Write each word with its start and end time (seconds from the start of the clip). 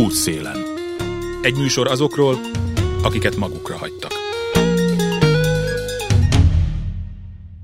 Útszélen. 0.00 0.56
Egy 1.42 1.56
műsor 1.56 1.90
azokról, 1.90 2.40
akiket 3.02 3.36
magukra 3.36 3.76
hagytak. 3.76 4.19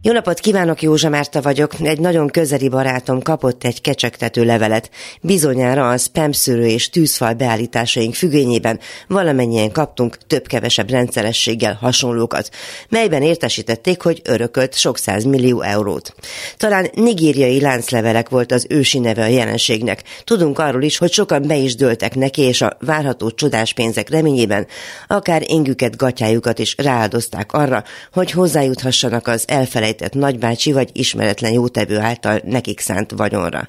Jó 0.07 0.13
napot 0.13 0.41
kívánok, 0.41 0.83
Józsa 0.83 1.09
Márta 1.09 1.41
vagyok. 1.41 1.73
Egy 1.81 2.01
nagyon 2.01 2.29
közeli 2.29 2.69
barátom 2.69 3.23
kapott 3.23 3.65
egy 3.65 3.81
kecsegtető 3.81 4.45
levelet. 4.45 4.91
Bizonyára 5.21 5.91
a 5.91 5.97
spam 5.97 6.33
szűrő 6.33 6.67
és 6.67 6.91
tűzfal 6.91 7.33
beállításaink 7.33 8.15
függvényében 8.15 8.81
valamennyien 9.09 9.73
kaptunk 9.73 10.19
több-kevesebb 10.27 10.91
rendszerességgel 10.91 11.79
hasonlókat, 11.81 12.51
melyben 12.89 13.23
értesítették, 13.23 14.03
hogy 14.03 14.21
örökölt 14.25 14.75
sok 14.75 14.99
millió 15.25 15.61
eurót. 15.61 16.15
Talán 16.57 16.91
nigériai 16.95 17.61
lánclevelek 17.61 18.29
volt 18.29 18.53
az 18.53 18.67
ősi 18.69 18.99
neve 18.99 19.23
a 19.23 19.29
jelenségnek. 19.29 20.03
Tudunk 20.25 20.59
arról 20.59 20.83
is, 20.83 20.99
hogy 20.99 21.13
sokan 21.13 21.43
be 21.43 21.57
is 21.57 21.75
dőltek 21.75 22.15
neki, 22.15 22.43
és 22.43 22.63
a 22.63 22.77
várható 22.81 23.31
csodás 23.31 23.73
pénzek 23.73 24.09
reményében 24.09 24.67
akár 25.07 25.43
ingüket, 25.47 25.97
gatyájukat 25.97 26.59
is 26.59 26.75
rááldozták 26.79 27.53
arra, 27.53 27.85
hogy 28.13 28.31
hozzájuthassanak 28.31 29.27
az 29.27 29.45
elfelejtett 29.47 29.95
elfelejtett 29.97 30.21
nagybácsi 30.21 30.73
vagy 30.73 30.91
ismeretlen 30.93 31.53
jótevő 31.53 31.99
által 31.99 32.41
nekik 32.45 32.81
szánt 32.81 33.11
vagyonra. 33.11 33.69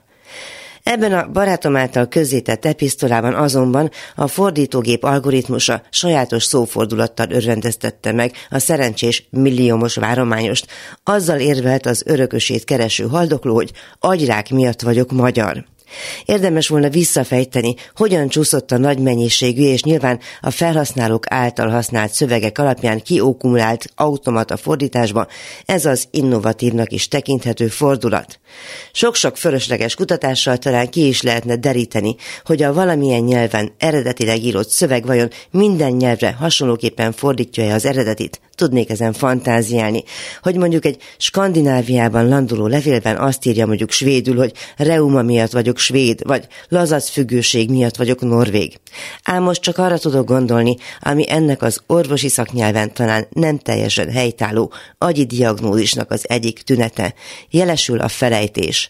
Ebben 0.83 1.13
a 1.13 1.27
barátom 1.31 1.75
által 1.75 2.07
közzétett 2.07 2.65
episztolában 2.65 3.33
azonban 3.33 3.89
a 4.15 4.27
fordítógép 4.27 5.03
algoritmusa 5.03 5.81
sajátos 5.89 6.43
szófordulattal 6.43 7.31
örvendeztette 7.31 8.11
meg 8.11 8.31
a 8.49 8.59
szerencsés 8.59 9.27
milliómos 9.29 9.95
várományost. 9.95 10.67
Azzal 11.03 11.39
érvelt 11.39 11.85
az 11.85 12.03
örökösét 12.05 12.63
kereső 12.63 13.07
haldokló, 13.07 13.53
hogy 13.53 13.71
agyrák 13.99 14.49
miatt 14.49 14.81
vagyok 14.81 15.11
magyar. 15.11 15.65
Érdemes 16.25 16.67
volna 16.67 16.89
visszafejteni, 16.89 17.75
hogyan 17.95 18.27
csúszott 18.27 18.71
a 18.71 18.77
nagy 18.77 18.99
mennyiségű 18.99 19.63
és 19.63 19.83
nyilván 19.83 20.19
a 20.41 20.51
felhasználók 20.51 21.25
által 21.29 21.69
használt 21.69 22.11
szövegek 22.11 22.57
alapján 22.57 23.01
kiokumulált 23.01 23.91
automata 23.95 24.57
fordításba 24.57 25.27
ez 25.65 25.85
az 25.85 26.07
innovatívnak 26.11 26.91
is 26.91 27.07
tekinthető 27.07 27.67
fordulat. 27.67 28.39
Sok-sok 28.91 29.37
fölösleges 29.37 29.95
kutatással 29.95 30.57
talán 30.57 30.89
ki 30.89 31.07
is 31.07 31.21
lehetne 31.21 31.55
deríteni, 31.55 32.15
hogy 32.45 32.63
a 32.63 32.73
valamilyen 32.73 33.21
nyelven 33.21 33.71
eredetileg 33.77 34.43
írott 34.43 34.69
szöveg 34.69 35.05
vajon 35.05 35.29
minden 35.51 35.91
nyelvre 35.91 36.31
hasonlóképpen 36.31 37.11
fordítja-e 37.11 37.73
az 37.73 37.85
eredetit, 37.85 38.39
tudnék 38.57 38.89
ezen 38.89 39.13
fantáziálni, 39.13 40.03
hogy 40.41 40.55
mondjuk 40.55 40.85
egy 40.85 40.97
Skandináviában 41.17 42.27
landuló 42.27 42.67
levélben 42.67 43.17
azt 43.17 43.45
írja 43.45 43.65
mondjuk 43.65 43.91
svédül, 43.91 44.37
hogy 44.37 44.53
reuma 44.77 45.21
miatt 45.21 45.51
vagyok 45.51 45.77
svéd, 45.77 46.21
vagy 46.23 46.47
lazac 46.69 47.09
függőség 47.09 47.69
miatt 47.69 47.95
vagyok 47.95 48.21
norvég. 48.21 48.79
Ám 49.23 49.43
most 49.43 49.61
csak 49.61 49.77
arra 49.77 49.97
tudok 49.97 50.27
gondolni, 50.27 50.75
ami 50.99 51.31
ennek 51.31 51.61
az 51.61 51.81
orvosi 51.87 52.29
szaknyelven 52.29 52.93
talán 52.93 53.27
nem 53.29 53.57
teljesen 53.57 54.11
helytálló 54.11 54.71
agyi 54.97 55.25
diagnózisnak 55.25 56.11
az 56.11 56.25
egyik 56.29 56.61
tünete. 56.61 57.13
Jelesül 57.49 57.99
a 57.99 58.07
felejtés. 58.07 58.89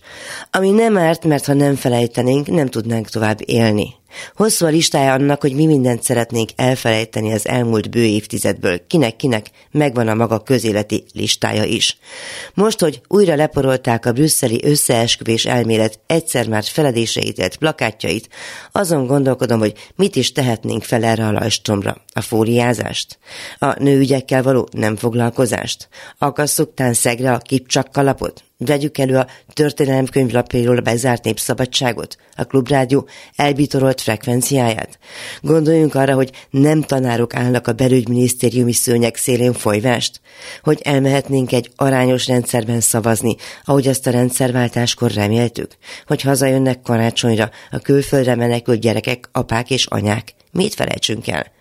Ami 0.51 0.69
nem 0.69 0.97
árt, 0.97 1.23
mert 1.23 1.45
ha 1.45 1.53
nem 1.53 1.75
felejtenénk, 1.75 2.47
nem 2.47 2.67
tudnánk 2.67 3.09
tovább 3.09 3.39
élni. 3.45 3.95
Hosszú 4.35 4.65
a 4.65 4.69
listája 4.69 5.13
annak, 5.13 5.41
hogy 5.41 5.53
mi 5.53 5.65
mindent 5.65 6.03
szeretnénk 6.03 6.49
elfelejteni 6.55 7.33
az 7.33 7.47
elmúlt 7.47 7.89
bő 7.89 8.03
évtizedből. 8.03 8.87
Kinek-kinek 8.87 9.45
megvan 9.71 10.07
a 10.07 10.13
maga 10.13 10.39
közéleti 10.39 11.03
listája 11.13 11.63
is. 11.63 11.97
Most, 12.53 12.79
hogy 12.79 13.01
újra 13.07 13.35
leporolták 13.35 14.05
a 14.05 14.11
brüsszeli 14.11 14.59
összeesküvés 14.63 15.45
elmélet 15.45 15.99
egyszer 16.05 16.47
már 16.47 16.63
feledése 16.63 17.21
ítélt 17.21 17.57
plakátjait, 17.57 18.29
azon 18.71 19.05
gondolkodom, 19.05 19.59
hogy 19.59 19.73
mit 19.95 20.15
is 20.15 20.31
tehetnénk 20.31 20.83
fel 20.83 21.03
erre 21.03 21.25
a 21.25 21.31
lajstromra. 21.31 21.97
A 22.13 22.21
fóriázást? 22.21 23.19
A 23.57 23.83
nőügyekkel 23.83 24.43
való 24.43 24.67
nem 24.71 24.95
foglalkozást? 24.95 25.89
Akasszuk 26.17 26.73
tán 26.73 26.93
szegre 26.93 27.31
a 27.33 27.37
kipcsak 27.37 27.91
kalapot? 27.91 28.46
Vegyük 28.59 28.97
elő 28.97 29.17
a 29.17 29.27
történelemkönyvlapjairól 29.53 30.79
bezárt 30.79 31.23
népszabadságot, 31.23 32.17
a 32.35 32.43
klubrádió 32.43 33.07
elbitorolt 33.35 34.01
frekvenciáját. 34.01 34.99
Gondoljunk 35.41 35.95
arra, 35.95 36.13
hogy 36.13 36.31
nem 36.49 36.81
tanárok 36.81 37.35
állnak 37.35 37.67
a 37.67 37.73
belügyminisztériumi 37.73 38.73
szőnyek 38.73 39.15
szélén 39.15 39.53
folyvást, 39.53 40.21
hogy 40.61 40.81
elmehetnénk 40.83 41.51
egy 41.51 41.71
arányos 41.75 42.27
rendszerben 42.27 42.79
szavazni, 42.79 43.35
ahogy 43.63 43.87
azt 43.87 44.07
a 44.07 44.11
rendszerváltáskor 44.11 45.11
reméltük, 45.11 45.77
hogy 46.05 46.21
hazajönnek 46.21 46.81
karácsonyra 46.81 47.49
a 47.71 47.79
külföldre 47.79 48.35
menekült 48.35 48.79
gyerekek, 48.79 49.29
apák 49.31 49.69
és 49.69 49.85
anyák. 49.85 50.33
Mit 50.51 50.73
felejtsünk 50.73 51.27
el? 51.27 51.56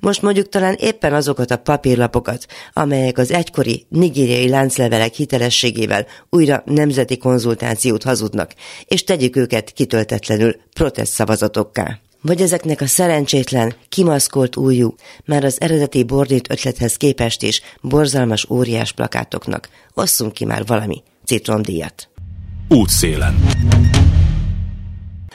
Most 0.00 0.22
mondjuk 0.22 0.48
talán 0.48 0.76
éppen 0.78 1.14
azokat 1.14 1.50
a 1.50 1.56
papírlapokat, 1.56 2.46
amelyek 2.72 3.18
az 3.18 3.30
egykori 3.30 3.86
nigériai 3.88 4.48
lánclevelek 4.48 5.14
hitelességével 5.14 6.06
újra 6.30 6.62
nemzeti 6.66 7.16
konzultációt 7.16 8.02
hazudnak, 8.02 8.50
és 8.84 9.04
tegyük 9.04 9.36
őket 9.36 9.70
kitöltetlenül 9.70 10.56
protest 10.72 11.12
szavazatokká. 11.12 11.98
Vagy 12.26 12.40
ezeknek 12.40 12.80
a 12.80 12.86
szerencsétlen, 12.86 13.74
kimaszkolt 13.88 14.56
újú, 14.56 14.94
már 15.24 15.44
az 15.44 15.60
eredeti 15.60 16.04
bordít 16.04 16.50
ötlethez 16.50 16.96
képest 16.96 17.42
is 17.42 17.62
borzalmas 17.80 18.50
óriás 18.50 18.92
plakátoknak. 18.92 19.68
Osszunk 19.94 20.32
ki 20.32 20.44
már 20.44 20.66
valami 20.66 21.02
citromdíjat. 21.24 22.08
Útszélen. 22.68 23.34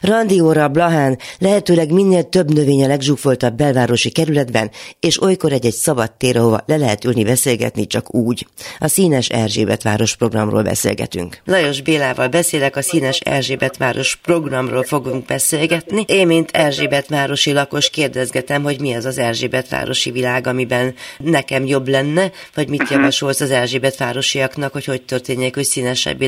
Randióra, 0.01 0.67
Blahán, 0.67 1.17
lehetőleg 1.39 1.91
minél 1.91 2.23
több 2.23 2.53
növény 2.53 2.83
a 2.83 2.87
legzsúfoltabb 2.87 3.55
belvárosi 3.55 4.09
kerületben, 4.09 4.71
és 4.99 5.21
olykor 5.21 5.51
egy-egy 5.51 5.73
szabad 5.73 6.11
tér, 6.11 6.37
ahova 6.37 6.63
le 6.65 6.77
lehet 6.77 7.05
ülni 7.05 7.23
beszélgetni 7.23 7.87
csak 7.87 8.15
úgy. 8.15 8.47
A 8.79 8.87
Színes 8.87 9.29
Erzsébet 9.29 9.83
város 9.83 10.15
programról 10.15 10.63
beszélgetünk. 10.63 11.41
Lajos 11.45 11.81
Bélával 11.81 12.27
beszélek, 12.27 12.75
a 12.75 12.81
Színes 12.81 13.19
Erzsébet 13.19 13.77
város 13.77 14.15
programról 14.15 14.83
fogunk 14.83 15.25
beszélgetni. 15.25 16.03
Én, 16.07 16.27
mint 16.27 16.51
Erzsébet 16.51 17.07
városi 17.07 17.51
lakos 17.51 17.89
kérdezgetem, 17.89 18.63
hogy 18.63 18.79
mi 18.79 18.93
az 18.93 19.05
az 19.05 19.17
Erzsébet 19.17 19.69
városi 19.69 20.11
világ, 20.11 20.47
amiben 20.47 20.93
nekem 21.17 21.65
jobb 21.65 21.87
lenne, 21.87 22.31
vagy 22.53 22.69
mit 22.69 22.89
javasolsz 22.89 23.39
az 23.39 23.51
Erzsébet 23.51 23.97
városiaknak, 23.97 24.73
hogy 24.73 24.85
hogy 24.85 25.01
történjék, 25.01 25.55
hogy 25.55 25.63
színesebb, 25.63 26.23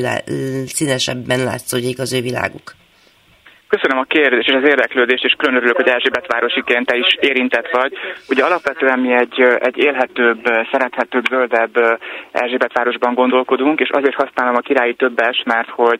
színesebben 0.74 1.44
látszódjék 1.44 2.00
az 2.00 2.14
ő 2.14 2.22
világuk. 2.22 2.80
Köszönöm 3.76 3.98
a 3.98 4.04
kérdést 4.04 4.48
és 4.48 4.54
az 4.54 4.64
érdeklődést, 4.64 5.24
és 5.24 5.34
külön 5.38 5.56
örülök, 5.56 5.76
hogy 5.76 5.88
Erzsébet 5.88 6.28
városiként 6.28 6.86
te 6.86 6.98
is 6.98 7.16
érintett 7.20 7.70
vagy. 7.72 7.94
Ugye 8.30 8.44
alapvetően 8.44 9.00
mi 9.00 9.14
egy, 9.14 9.42
egy 9.60 9.78
élhetőbb, 9.78 10.40
szerethetőbb, 10.72 11.26
zöldebb 11.30 12.00
Erzsébet 12.32 12.74
városban 12.74 13.14
gondolkodunk, 13.14 13.80
és 13.80 13.90
azért 13.90 14.16
használom 14.16 14.56
a 14.56 14.60
királyi 14.60 14.94
többes, 14.94 15.44
mert 15.46 15.70
hogy 15.70 16.00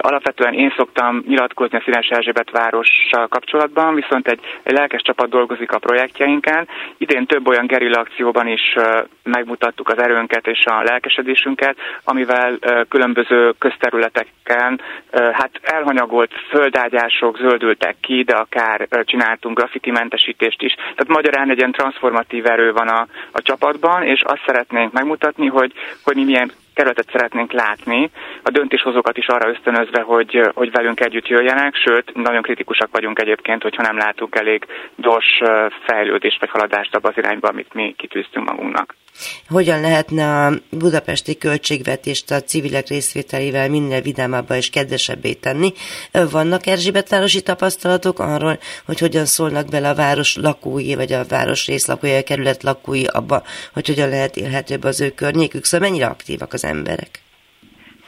alapvetően 0.00 0.54
én 0.54 0.72
szoktam 0.76 1.24
nyilatkozni 1.26 1.78
a 1.78 1.82
Színes 1.84 2.08
Erzsébet 2.08 2.50
várossal 2.50 3.26
kapcsolatban, 3.28 3.94
viszont 3.94 4.28
egy, 4.28 4.40
egy 4.62 4.72
lelkes 4.72 5.02
csapat 5.02 5.28
dolgozik 5.28 5.72
a 5.72 5.78
projektjeinken. 5.78 6.68
Idén 6.98 7.26
több 7.26 7.48
olyan 7.48 7.66
gerilla 7.66 8.00
akcióban 8.00 8.46
is 8.46 8.76
megmutattuk 9.22 9.88
az 9.88 9.98
erőnket 10.02 10.46
és 10.46 10.64
a 10.64 10.82
lelkesedésünket, 10.82 11.76
amivel 12.04 12.58
különböző 12.88 13.54
közterületeken 13.58 14.80
hát 15.12 15.50
elhanyagolt 15.62 16.32
földágyás 16.50 17.07
lakások 17.08 17.36
zöldültek 17.38 17.96
ki, 18.00 18.22
de 18.22 18.34
akár 18.34 18.88
csináltunk 19.04 19.58
mentesítést 19.90 20.62
is. 20.62 20.74
Tehát 20.74 21.08
magyarán 21.08 21.50
egy 21.50 21.58
ilyen 21.58 21.72
transformatív 21.72 22.46
erő 22.46 22.72
van 22.72 22.88
a, 22.88 23.06
a 23.32 23.42
csapatban, 23.42 24.02
és 24.02 24.22
azt 24.24 24.42
szeretnénk 24.46 24.92
megmutatni, 24.92 25.46
hogy, 25.46 25.72
hogy 26.04 26.16
mi 26.16 26.24
milyen 26.24 26.52
kerületet 26.78 27.10
szeretnénk 27.12 27.52
látni, 27.52 28.10
a 28.42 28.50
döntéshozókat 28.50 29.16
is 29.16 29.26
arra 29.26 29.50
ösztönözve, 29.50 30.00
hogy, 30.00 30.50
hogy 30.54 30.70
velünk 30.70 31.00
együtt 31.00 31.28
jöjjenek, 31.28 31.74
sőt, 31.74 32.14
nagyon 32.14 32.42
kritikusak 32.42 32.88
vagyunk 32.92 33.18
egyébként, 33.18 33.62
hogyha 33.62 33.82
nem 33.82 33.96
látunk 33.96 34.34
elég 34.34 34.66
gyors 34.96 35.40
fejlődést 35.86 36.40
vagy 36.40 36.50
haladást 36.50 36.94
abba 36.94 37.08
az 37.08 37.16
irányba, 37.16 37.48
amit 37.48 37.74
mi 37.74 37.94
kitűztünk 37.96 38.48
magunknak. 38.50 38.94
Hogyan 39.48 39.80
lehetne 39.80 40.46
a 40.46 40.52
budapesti 40.70 41.38
költségvetést 41.38 42.30
a 42.30 42.40
civilek 42.40 42.88
részvételével 42.88 43.68
minél 43.68 44.00
vidámabbá 44.00 44.56
és 44.56 44.70
kedvesebbé 44.70 45.32
tenni? 45.32 45.72
Vannak 46.30 46.66
erzsébetvárosi 46.66 47.42
tapasztalatok 47.42 48.18
arról, 48.18 48.58
hogy 48.86 48.98
hogyan 48.98 49.24
szólnak 49.24 49.68
bele 49.68 49.88
a 49.88 49.94
város 49.94 50.36
lakói, 50.36 50.94
vagy 50.94 51.12
a 51.12 51.24
város 51.28 51.66
részlakói, 51.66 52.16
a 52.16 52.22
kerület 52.22 52.62
lakói 52.62 53.04
abba, 53.04 53.42
hogy 53.72 53.86
hogyan 53.86 54.08
lehet 54.08 54.36
élhetőbb 54.36 54.84
az 54.84 55.00
ő 55.00 55.10
környékük? 55.10 55.64
Szóval 55.64 55.88
mennyire 55.88 56.06
aktívak 56.06 56.52
az 56.52 56.64
emberek? 56.68 57.20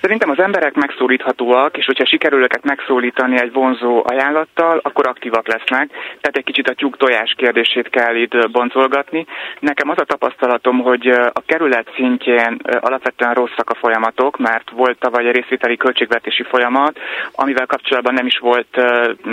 Szerintem 0.00 0.30
az 0.30 0.38
emberek 0.38 0.74
megszólíthatóak, 0.74 1.76
és 1.76 1.86
hogyha 1.86 2.06
sikerül 2.06 2.42
őket 2.42 2.64
megszólítani 2.64 3.40
egy 3.40 3.52
vonzó 3.52 4.02
ajánlattal, 4.06 4.80
akkor 4.82 5.06
aktívak 5.06 5.46
lesznek. 5.46 5.90
Tehát 5.90 6.36
egy 6.36 6.44
kicsit 6.44 6.68
a 6.68 6.74
tyúk 6.74 6.96
tojás 6.96 7.34
kérdését 7.36 7.88
kell 7.90 8.14
itt 8.14 8.50
boncolgatni. 8.50 9.26
Nekem 9.58 9.88
az 9.88 9.98
a 9.98 10.04
tapasztalatom, 10.04 10.78
hogy 10.78 11.06
a 11.08 11.42
kerület 11.46 11.92
szintjén 11.96 12.56
alapvetően 12.80 13.34
rosszak 13.34 13.70
a 13.70 13.74
folyamatok, 13.74 14.38
mert 14.38 14.70
volt 14.70 14.98
tavaly 14.98 15.26
egy 15.26 15.34
részvételi 15.34 15.76
költségvetési 15.76 16.42
folyamat, 16.42 16.98
amivel 17.32 17.66
kapcsolatban 17.66 18.14
nem 18.14 18.26
is 18.26 18.38
volt 18.38 18.76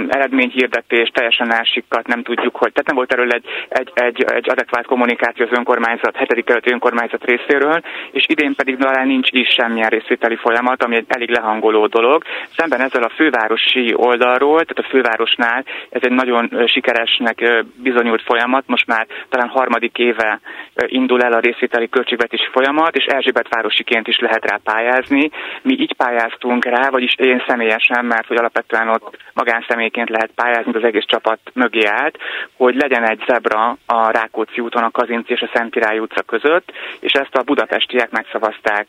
eredményhirdetés, 0.09 1.09
teljesen 1.09 1.53
elsikkat, 1.53 2.07
nem 2.07 2.23
tudjuk, 2.23 2.55
hogy 2.55 2.71
tehát 2.71 2.87
nem 2.87 2.95
volt 2.95 3.13
erről 3.13 3.31
egy, 3.31 3.45
egy, 3.69 3.91
egy, 3.93 4.23
egy 4.23 4.49
adekvát 4.49 4.85
kommunikáció 4.85 5.45
az 5.45 5.57
önkormányzat, 5.57 6.15
hetedik 6.15 6.45
kerületi 6.45 6.71
önkormányzat 6.71 7.25
részéről, 7.25 7.81
és 8.11 8.25
idén 8.27 8.55
pedig 8.55 8.77
talán 8.77 9.07
nincs 9.07 9.31
is 9.31 9.47
semmilyen 9.47 9.89
részvételi 9.89 10.35
folyamat 10.35 10.55
folyamat, 10.57 10.83
ami 10.83 10.95
egy 10.95 11.05
elég 11.07 11.29
lehangoló 11.29 11.87
dolog. 11.87 12.23
Szemben 12.55 12.81
ezzel 12.81 13.03
a 13.03 13.11
fővárosi 13.15 13.93
oldalról, 13.95 14.65
tehát 14.65 14.85
a 14.85 14.89
fővárosnál 14.89 15.65
ez 15.89 16.01
egy 16.03 16.11
nagyon 16.11 16.63
sikeresnek 16.65 17.63
bizonyult 17.75 18.21
folyamat, 18.21 18.63
most 18.67 18.87
már 18.87 19.07
talán 19.29 19.47
harmadik 19.47 19.97
éve 19.97 20.39
indul 20.85 21.21
el 21.21 21.33
a 21.33 21.39
részvételi 21.39 21.89
költségvetési 21.89 22.47
folyamat, 22.51 22.95
és 22.95 23.05
Erzsébet 23.05 23.49
városiként 23.49 24.07
is 24.07 24.19
lehet 24.19 24.45
rá 24.45 24.59
pályázni. 24.63 25.29
Mi 25.61 25.73
így 25.73 25.95
pályáztunk 25.95 26.65
rá, 26.65 26.89
vagyis 26.89 27.13
én 27.17 27.43
személyesen, 27.47 28.05
mert 28.05 28.27
hogy 28.27 28.37
alapvetően 28.37 28.89
ott 28.89 29.17
magánszemélyként 29.33 30.09
lehet 30.09 30.31
pályázni, 30.35 30.73
az 30.73 30.83
egész 30.83 31.05
csapat 31.05 31.39
mögé 31.53 31.85
állt, 31.85 32.17
hogy 32.57 32.75
legyen 32.75 33.09
egy 33.09 33.23
zebra 33.27 33.77
a 33.85 34.11
Rákóczi 34.11 34.61
úton, 34.61 34.83
a 34.83 34.91
Kazinci 34.91 35.33
és 35.33 35.41
a 35.41 35.49
Szent 35.53 35.71
Király 35.71 35.99
utca 35.99 36.21
között, 36.21 36.71
és 36.99 37.11
ezt 37.11 37.35
a 37.35 37.43
budapestiek 37.43 38.09
megszavazták 38.11 38.87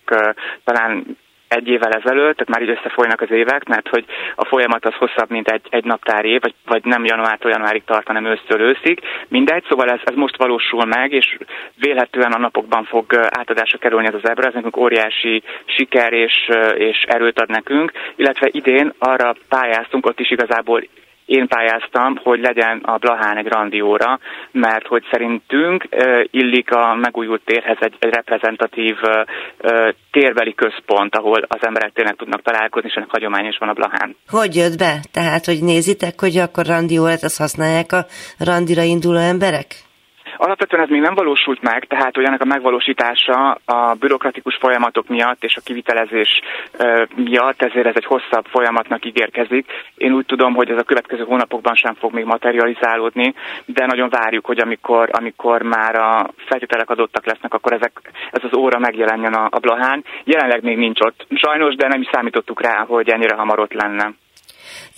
talán 0.65 1.17
egy 1.49 1.69
évvel 1.69 1.93
ezelőtt, 1.93 2.37
tehát 2.37 2.49
már 2.49 2.63
így 2.63 2.77
összefolynak 2.79 3.21
az 3.21 3.31
évek, 3.31 3.69
mert 3.69 3.89
hogy 3.89 4.05
a 4.35 4.45
folyamat 4.45 4.85
az 4.85 4.95
hosszabb, 4.95 5.31
mint 5.31 5.49
egy, 5.49 5.67
egy 5.71 5.85
naptár 5.85 6.25
év, 6.25 6.41
vagy, 6.41 6.55
vagy 6.67 6.85
nem 6.85 7.05
januártól 7.05 7.51
januárig 7.51 7.85
tart, 7.85 8.07
hanem 8.07 8.25
ősztől 8.25 8.61
őszig. 8.61 9.01
Mindegy, 9.29 9.65
szóval 9.69 9.91
ez, 9.91 10.01
ez 10.05 10.15
most 10.15 10.37
valósul 10.37 10.85
meg, 10.85 11.13
és 11.13 11.39
vélhetően 11.77 12.33
a 12.33 12.39
napokban 12.39 12.85
fog 12.85 13.05
átadásra 13.15 13.79
kerülni 13.79 14.07
ez 14.07 14.15
az 14.23 14.29
ebra, 14.29 14.47
ez 14.47 14.55
nekünk 14.55 14.77
óriási 14.77 15.43
siker 15.65 16.13
és, 16.13 16.49
és 16.75 17.05
erőt 17.07 17.41
ad 17.41 17.49
nekünk, 17.49 17.93
illetve 18.17 18.49
idén 18.51 18.93
arra 18.99 19.35
pályáztunk, 19.49 20.07
ott 20.07 20.21
is 20.21 20.31
igazából 20.31 20.83
én 21.29 21.49
pályáztam, 21.49 22.17
hogy 22.23 22.41
legyen 22.41 22.79
a 22.79 22.97
Blahán 22.97 23.37
egy 23.37 23.47
randióra, 23.47 24.19
mert 24.51 24.87
hogy 24.87 25.05
szerintünk 25.11 25.89
illik 26.31 26.73
a 26.73 26.95
megújult 26.95 27.43
térhez 27.45 27.77
egy, 27.81 27.95
egy 27.99 28.15
reprezentatív 28.15 28.97
térbeli 30.11 30.55
központ, 30.55 31.17
ahol 31.17 31.45
az 31.49 31.59
emberek 31.61 31.93
tényleg 31.93 32.17
tudnak 32.17 32.43
találkozni, 32.43 32.89
és 32.89 32.95
ennek 32.95 33.11
hagyomány 33.11 33.57
van 33.59 33.69
a 33.69 33.73
Blahán. 33.73 34.17
Hogy 34.29 34.55
jött 34.55 34.79
be? 34.79 34.95
Tehát, 35.13 35.45
hogy 35.45 35.59
nézitek, 35.63 36.21
hogy 36.21 36.37
akkor 36.37 36.67
randióra 36.67 37.13
azt 37.13 37.39
használják 37.39 37.93
a 37.93 38.07
randira 38.39 38.83
induló 38.83 39.19
emberek? 39.19 39.87
Alapvetően 40.37 40.83
ez 40.83 40.89
még 40.89 41.01
nem 41.01 41.15
valósult 41.15 41.63
meg, 41.63 41.85
tehát 41.85 42.17
ennek 42.17 42.41
a 42.41 42.45
megvalósítása 42.45 43.59
a 43.65 43.95
bürokratikus 44.01 44.57
folyamatok 44.61 45.09
miatt 45.09 45.45
és 45.45 45.57
a 45.57 45.61
kivitelezés 45.65 46.41
miatt, 47.15 47.63
ezért 47.63 47.87
ez 47.87 47.95
egy 47.97 48.05
hosszabb 48.05 48.47
folyamatnak 48.47 49.05
ígérkezik. 49.05 49.67
Én 49.97 50.13
úgy 50.13 50.27
tudom, 50.27 50.55
hogy 50.55 50.71
ez 50.71 50.79
a 50.79 50.83
következő 50.83 51.25
hónapokban 51.25 51.75
sem 51.75 51.95
fog 51.95 52.13
még 52.13 52.25
materializálódni, 52.25 53.35
de 53.65 53.87
nagyon 53.87 54.09
várjuk, 54.09 54.47
hogy 54.47 54.59
amikor, 54.59 55.09
amikor 55.13 55.63
már 55.63 55.95
a 55.95 56.31
feltételek 56.37 56.91
adottak 56.91 57.27
lesznek, 57.27 57.55
akkor 57.55 57.73
ezek, 57.73 57.93
ez 58.31 58.43
az 58.51 58.57
óra 58.57 58.79
megjelenjen 58.79 59.33
a, 59.33 59.49
a 59.51 59.59
Blahán. 59.59 60.05
Jelenleg 60.25 60.63
még 60.63 60.77
nincs 60.77 61.01
ott, 61.01 61.27
sajnos, 61.35 61.75
de 61.75 61.89
nem 61.89 62.01
is 62.01 62.09
számítottuk 62.13 62.63
rá, 62.63 62.85
hogy 62.87 63.09
ennyire 63.09 63.35
hamar 63.35 63.59
ott 63.61 63.73
lenne. 63.73 64.13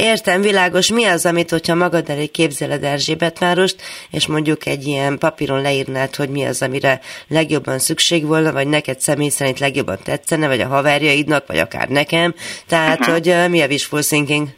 Értem, 0.00 0.40
világos. 0.40 0.88
Mi 0.88 1.04
az, 1.04 1.26
amit, 1.26 1.50
hogyha 1.50 1.74
magad 1.74 2.10
elé 2.10 2.26
képzeled 2.26 2.84
Erzsébetvárost, 2.84 3.76
és 4.10 4.26
mondjuk 4.26 4.66
egy 4.66 4.86
ilyen 4.86 5.18
papíron 5.18 5.60
leírnád, 5.60 6.14
hogy 6.16 6.28
mi 6.28 6.44
az, 6.44 6.62
amire 6.62 7.00
legjobban 7.28 7.78
szükség 7.78 8.26
volna, 8.26 8.52
vagy 8.52 8.66
neked 8.66 9.00
személy 9.00 9.28
szerint 9.28 9.58
legjobban 9.58 9.98
tetszene, 10.04 10.46
vagy 10.46 10.60
a 10.60 10.66
haverjaidnak, 10.66 11.46
vagy 11.46 11.58
akár 11.58 11.88
nekem. 11.88 12.34
Tehát, 12.66 12.98
uh-huh. 12.98 13.14
hogy 13.14 13.28
uh, 13.28 13.48
mi 13.48 13.60
a 13.60 13.66
wishful 13.66 14.02
thinking? 14.02 14.48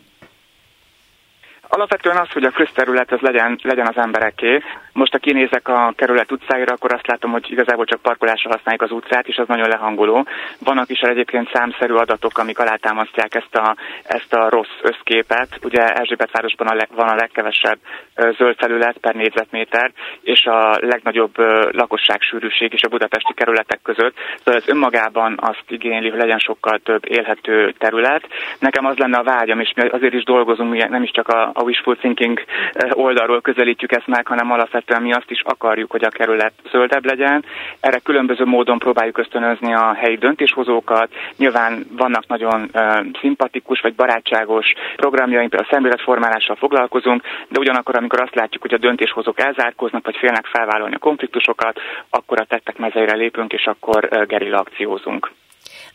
Alapvetően 1.74 2.16
az, 2.16 2.30
hogy 2.30 2.44
a 2.44 2.50
közterület 2.50 3.12
az 3.12 3.20
legyen, 3.20 3.58
legyen 3.62 3.86
az 3.86 3.96
embereké. 3.96 4.62
Most, 4.92 5.12
ha 5.12 5.19
kinézek 5.19 5.69
a 5.69 5.92
kerület 5.96 6.32
utcáira, 6.32 6.72
akkor 6.72 6.92
azt 6.92 7.06
látom, 7.06 7.30
hogy 7.30 7.50
igazából 7.50 7.84
csak 7.84 8.02
parkolásra 8.02 8.50
használjuk 8.50 8.82
az 8.82 8.90
utcát, 8.90 9.28
és 9.28 9.36
az 9.36 9.48
nagyon 9.48 9.69
lehangoló. 9.69 10.26
Vannak 10.58 10.90
is 10.90 11.00
egyébként 11.00 11.50
számszerű 11.52 11.94
adatok, 11.94 12.38
amik 12.38 12.58
alátámasztják 12.58 13.34
ezt 13.34 13.54
a, 13.54 13.76
ezt 14.02 14.34
a 14.34 14.48
rossz 14.48 14.76
összképet. 14.82 15.58
Ugye 15.62 15.86
Erzsébetvárosban 15.86 16.66
a 16.66 16.74
leg, 16.74 16.88
van 16.94 17.08
a 17.08 17.14
legkevesebb 17.14 17.78
zöld 18.14 18.56
felület 18.58 18.98
per 18.98 19.14
négyzetméter, 19.14 19.92
és 20.22 20.44
a 20.44 20.78
legnagyobb 20.80 21.38
lakosságsűrűség 21.70 22.72
is 22.72 22.82
a 22.82 22.88
budapesti 22.88 23.34
kerületek 23.34 23.80
között. 23.82 24.14
Szóval 24.36 24.60
ez 24.60 24.68
önmagában 24.68 25.38
azt 25.40 25.64
igényli, 25.68 26.08
hogy 26.08 26.20
legyen 26.20 26.38
sokkal 26.38 26.78
több 26.78 27.02
élhető 27.08 27.75
terület. 27.78 28.28
Nekem 28.58 28.84
az 28.84 28.96
lenne 28.96 29.18
a 29.18 29.22
vágyam, 29.22 29.60
és 29.60 29.72
mi 29.76 29.88
azért 29.88 30.14
is 30.14 30.25
dolgozunk, 30.25 30.88
nem 30.88 31.02
is 31.02 31.10
csak 31.10 31.28
a, 31.28 31.52
a 31.62 31.64
wishful 31.64 31.97
thinking 31.97 32.44
eh, 32.73 32.91
oldalról 32.93 33.41
közelítjük 33.41 33.93
ezt 33.93 34.06
meg, 34.06 34.26
hanem 34.26 34.53
alapvetően 34.53 35.03
mi 35.03 35.12
azt 35.12 35.31
is 35.31 35.43
akarjuk, 35.44 35.91
hogy 35.91 36.05
a 36.05 36.09
kerület 36.09 36.53
zöldebb 36.70 37.05
legyen. 37.05 37.44
Erre 37.81 37.99
különböző 37.99 38.44
módon 38.44 38.79
próbáljuk 38.79 39.19
ösztönözni 39.19 39.75
a 39.75 39.93
helyi 39.94 40.17
döntéshozókat. 40.17 41.09
Nyilván 41.37 41.87
vannak 41.91 42.26
nagyon 42.26 42.70
uh, 42.73 43.06
szimpatikus 43.20 43.81
vagy 43.81 43.94
barátságos 43.94 44.67
programjaink, 44.97 45.50
például 45.50 45.70
a 45.70 45.75
szemléletformálással 45.75 46.56
foglalkozunk, 46.56 47.23
de 47.49 47.59
ugyanakkor, 47.59 47.97
amikor 47.97 48.20
azt 48.20 48.35
látjuk, 48.35 48.62
hogy 48.62 48.75
a 48.75 48.79
döntéshozók 48.79 49.41
elzárkóznak, 49.41 50.05
vagy 50.05 50.17
félnek 50.17 50.47
felvállalni 50.47 50.94
a 50.94 50.99
konfliktusokat, 50.99 51.81
akkor 52.11 52.41
a 52.41 52.44
tettek 52.44 52.79
mezeire 52.79 53.14
lépünk, 53.14 53.53
és 53.53 53.64
akkor 53.64 54.09
uh, 54.11 54.26
gerilla 54.26 54.59
akciózunk. 54.59 55.31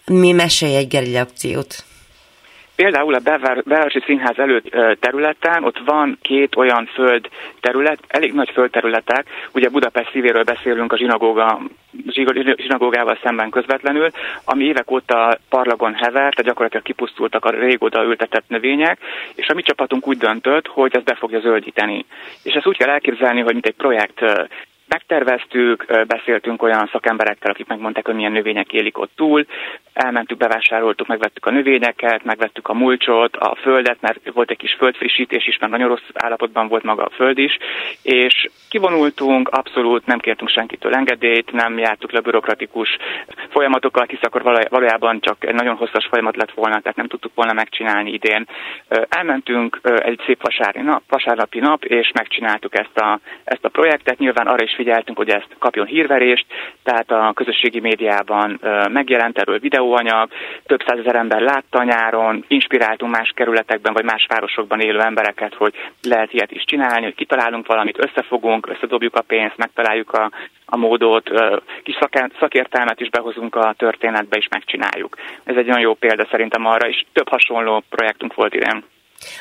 Mi 0.05 0.31
mesélj 0.31 0.75
egy 0.75 0.87
gerilla 0.87 1.19
akciót? 1.19 1.75
Például 2.77 3.13
a 3.13 3.19
Belvárosi 3.63 4.01
Színház 4.05 4.39
előtt 4.39 4.69
területen 4.99 5.63
ott 5.63 5.77
van 5.85 6.17
két 6.21 6.55
olyan 6.55 6.85
föld 6.85 7.29
terület, 7.59 7.99
elég 8.07 8.33
nagy 8.33 8.49
földterületek, 8.49 9.27
ugye 9.53 9.69
Budapest 9.69 10.11
szívéről 10.11 10.43
beszélünk 10.43 10.93
a 10.93 10.97
zsinagóga, 10.97 11.59
zsinagógával 12.57 13.19
szemben 13.23 13.49
közvetlenül, 13.49 14.09
ami 14.45 14.63
évek 14.63 14.91
óta 14.91 15.37
parlagon 15.49 15.93
hever, 15.93 16.13
tehát 16.13 16.43
gyakorlatilag 16.43 16.83
kipusztultak 16.83 17.45
a 17.45 17.49
régóta 17.49 18.03
ültetett 18.03 18.47
növények, 18.47 18.99
és 19.35 19.47
a 19.47 19.53
mi 19.53 19.61
csapatunk 19.61 20.07
úgy 20.07 20.17
döntött, 20.17 20.67
hogy 20.67 20.95
ez 20.95 21.03
be 21.03 21.15
fogja 21.15 21.39
zöldíteni. 21.39 22.05
És 22.43 22.53
ezt 22.53 22.67
úgy 22.67 22.77
kell 22.77 22.89
elképzelni, 22.89 23.41
hogy 23.41 23.53
mint 23.53 23.65
egy 23.65 23.75
projekt 23.75 24.23
Megterveztük, 24.87 26.05
beszéltünk 26.07 26.61
olyan 26.61 26.89
szakemberekkel, 26.91 27.51
akik 27.51 27.67
megmondták, 27.67 28.05
hogy 28.05 28.15
milyen 28.15 28.31
növények 28.31 28.73
élik 28.73 28.97
ott 28.97 29.11
túl, 29.15 29.45
elmentük, 29.93 30.37
bevásároltuk, 30.37 31.07
megvettük 31.07 31.45
a 31.45 31.51
növényeket, 31.51 32.23
megvettük 32.23 32.67
a 32.67 32.73
mulcsot, 32.73 33.35
a 33.35 33.55
földet, 33.55 33.97
mert 34.01 34.19
volt 34.33 34.51
egy 34.51 34.57
kis 34.57 34.73
földfrissítés 34.77 35.47
is, 35.47 35.57
mert 35.57 35.71
nagyon 35.71 35.87
rossz 35.87 36.09
állapotban 36.13 36.67
volt 36.67 36.83
maga 36.83 37.03
a 37.03 37.09
föld 37.09 37.37
is, 37.37 37.57
és 38.01 38.49
kivonultunk, 38.69 39.49
abszolút 39.49 40.05
nem 40.05 40.19
kértünk 40.19 40.49
senkitől 40.49 40.93
engedélyt, 40.93 41.51
nem 41.51 41.77
jártuk 41.77 42.11
le 42.11 42.19
bürokratikus 42.19 42.97
folyamatokat, 43.49 44.09
hisz 44.09 44.19
akkor 44.21 44.41
valójában 44.69 45.19
csak 45.19 45.45
egy 45.45 45.53
nagyon 45.53 45.75
hosszas 45.75 46.07
folyamat 46.09 46.35
lett 46.35 46.51
volna, 46.51 46.79
tehát 46.79 46.97
nem 46.97 47.07
tudtuk 47.07 47.31
volna 47.35 47.53
megcsinálni 47.53 48.11
idén. 48.11 48.47
Elmentünk 49.09 49.79
egy 49.83 50.21
szép 50.25 50.41
vasárnapi 51.07 51.59
nap, 51.59 51.83
és 51.83 52.11
megcsináltuk 52.13 52.77
ezt 52.77 52.97
a, 52.97 53.19
ezt 53.43 53.65
a 53.65 53.69
projektet. 53.69 54.17
Nyilván 54.17 54.47
arra 54.47 54.63
is 54.63 54.75
figyeltünk, 54.77 55.17
hogy 55.17 55.29
ezt 55.29 55.55
kapjon 55.59 55.85
hírverést, 55.85 56.45
tehát 56.83 57.11
a 57.11 57.31
közösségi 57.33 57.79
médiában 57.79 58.59
megjelent 58.91 59.37
erről 59.37 59.59
videóanyag, 59.59 60.29
több 60.65 60.83
százezer 60.87 61.15
ember 61.15 61.41
látta 61.41 61.83
nyáron, 61.83 62.45
inspiráltunk 62.47 63.15
más 63.15 63.31
kerületekben 63.35 63.93
vagy 63.93 64.03
más 64.03 64.25
városokban 64.29 64.79
élő 64.79 64.99
embereket, 64.99 65.53
hogy 65.53 65.73
lehet 66.01 66.33
ilyet 66.33 66.51
is 66.51 66.63
csinálni, 66.65 67.03
hogy 67.03 67.15
kitalálunk 67.15 67.67
valamit, 67.67 68.03
összefogunk, 68.05 68.67
összedobjuk 68.67 69.15
a 69.15 69.21
pénzt, 69.21 69.57
megtaláljuk 69.57 70.11
a, 70.11 70.31
a 70.65 70.77
módot, 70.77 71.29
kis 71.83 71.97
szakértelmet 72.39 73.01
is 73.01 73.09
behozunk 73.09 73.55
a 73.55 73.73
történetbe, 73.77 74.37
és 74.37 74.47
megcsináljuk. 74.49 75.15
Ez 75.43 75.55
egy 75.55 75.65
nagyon 75.65 75.81
jó 75.81 75.93
példa 75.93 76.27
szerintem 76.31 76.65
arra, 76.65 76.87
és 76.87 77.05
több 77.13 77.29
hasonló 77.29 77.83
projektünk 77.89 78.33
volt 78.33 78.53
idén. 78.53 78.83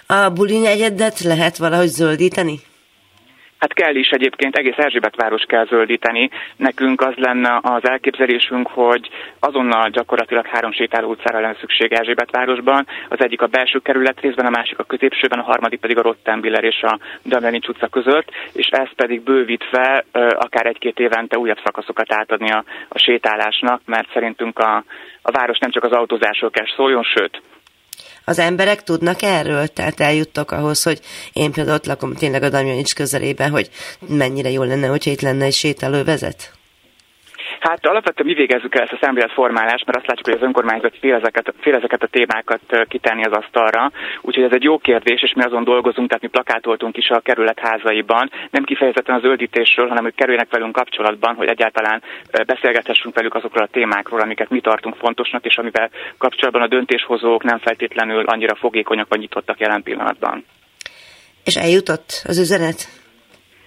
A 0.07 0.31
bulin 0.35 0.64
egyedet 0.64 1.21
lehet 1.21 1.57
valahogy 1.57 1.87
zöldíteni? 1.87 2.59
Hát 3.66 3.75
kell 3.75 3.94
is 3.94 4.08
egyébként, 4.08 4.56
egész 4.56 4.76
Erzsébet 4.76 5.16
város 5.16 5.42
kell 5.42 5.66
zöldíteni. 5.66 6.30
Nekünk 6.56 7.00
az 7.00 7.14
lenne 7.14 7.58
az 7.62 7.88
elképzelésünk, 7.88 8.68
hogy 8.68 9.08
azonnal 9.38 9.88
gyakorlatilag 9.88 10.46
három 10.46 10.73
sétáló 10.73 11.11
utcára 11.11 11.40
lenne 11.40 11.56
szükség 11.61 11.92
Erzsébet 11.92 12.30
városban. 12.30 12.87
Az 13.08 13.18
egyik 13.20 13.42
a 13.42 13.46
belső 13.46 13.78
kerület 13.78 14.20
részben, 14.20 14.46
a 14.46 14.50
másik 14.50 14.78
a 14.78 14.85
középsőben, 14.85 15.38
a 15.38 15.42
harmadik 15.42 15.80
pedig 15.80 15.99
a 15.99 16.02
Rottenbiller 16.02 16.64
és 16.64 16.82
a 16.82 16.99
Damjanics 17.25 17.68
utca 17.68 17.87
között, 17.87 18.30
és 18.52 18.66
ez 18.66 18.88
pedig 18.96 19.23
bővítve 19.23 20.04
akár 20.12 20.66
egy-két 20.66 20.99
évente 20.99 21.38
újabb 21.38 21.61
szakaszokat 21.64 22.12
átadni 22.12 22.50
a, 22.50 22.64
a 22.88 22.99
sétálásnak, 22.99 23.80
mert 23.85 24.12
szerintünk 24.12 24.58
a, 24.58 24.85
a 25.23 25.30
város 25.30 25.58
nem 25.58 25.70
csak 25.70 25.85
az 25.85 25.92
autózásról 25.92 26.50
kell 26.50 26.66
szóljon, 26.76 27.02
sőt, 27.02 27.40
az 28.28 28.38
emberek 28.38 28.83
tudnak 28.83 29.23
erről? 29.23 29.66
Tehát 29.66 30.00
eljuttok 30.00 30.50
ahhoz, 30.50 30.83
hogy 30.83 31.00
én 31.33 31.52
például 31.52 31.76
ott 31.76 31.87
lakom 31.87 32.14
tényleg 32.14 32.42
a 32.42 32.49
Damjanics 32.49 32.95
közelében, 32.95 33.50
hogy 33.50 33.71
mennyire 34.09 34.50
jó 34.50 34.62
lenne, 34.62 34.87
hogyha 34.87 35.11
itt 35.11 35.21
lenne 35.21 35.45
egy 35.45 35.54
sétálóvezet? 35.54 36.55
Hát 37.68 37.87
alapvetően 37.87 38.28
mi 38.28 38.35
végezzük 38.35 38.75
el 38.75 38.82
ezt 38.82 38.92
a 38.92 38.99
szemléletformálást, 39.00 39.87
mert 39.87 39.99
azt 39.99 40.06
látjuk, 40.06 40.26
hogy 40.26 40.37
az 40.37 40.46
önkormányzat 40.46 40.96
fél 41.00 41.14
ezeket, 41.14 41.54
fél 41.61 41.75
ezeket 41.75 42.02
a 42.02 42.06
témákat 42.06 42.61
kitenni 42.88 43.25
az 43.25 43.32
asztalra. 43.32 43.92
Úgyhogy 44.20 44.44
ez 44.44 44.52
egy 44.52 44.62
jó 44.62 44.78
kérdés, 44.78 45.23
és 45.23 45.32
mi 45.37 45.42
azon 45.42 45.64
dolgozunk, 45.64 46.08
tehát 46.08 46.23
mi 46.23 46.28
plakátoltunk 46.28 46.96
is 46.96 47.08
a 47.08 47.20
kerület 47.20 47.58
házaiban, 47.58 48.30
nem 48.50 48.64
kifejezetten 48.64 49.14
az 49.14 49.23
zöldítésről, 49.23 49.88
hanem 49.88 50.02
hogy 50.02 50.14
kerüljenek 50.14 50.50
velünk 50.50 50.73
kapcsolatban, 50.73 51.35
hogy 51.35 51.49
egyáltalán 51.49 52.02
beszélgethessünk 52.46 53.14
velük 53.14 53.35
azokról 53.35 53.64
a 53.64 53.73
témákról, 53.73 54.20
amiket 54.20 54.50
mi 54.50 54.61
tartunk 54.61 54.96
fontosnak, 54.96 55.44
és 55.44 55.56
amivel 55.56 55.90
kapcsolatban 56.18 56.62
a 56.62 56.68
döntéshozók 56.68 57.42
nem 57.42 57.58
feltétlenül 57.58 58.25
annyira 58.25 58.54
fogékonyak 58.54 59.08
vagy 59.08 59.18
nyitottak 59.18 59.61
jelen 59.61 59.82
pillanatban. 59.82 60.44
És 61.44 61.56
eljutott 61.56 62.23
az 62.25 62.38
üzenet? 62.38 63.05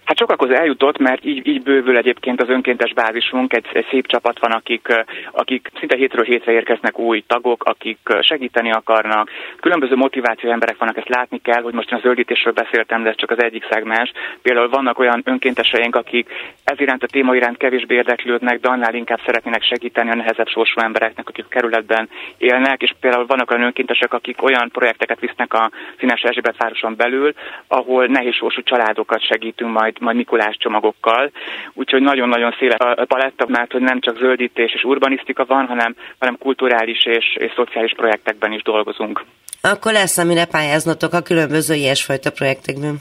Hát 0.09 0.17
sokakhoz 0.17 0.49
eljutott, 0.49 0.97
mert 0.97 1.25
így, 1.25 1.47
így 1.47 1.61
bővül 1.61 1.97
egyébként 1.97 2.41
az 2.41 2.49
önkéntes 2.49 2.93
bázisunk, 2.93 3.53
egy, 3.53 3.65
egy 3.73 3.85
szép 3.89 4.07
csapat 4.07 4.39
van, 4.39 4.51
akik, 4.51 4.87
akik 5.31 5.71
szinte 5.79 5.95
hétről 5.95 6.23
hétre 6.23 6.51
érkeznek 6.51 6.99
új 6.99 7.23
tagok, 7.27 7.63
akik 7.63 7.97
segíteni 8.19 8.71
akarnak. 8.71 9.29
Különböző 9.59 9.95
motiváció 9.95 10.51
emberek 10.51 10.77
vannak, 10.77 10.97
ezt 10.97 11.09
látni 11.09 11.41
kell, 11.41 11.61
hogy 11.61 11.73
most 11.73 11.91
a 11.91 11.99
zöldítésről 12.01 12.53
beszéltem, 12.53 13.03
de 13.03 13.09
ez 13.09 13.15
csak 13.15 13.31
az 13.31 13.43
egyik 13.43 13.67
szegmens. 13.69 14.11
Például 14.41 14.69
vannak 14.69 14.99
olyan 14.99 15.21
önkénteseink, 15.25 15.95
akik 15.95 16.29
ez 16.63 16.79
iránt 16.79 17.03
a 17.03 17.07
téma 17.07 17.35
iránt 17.35 17.57
kevésbé 17.57 17.95
érdeklődnek, 17.95 18.59
de 18.59 18.69
annál 18.69 18.93
inkább 18.93 19.19
szeretnének 19.25 19.63
segíteni 19.63 20.09
a 20.09 20.15
nehezebb 20.15 20.47
sorsú 20.47 20.79
embereknek, 20.79 21.29
akik 21.29 21.45
kerületben 21.49 22.09
élnek, 22.37 22.81
és 22.81 22.93
például 22.99 23.25
vannak 23.25 23.51
olyan 23.51 23.63
önkéntesek, 23.63 24.13
akik 24.13 24.43
olyan 24.43 24.69
projekteket 24.71 25.19
visznek 25.19 25.53
a 25.53 25.71
Színes 25.99 26.21
Erzsébet 26.21 26.57
városon 26.57 26.95
belül, 26.95 27.33
ahol 27.67 28.05
nehéz 28.05 28.33
sorsú 28.33 28.61
családokat 28.63 29.25
segítünk 29.25 29.71
majd 29.71 29.97
majd 29.99 30.15
Mikulás 30.15 30.57
csomagokkal. 30.59 31.31
Úgyhogy 31.73 32.01
nagyon-nagyon 32.01 32.55
széles 32.59 32.77
a 32.79 33.05
paletta, 33.05 33.45
mert 33.47 33.71
hogy 33.71 33.81
nem 33.81 33.99
csak 33.99 34.17
zöldítés 34.17 34.73
és 34.73 34.83
urbanisztika 34.83 35.45
van, 35.45 35.67
hanem, 35.67 35.95
hanem 36.19 36.37
kulturális 36.37 37.05
és, 37.05 37.35
és 37.39 37.51
szociális 37.55 37.93
projektekben 37.95 38.51
is 38.51 38.61
dolgozunk. 38.61 39.23
Akkor 39.61 39.91
lesz, 39.91 40.17
amire 40.17 40.45
pályáznotok 40.45 41.13
a 41.13 41.21
különböző 41.21 41.73
ilyesfajta 41.73 42.31
projektekben. 42.31 42.95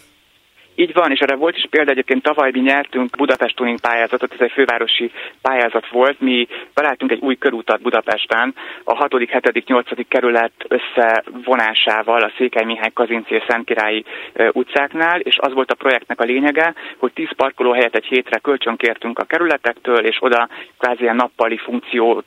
Így 0.80 0.92
van, 0.92 1.10
és 1.10 1.18
erre 1.18 1.34
volt 1.34 1.56
is 1.56 1.66
példa, 1.70 1.90
egyébként 1.90 2.22
tavaly 2.22 2.50
mi 2.50 2.60
nyertünk 2.60 3.16
Budapest 3.16 3.56
Tuning 3.56 3.80
pályázatot, 3.80 4.32
ez 4.32 4.40
egy 4.40 4.50
fővárosi 4.50 5.10
pályázat 5.42 5.88
volt, 5.88 6.20
mi 6.20 6.48
találtunk 6.74 7.10
egy 7.10 7.20
új 7.20 7.36
körútat 7.36 7.82
Budapesten, 7.82 8.54
a 8.84 8.94
6., 8.94 9.12
7., 9.18 9.66
8. 9.66 10.08
kerület 10.08 10.52
összevonásával 10.68 12.20
a 12.20 12.32
Székely 12.36 12.64
Mihály 12.64 12.90
Kazinci 12.92 13.34
és 13.34 13.44
Szentkirályi 13.48 14.04
utcáknál, 14.52 15.20
és 15.20 15.36
az 15.40 15.52
volt 15.52 15.70
a 15.70 15.74
projektnek 15.74 16.20
a 16.20 16.24
lényege, 16.24 16.74
hogy 16.98 17.12
10 17.12 17.28
parkoló 17.36 17.72
helyet 17.72 17.96
egy 17.96 18.06
hétre 18.06 18.38
kölcsönkértünk 18.38 19.18
a 19.18 19.24
kerületektől, 19.24 20.06
és 20.06 20.16
oda 20.20 20.48
kvázi 20.78 21.02
ilyen 21.02 21.16
nappali 21.16 21.56
funkciót 21.56 22.26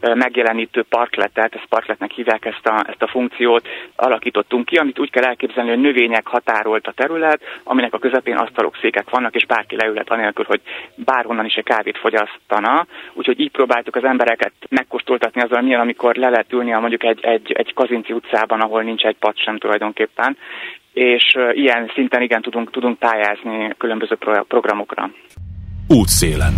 megjelenítő 0.00 0.82
parkletet, 0.88 1.54
ezt 1.54 1.68
parkletnek 1.68 2.10
hívják 2.10 2.44
ezt 2.44 2.66
a, 2.66 2.84
ezt 2.88 3.02
a 3.02 3.08
funkciót, 3.08 3.68
alakítottunk 3.96 4.64
ki, 4.64 4.76
amit 4.76 4.98
úgy 4.98 5.10
kell 5.10 5.24
elképzelni, 5.24 5.70
hogy 5.70 5.80
növények 5.80 6.26
határolt 6.26 6.86
a 6.86 6.92
terület, 6.92 7.40
aminek 7.68 7.94
a 7.94 7.98
közepén 7.98 8.36
asztalok, 8.36 8.78
székek 8.80 9.10
vannak, 9.10 9.34
és 9.34 9.46
bárki 9.46 9.76
leülhet 9.76 10.10
anélkül, 10.10 10.44
hogy 10.48 10.60
bárhonnan 10.94 11.44
is 11.44 11.54
egy 11.54 11.64
kávét 11.64 11.98
fogyasztana. 11.98 12.86
Úgyhogy 13.12 13.40
így 13.40 13.50
próbáltuk 13.50 13.96
az 13.96 14.04
embereket 14.04 14.52
megkóstoltatni 14.68 15.40
azzal, 15.40 15.62
milyen, 15.62 15.80
amikor 15.80 16.16
le 16.16 16.28
lehet 16.28 16.52
ülni 16.52 16.72
a 16.72 16.80
mondjuk 16.80 17.04
egy, 17.04 17.18
egy, 17.22 17.52
egy 17.52 17.74
Kazinci 17.74 18.12
utcában, 18.12 18.60
ahol 18.60 18.82
nincs 18.82 19.04
egy 19.04 19.16
pad 19.16 19.38
sem 19.38 19.58
tulajdonképpen. 19.58 20.36
És 20.92 21.36
ilyen 21.52 21.90
szinten 21.94 22.22
igen 22.22 22.42
tudunk, 22.42 22.70
tudunk 22.70 22.98
pályázni 22.98 23.74
különböző 23.78 24.16
programokra. 24.48 25.10
Útszélen 25.88 26.52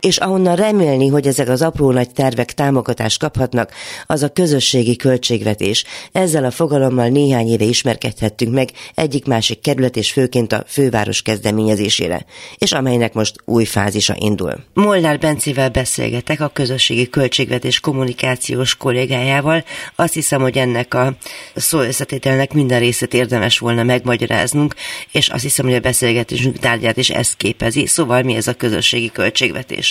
és 0.00 0.16
ahonnan 0.16 0.56
remélni, 0.56 1.08
hogy 1.08 1.26
ezek 1.26 1.48
az 1.48 1.62
apró 1.62 1.90
nagy 1.90 2.10
tervek 2.10 2.52
támogatást 2.52 3.18
kaphatnak, 3.20 3.72
az 4.06 4.22
a 4.22 4.28
közösségi 4.28 4.96
költségvetés. 4.96 5.84
Ezzel 6.12 6.44
a 6.44 6.50
fogalommal 6.50 7.08
néhány 7.08 7.48
éve 7.48 7.64
ismerkedhettünk 7.64 8.54
meg 8.54 8.68
egyik-másik 8.94 9.60
kerület 9.60 9.96
és 9.96 10.12
főként 10.12 10.52
a 10.52 10.64
főváros 10.66 11.22
kezdeményezésére, 11.22 12.24
és 12.58 12.72
amelynek 12.72 13.12
most 13.12 13.36
új 13.44 13.64
fázisa 13.64 14.14
indul. 14.18 14.54
Molnár 14.74 15.18
Bencivel 15.18 15.68
beszélgetek 15.68 16.40
a 16.40 16.48
közösségi 16.48 17.08
költségvetés 17.08 17.80
kommunikációs 17.80 18.76
kollégájával. 18.76 19.64
Azt 19.96 20.14
hiszem, 20.14 20.40
hogy 20.40 20.56
ennek 20.56 20.94
a 20.94 21.12
szó 21.54 21.80
összetételnek 21.80 22.52
minden 22.52 22.78
részét 22.78 23.14
érdemes 23.14 23.58
volna 23.58 23.82
megmagyaráznunk, 23.82 24.74
és 25.12 25.28
azt 25.28 25.42
hiszem, 25.42 25.66
hogy 25.66 25.74
a 25.74 25.80
beszélgetésünk 25.80 26.58
tárgyát 26.58 26.96
is 26.96 27.10
ezt 27.10 27.36
képezi. 27.36 27.86
Szóval 27.86 28.22
mi 28.22 28.34
ez 28.34 28.46
a 28.46 28.54
közösségi 28.54 29.10
költségvetés? 29.10 29.89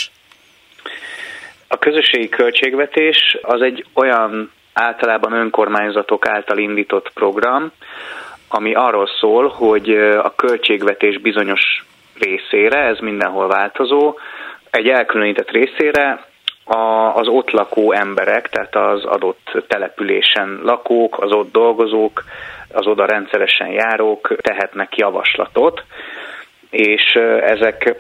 A 1.72 1.78
közösségi 1.78 2.30
költségvetés 2.30 3.38
az 3.42 3.62
egy 3.62 3.86
olyan 3.94 4.52
általában 4.74 5.34
önkormányzatok 5.34 6.28
által 6.28 6.58
indított 6.58 7.12
program, 7.14 7.72
ami 8.48 8.74
arról 8.74 9.10
szól, 9.20 9.48
hogy 9.48 9.90
a 10.24 10.36
költségvetés 10.36 11.18
bizonyos 11.18 11.86
részére, 12.20 12.80
ez 12.80 13.00
mindenhol 13.00 13.48
változó, 13.48 14.18
egy 14.70 14.88
elkülönített 14.88 15.52
részére 15.52 16.26
az 17.14 17.28
ott 17.28 17.52
lakó 17.52 17.92
emberek, 17.92 18.50
tehát 18.50 18.76
az 18.76 19.06
adott 19.06 19.64
településen 19.68 20.60
lakók, 20.64 21.24
az 21.24 21.32
ott 21.32 21.52
dolgozók, 21.52 22.24
az 22.74 22.88
oda 22.88 23.06
rendszeresen 23.06 23.68
járók 23.68 24.36
tehetnek 24.42 24.98
javaslatot, 24.98 25.84
és 26.70 27.16
ezek 27.42 27.96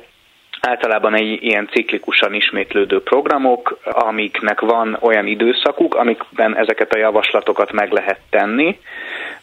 általában 0.61 1.15
egy 1.15 1.43
ilyen 1.43 1.67
ciklikusan 1.71 2.33
ismétlődő 2.33 3.01
programok, 3.01 3.77
amiknek 3.83 4.59
van 4.59 4.97
olyan 5.01 5.27
időszakuk, 5.27 5.95
amikben 5.95 6.57
ezeket 6.57 6.93
a 6.93 6.97
javaslatokat 6.97 7.71
meg 7.71 7.91
lehet 7.91 8.19
tenni. 8.29 8.79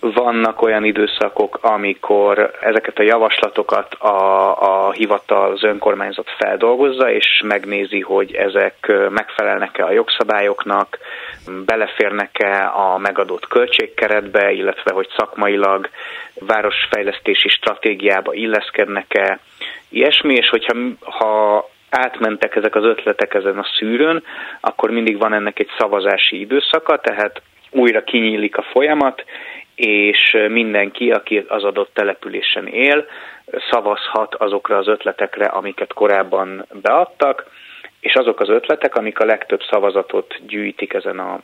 Vannak 0.00 0.62
olyan 0.62 0.84
időszakok, 0.84 1.58
amikor 1.62 2.50
ezeket 2.60 2.98
a 2.98 3.02
javaslatokat 3.02 3.94
a, 3.94 4.86
a 4.86 4.92
hivatal, 4.92 5.52
az 5.52 5.64
önkormányzat 5.64 6.30
feldolgozza, 6.38 7.10
és 7.10 7.42
megnézi, 7.44 8.00
hogy 8.00 8.34
ezek 8.34 8.92
megfelelnek-e 9.10 9.84
a 9.84 9.92
jogszabályoknak, 9.92 10.98
beleférnek-e 11.64 12.70
a 12.74 12.98
megadott 12.98 13.46
költségkeretbe, 13.46 14.52
illetve 14.52 14.92
hogy 14.92 15.08
szakmailag 15.16 15.88
városfejlesztési 16.40 17.48
stratégiába 17.48 18.34
illeszkednek-e, 18.34 19.38
ilyesmi, 19.88 20.34
és 20.34 20.48
hogyha 20.48 20.74
ha 21.00 21.68
átmentek 21.90 22.56
ezek 22.56 22.74
az 22.74 22.84
ötletek 22.84 23.34
ezen 23.34 23.58
a 23.58 23.66
szűrőn, 23.78 24.22
akkor 24.60 24.90
mindig 24.90 25.18
van 25.18 25.32
ennek 25.32 25.58
egy 25.58 25.70
szavazási 25.78 26.40
időszaka, 26.40 27.00
tehát 27.00 27.42
újra 27.70 28.04
kinyílik 28.04 28.56
a 28.56 28.62
folyamat, 28.62 29.24
és 29.74 30.36
mindenki, 30.48 31.10
aki 31.10 31.44
az 31.48 31.64
adott 31.64 31.90
településen 31.94 32.66
él, 32.66 33.06
szavazhat 33.70 34.34
azokra 34.34 34.76
az 34.76 34.88
ötletekre, 34.88 35.46
amiket 35.46 35.92
korábban 35.92 36.66
beadtak, 36.82 37.46
és 38.06 38.14
azok 38.14 38.40
az 38.40 38.48
ötletek, 38.48 38.94
amik 38.94 39.18
a 39.18 39.24
legtöbb 39.24 39.60
szavazatot 39.70 40.34
gyűjtik 40.46 40.92
ezen 40.92 41.18
a, 41.18 41.40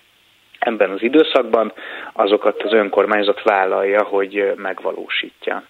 ebben 0.58 0.90
az 0.90 1.02
időszakban, 1.02 1.72
azokat 2.12 2.62
az 2.62 2.72
önkormányzat 2.72 3.42
vállalja, 3.42 4.02
hogy 4.02 4.52
megvalósítja. 4.56 5.62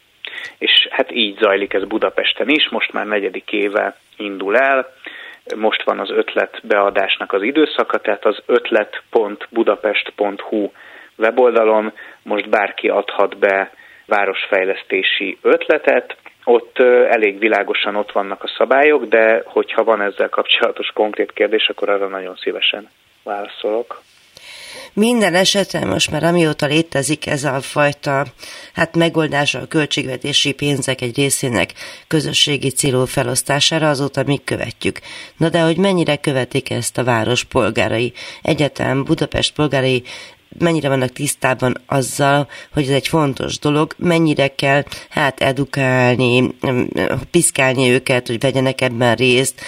És 0.59 0.89
hát 0.91 1.13
így 1.13 1.39
zajlik 1.39 1.75
ez 1.75 1.85
Budapesten 1.85 2.49
is, 2.49 2.69
most 2.69 2.93
már 2.93 3.07
negyedik 3.07 3.53
éve 3.53 3.97
indul 4.17 4.57
el, 4.57 4.93
most 5.57 5.83
van 5.83 5.99
az 5.99 6.11
ötlet 6.11 6.61
beadásnak 6.63 7.33
az 7.33 7.43
időszaka, 7.43 7.99
tehát 7.99 8.25
az 8.25 8.43
ötlet.budapest.hu 8.47 10.71
weboldalon 11.17 11.93
most 12.23 12.49
bárki 12.49 12.89
adhat 12.89 13.39
be 13.39 13.73
városfejlesztési 14.07 15.39
ötletet, 15.43 16.17
ott 16.45 16.79
elég 17.11 17.39
világosan 17.39 17.97
ott 17.97 18.13
vannak 18.13 18.43
a 18.43 18.53
szabályok, 18.57 19.05
de 19.05 19.43
hogyha 19.47 19.85
van 19.85 20.01
ezzel 20.01 20.29
kapcsolatos 20.29 20.91
konkrét 20.95 21.33
kérdés, 21.33 21.69
akkor 21.69 21.89
arra 21.89 22.09
nagyon 22.09 22.37
szívesen 22.37 22.89
válaszolok. 23.23 24.03
Minden 24.93 25.35
esetre 25.35 25.85
most 25.85 26.11
már 26.11 26.25
amióta 26.25 26.67
létezik 26.67 27.27
ez 27.27 27.45
a 27.45 27.61
fajta 27.61 28.25
hát 28.75 28.97
megoldása 28.97 29.59
a 29.59 29.67
költségvetési 29.67 30.53
pénzek 30.53 31.01
egy 31.01 31.17
részének 31.17 31.71
közösségi 32.07 32.71
célú 32.71 33.05
felosztására, 33.05 33.89
azóta 33.89 34.23
mi 34.27 34.41
követjük. 34.45 34.99
Na 35.37 35.49
de 35.49 35.61
hogy 35.61 35.77
mennyire 35.77 36.17
követik 36.17 36.71
ezt 36.71 36.99
a 36.99 37.05
város 37.05 37.45
polgárai? 37.45 38.13
Egyetem 38.43 39.05
Budapest 39.05 39.55
polgárai 39.55 40.03
mennyire 40.59 40.89
vannak 40.89 41.09
tisztában 41.09 41.75
azzal, 41.87 42.49
hogy 42.73 42.83
ez 42.83 42.95
egy 42.95 43.09
fontos 43.09 43.59
dolog, 43.59 43.93
mennyire 43.99 44.49
kell 44.49 44.83
hát 45.11 45.41
edukálni, 45.41 46.49
piszkálni 47.31 47.91
őket, 47.91 48.27
hogy 48.27 48.41
vegyenek 48.41 48.81
ebben 48.81 49.15
részt, 49.15 49.61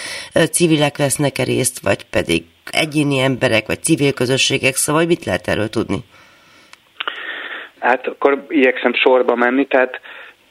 civilek 0.51 0.97
vesznek-e 0.97 1.43
részt, 1.43 1.79
vagy 1.79 2.05
pedig 2.05 2.43
egyéni 2.71 3.19
emberek, 3.19 3.67
vagy 3.67 3.83
civil 3.83 4.13
közösségek, 4.13 4.75
szóval 4.75 5.05
mit 5.05 5.25
lehet 5.25 5.47
erről 5.47 5.69
tudni? 5.69 5.97
Hát 7.79 8.07
akkor 8.07 8.45
igyekszem 8.49 8.93
sorba 8.93 9.35
menni, 9.35 9.65
tehát 9.65 9.99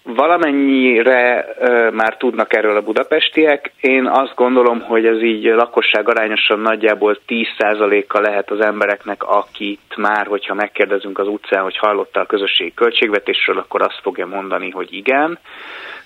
Valamennyire 0.07 1.47
ö, 1.59 1.91
már 1.91 2.17
tudnak 2.17 2.55
erről 2.55 2.77
a 2.77 2.83
budapestiek. 2.83 3.73
Én 3.81 4.07
azt 4.07 4.35
gondolom, 4.35 4.81
hogy 4.81 5.07
ez 5.07 5.23
így 5.23 5.45
lakosság 5.45 6.09
arányosan 6.09 6.61
nagyjából 6.61 7.19
10%-a 7.29 8.21
lehet 8.21 8.51
az 8.51 8.61
embereknek, 8.61 9.23
akit 9.23 9.97
már, 9.97 10.27
hogyha 10.27 10.55
megkérdezünk 10.55 11.19
az 11.19 11.29
utcán, 11.29 11.63
hogy 11.63 11.77
hallotta 11.77 12.21
a 12.21 12.27
közösségi 12.27 12.75
költségvetésről, 12.75 13.59
akkor 13.59 13.83
azt 13.83 14.01
fogja 14.03 14.27
mondani, 14.27 14.71
hogy 14.71 14.93
igen. 14.93 15.39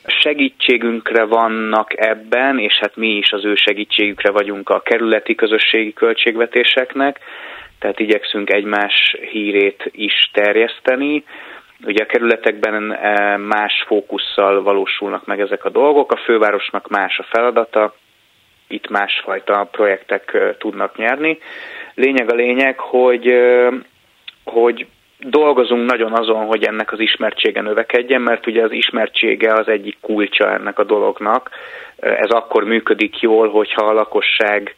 Segítségünkre 0.07 1.25
vannak 1.25 2.07
ebben, 2.09 2.59
és 2.59 2.79
hát 2.81 2.97
mi 2.97 3.17
is 3.17 3.33
az 3.33 3.45
ő 3.45 3.55
segítségükre 3.55 4.31
vagyunk 4.31 4.71
a 4.71 4.81
kerületi 4.81 5.35
közösségi 5.35 5.93
költségvetéseknek, 5.93 7.19
tehát 7.79 8.01
igyekszünk 8.01 8.51
egymás 8.51 9.17
hírét 9.31 9.91
is 9.93 10.31
terjeszteni 10.33 11.25
Ugye 11.85 12.03
a 12.03 12.07
kerületekben 12.07 12.93
eh, 12.93 13.39
más 13.39 13.85
fókusszal 13.87 14.63
valósulnak 14.63 15.27
meg 15.27 15.41
ezek 15.41 15.65
a 15.65 15.71
dolgok, 15.71 16.13
a 16.13 16.17
fővárosnak 16.17 16.89
más 16.89 17.19
a 17.19 17.27
feladata, 17.31 17.95
itt 18.69 18.89
másfajta 18.89 19.69
projektek 19.71 20.35
eh, 20.35 20.55
tudnak 20.59 20.97
nyerni. 20.97 21.39
Lényeg 21.95 22.31
a 22.33 22.35
lényeg, 22.35 22.79
hogy, 22.79 23.29
eh, 23.29 23.73
hogy 24.45 24.87
dolgozunk 25.19 25.91
nagyon 25.91 26.13
azon, 26.13 26.47
hogy 26.47 26.65
ennek 26.65 26.93
az 26.93 27.01
ismertsége 27.01 27.61
növekedjen, 27.61 28.21
mert 28.21 28.47
ugye 28.47 28.63
az 28.63 28.73
ismertsége 28.73 29.53
az 29.53 29.69
egyik 29.69 29.97
kulcsa 30.01 30.53
ennek 30.53 30.79
a 30.79 30.85
dolognak. 30.85 31.51
Ez 31.97 32.31
akkor 32.31 32.65
működik 32.65 33.21
jól, 33.21 33.51
hogyha 33.51 33.87
a 33.87 33.93
lakosság 33.93 34.75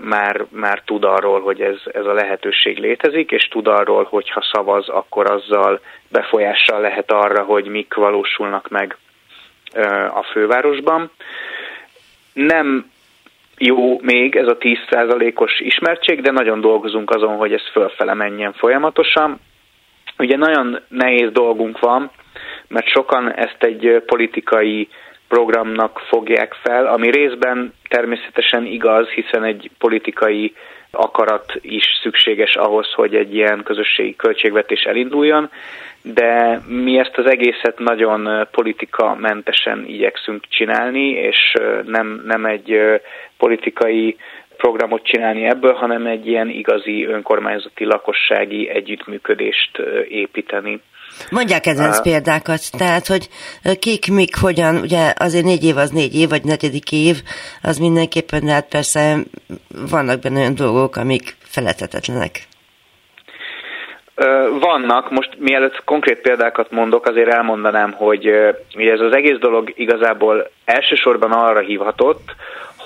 már, 0.00 0.44
már 0.48 0.82
tud 0.84 1.04
arról, 1.04 1.40
hogy 1.40 1.60
ez, 1.60 1.80
ez 1.92 2.04
a 2.04 2.12
lehetőség 2.12 2.78
létezik, 2.78 3.30
és 3.30 3.48
tud 3.48 3.66
arról, 3.66 4.04
hogy 4.04 4.30
ha 4.30 4.48
szavaz, 4.52 4.88
akkor 4.88 5.30
azzal 5.30 5.80
befolyással 6.10 6.80
lehet 6.80 7.12
arra, 7.12 7.42
hogy 7.42 7.66
mik 7.66 7.94
valósulnak 7.94 8.68
meg 8.68 8.96
a 10.14 10.22
fővárosban. 10.22 11.10
Nem 12.32 12.90
jó 13.58 14.00
még 14.00 14.36
ez 14.36 14.46
a 14.46 14.56
10%-os 14.56 15.60
ismertség, 15.60 16.20
de 16.20 16.30
nagyon 16.30 16.60
dolgozunk 16.60 17.10
azon, 17.10 17.36
hogy 17.36 17.52
ez 17.52 17.70
fölfele 17.72 18.14
menjen 18.14 18.52
folyamatosan. 18.52 19.40
Ugye 20.18 20.36
nagyon 20.36 20.80
nehéz 20.88 21.32
dolgunk 21.32 21.78
van, 21.78 22.10
mert 22.68 22.88
sokan 22.88 23.32
ezt 23.32 23.62
egy 23.62 24.02
politikai 24.06 24.88
programnak 25.28 25.98
fogják 25.98 26.54
fel, 26.62 26.86
ami 26.86 27.10
részben 27.10 27.72
természetesen 27.88 28.64
igaz, 28.64 29.08
hiszen 29.08 29.44
egy 29.44 29.70
politikai 29.78 30.54
akarat 30.90 31.52
is 31.60 31.84
szükséges 32.02 32.56
ahhoz, 32.56 32.92
hogy 32.92 33.14
egy 33.14 33.34
ilyen 33.34 33.62
közösségi 33.62 34.16
költségvetés 34.16 34.82
elinduljon, 34.82 35.50
de 36.02 36.60
mi 36.66 36.98
ezt 36.98 37.18
az 37.18 37.30
egészet 37.30 37.78
nagyon 37.78 38.48
politikamentesen 38.50 39.84
igyekszünk 39.86 40.44
csinálni, 40.48 41.10
és 41.10 41.52
nem, 41.84 42.22
nem 42.26 42.46
egy 42.46 42.80
politikai 43.38 44.16
programot 44.56 45.04
csinálni 45.04 45.44
ebből, 45.44 45.72
hanem 45.72 46.06
egy 46.06 46.26
ilyen 46.26 46.48
igazi 46.48 47.04
önkormányzati 47.04 47.84
lakossági 47.84 48.68
együttműködést 48.68 49.78
építeni. 50.08 50.80
Mondják 51.30 51.60
kedvenc 51.60 51.96
uh, 51.96 52.02
példákat, 52.02 52.60
tehát, 52.78 53.06
hogy 53.06 53.28
kik, 53.78 54.12
mik, 54.12 54.36
hogyan, 54.36 54.76
ugye 54.76 55.12
azért 55.18 55.44
négy 55.44 55.64
év 55.64 55.76
az 55.76 55.90
négy 55.90 56.14
év, 56.14 56.28
vagy 56.28 56.44
negyedik 56.44 56.92
év, 56.92 57.16
az 57.62 57.78
mindenképpen, 57.78 58.44
de 58.44 58.52
hát 58.52 58.68
persze 58.68 59.16
vannak 59.90 60.20
benne 60.20 60.38
olyan 60.38 60.54
dolgok, 60.54 60.96
amik 60.96 61.36
feletetetlenek. 61.38 62.46
Vannak, 64.60 65.10
most 65.10 65.30
mielőtt 65.38 65.84
konkrét 65.84 66.20
példákat 66.20 66.70
mondok, 66.70 67.06
azért 67.06 67.32
elmondanám, 67.32 67.92
hogy 67.92 68.26
ez 68.76 69.00
az 69.00 69.14
egész 69.14 69.38
dolog 69.38 69.72
igazából 69.74 70.50
elsősorban 70.64 71.32
arra 71.32 71.60
hívhatott, 71.60 72.34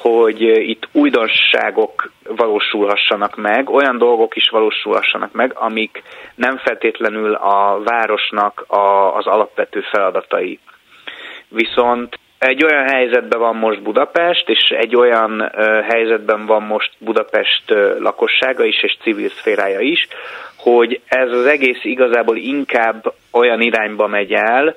hogy 0.00 0.40
itt 0.42 0.88
újdonságok 0.92 2.11
valósulhassanak 2.25 3.37
meg, 3.37 3.71
olyan 3.71 3.99
dolgok 3.99 4.37
is 4.37 4.49
valósulhassanak 4.49 5.33
meg, 5.33 5.52
amik 5.54 6.02
nem 6.35 6.57
feltétlenül 6.57 7.35
a 7.35 7.80
városnak 7.85 8.64
a, 8.66 9.16
az 9.16 9.26
alapvető 9.26 9.80
feladatai. 9.80 10.59
Viszont 11.49 12.19
egy 12.38 12.64
olyan 12.64 12.88
helyzetben 12.88 13.38
van 13.38 13.57
most 13.57 13.82
Budapest, 13.82 14.49
és 14.49 14.75
egy 14.78 14.97
olyan 14.97 15.41
uh, 15.41 15.80
helyzetben 15.80 16.47
van 16.47 16.63
most 16.63 16.91
Budapest 16.99 17.71
uh, 17.71 17.99
lakossága 17.99 18.65
is, 18.65 18.82
és 18.82 18.97
civil 19.02 19.28
szférája 19.28 19.80
is, 19.80 20.08
hogy 20.56 21.00
ez 21.06 21.32
az 21.32 21.47
egész 21.47 21.80
igazából 21.82 22.36
inkább 22.36 23.15
olyan 23.32 23.60
irányba 23.60 24.06
megy 24.06 24.32
el, 24.32 24.75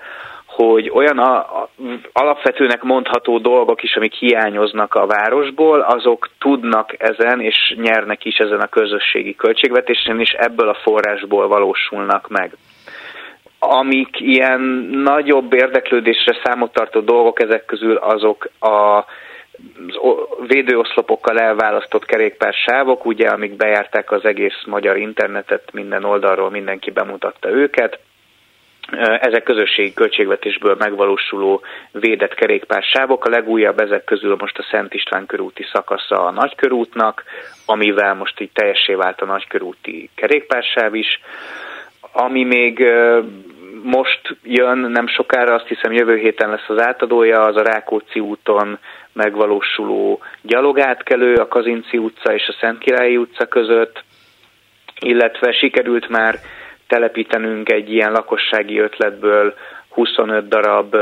hogy 0.56 0.90
olyan 0.94 1.18
a, 1.18 1.36
a, 1.38 1.70
alapvetőnek 2.12 2.84
mondható 2.84 3.38
dolgok 3.38 3.84
is, 3.84 3.96
amik 3.96 4.14
hiányoznak 4.14 4.96
a 4.96 5.06
városból, 5.06 5.80
azok 5.80 6.30
tudnak 6.40 6.96
ezen, 6.98 7.42
és 7.42 7.76
nyernek 7.76 8.26
is 8.26 8.38
ezen 8.38 8.60
a 8.60 8.68
közösségi 8.68 9.36
költségvetésen, 9.36 10.20
és 10.20 10.32
ebből 10.32 10.70
a 10.70 10.78
forrásból 10.84 11.48
valósulnak 11.48 12.30
meg. 12.30 12.58
Amik 13.60 14.20
ilyen 14.20 14.62
nagyobb 14.92 15.54
érdeklődésre 15.54 16.38
számot 16.44 16.74
tartó 16.74 17.00
dolgok, 17.00 17.42
ezek 17.42 17.66
közül 17.66 17.96
azok 17.96 18.50
a 18.60 19.06
védőoszlopokkal 20.48 21.40
elválasztott 21.40 22.06
kerékpársávok, 22.06 23.06
ugye, 23.06 23.30
amik 23.30 23.56
bejárták 23.56 24.12
az 24.12 24.26
egész 24.26 24.64
magyar 24.66 24.98
internetet, 24.98 25.72
minden 25.72 26.04
oldalról 26.04 26.50
mindenki 26.50 26.92
bemutatta 26.92 27.50
őket, 27.50 28.00
ezek 29.20 29.44
közösségi 29.44 29.94
költségvetésből 29.94 30.76
megvalósuló 30.80 31.62
védett 31.92 32.34
kerékpársávok. 32.34 33.26
A 33.26 33.30
legújabb 33.30 33.80
ezek 33.80 34.04
közül 34.04 34.36
most 34.40 34.58
a 34.58 34.66
Szent 34.72 34.94
István 34.94 35.26
körúti 35.26 35.66
szakasza 35.72 36.26
a 36.26 36.32
Nagykörútnak, 36.32 37.24
amivel 37.66 38.14
most 38.14 38.40
így 38.40 38.52
teljesé 38.54 38.94
vált 38.94 39.22
a 39.22 39.26
Nagykörúti 39.26 40.10
kerékpársáv 40.16 40.96
is. 40.96 41.20
Ami 42.12 42.44
még 42.44 42.94
most 43.84 44.38
jön, 44.44 44.78
nem 44.78 45.08
sokára, 45.08 45.54
azt 45.54 45.68
hiszem 45.68 45.92
jövő 45.92 46.18
héten 46.18 46.50
lesz 46.50 46.70
az 46.70 46.80
átadója, 46.80 47.42
az 47.42 47.56
a 47.56 47.64
Rákóczi 47.64 48.20
úton 48.20 48.80
megvalósuló 49.14 50.20
gyalogátkelő, 50.42 51.36
a 51.36 51.48
Kazinci 51.48 51.98
utca 51.98 52.34
és 52.34 52.48
a 52.48 52.56
Szentkirályi 52.60 53.18
utca 53.18 53.46
között, 53.46 54.04
illetve 55.00 55.52
sikerült 55.52 56.10
már 56.10 56.40
telepítenünk 56.88 57.72
egy 57.72 57.92
ilyen 57.94 58.12
lakossági 58.12 58.80
ötletből 58.80 59.54
25 59.90 60.48
darab 60.48 60.96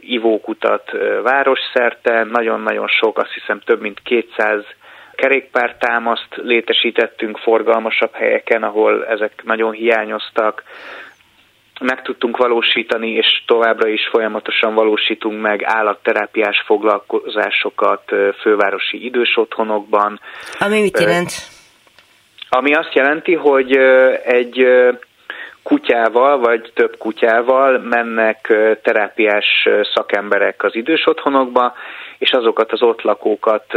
ivókutat 0.00 0.90
városszerte, 1.22 2.24
nagyon-nagyon 2.24 2.88
sok, 2.88 3.18
azt 3.18 3.32
hiszem 3.32 3.60
több 3.64 3.80
mint 3.80 4.00
200 4.02 4.64
kerékpártámaszt 5.14 6.28
létesítettünk 6.36 7.38
forgalmasabb 7.38 8.12
helyeken, 8.12 8.62
ahol 8.62 9.06
ezek 9.06 9.42
nagyon 9.44 9.72
hiányoztak. 9.72 10.62
Meg 11.80 12.02
tudtunk 12.02 12.36
valósítani, 12.36 13.10
és 13.10 13.42
továbbra 13.46 13.88
is 13.88 14.08
folyamatosan 14.10 14.74
valósítunk 14.74 15.40
meg 15.40 15.62
állatterápiás 15.64 16.62
foglalkozásokat 16.66 18.02
fővárosi 18.40 19.04
idős 19.04 19.36
otthonokban. 19.36 20.20
Ami 20.58 20.80
mit 20.80 21.00
jelent? 21.00 21.32
Ami 22.48 22.74
azt 22.74 22.94
jelenti, 22.94 23.34
hogy 23.34 23.76
egy 24.24 24.66
kutyával, 25.62 26.38
vagy 26.38 26.70
több 26.74 26.96
kutyával 26.98 27.78
mennek 27.78 28.52
terápiás 28.82 29.68
szakemberek 29.94 30.64
az 30.64 30.74
idős 30.74 31.06
otthonokba, 31.06 31.74
és 32.18 32.30
azokat 32.30 32.72
az 32.72 32.82
ott 32.82 33.02
lakókat 33.02 33.74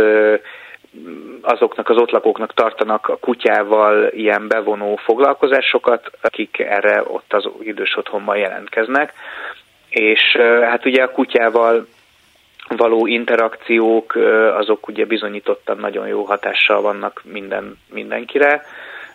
azoknak 1.41 1.89
az 1.89 1.97
ott 1.97 2.11
lakóknak 2.11 2.53
tartanak 2.53 3.07
a 3.07 3.17
kutyával 3.17 4.07
ilyen 4.07 4.47
bevonó 4.47 4.95
foglalkozásokat, 4.95 6.11
akik 6.21 6.59
erre 6.59 7.03
ott 7.07 7.33
az 7.33 7.49
idős 7.61 7.97
otthonban 7.97 8.37
jelentkeznek. 8.37 9.13
És 9.89 10.37
hát 10.61 10.85
ugye 10.85 11.03
a 11.03 11.11
kutyával 11.11 11.87
való 12.67 13.07
interakciók, 13.07 14.15
azok 14.57 14.87
ugye 14.87 15.05
bizonyítottan 15.05 15.77
nagyon 15.77 16.07
jó 16.07 16.23
hatással 16.23 16.81
vannak 16.81 17.21
minden, 17.23 17.77
mindenkire 17.89 18.65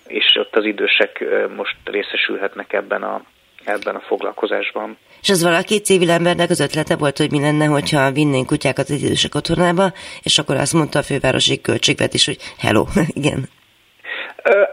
és 0.08 0.36
ott 0.40 0.56
az 0.56 0.64
idősek 0.64 1.24
most 1.56 1.76
részesülhetnek 1.84 2.72
ebben 2.72 3.02
a, 3.02 3.22
ebben 3.64 3.94
a 3.94 4.00
foglalkozásban. 4.00 4.96
És 5.22 5.28
az 5.28 5.42
valaki 5.42 5.80
civil 5.80 6.10
embernek 6.10 6.50
az 6.50 6.60
ötlete 6.60 6.96
volt, 6.96 7.18
hogy 7.18 7.30
mi 7.30 7.40
lenne, 7.40 7.64
hogyha 7.64 8.12
vinnénk 8.12 8.46
kutyákat 8.46 8.88
az 8.88 9.02
idősek 9.02 9.34
otthonába, 9.34 9.92
és 10.22 10.38
akkor 10.38 10.56
azt 10.56 10.72
mondta 10.72 10.98
a 10.98 11.02
fővárosi 11.02 11.60
költségvetés, 11.60 12.26
hogy 12.26 12.38
hello, 12.58 12.84
igen. 13.22 13.48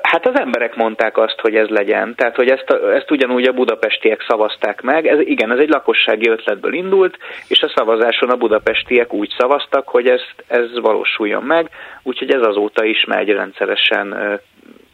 Hát 0.01 0.27
az 0.27 0.39
emberek 0.39 0.75
mondták 0.75 1.17
azt, 1.17 1.39
hogy 1.41 1.55
ez 1.55 1.67
legyen. 1.67 2.15
Tehát, 2.15 2.35
hogy 2.35 2.49
ezt, 2.49 2.65
ezt 2.95 3.11
ugyanúgy 3.11 3.47
a 3.47 3.51
budapestiek 3.51 4.25
szavazták 4.27 4.81
meg. 4.81 5.07
Ez, 5.07 5.19
igen, 5.19 5.51
ez 5.51 5.59
egy 5.59 5.69
lakossági 5.69 6.29
ötletből 6.29 6.73
indult, 6.73 7.17
és 7.47 7.61
a 7.61 7.71
szavazáson 7.75 8.29
a 8.29 8.35
budapestiek 8.35 9.13
úgy 9.13 9.33
szavaztak, 9.37 9.87
hogy 9.87 10.07
ezt, 10.07 10.43
ez 10.47 10.79
valósuljon 10.79 11.43
meg, 11.43 11.69
úgyhogy 12.03 12.33
ez 12.33 12.41
azóta 12.41 12.85
is 12.85 13.05
megy 13.07 13.29
rendszeresen 13.29 14.39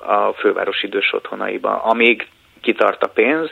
a 0.06 0.34
főváros 0.34 0.84
idős 0.84 1.14
otthonaiba, 1.14 1.82
amíg 1.84 2.28
kitart 2.62 3.04
a 3.04 3.08
pénz 3.08 3.52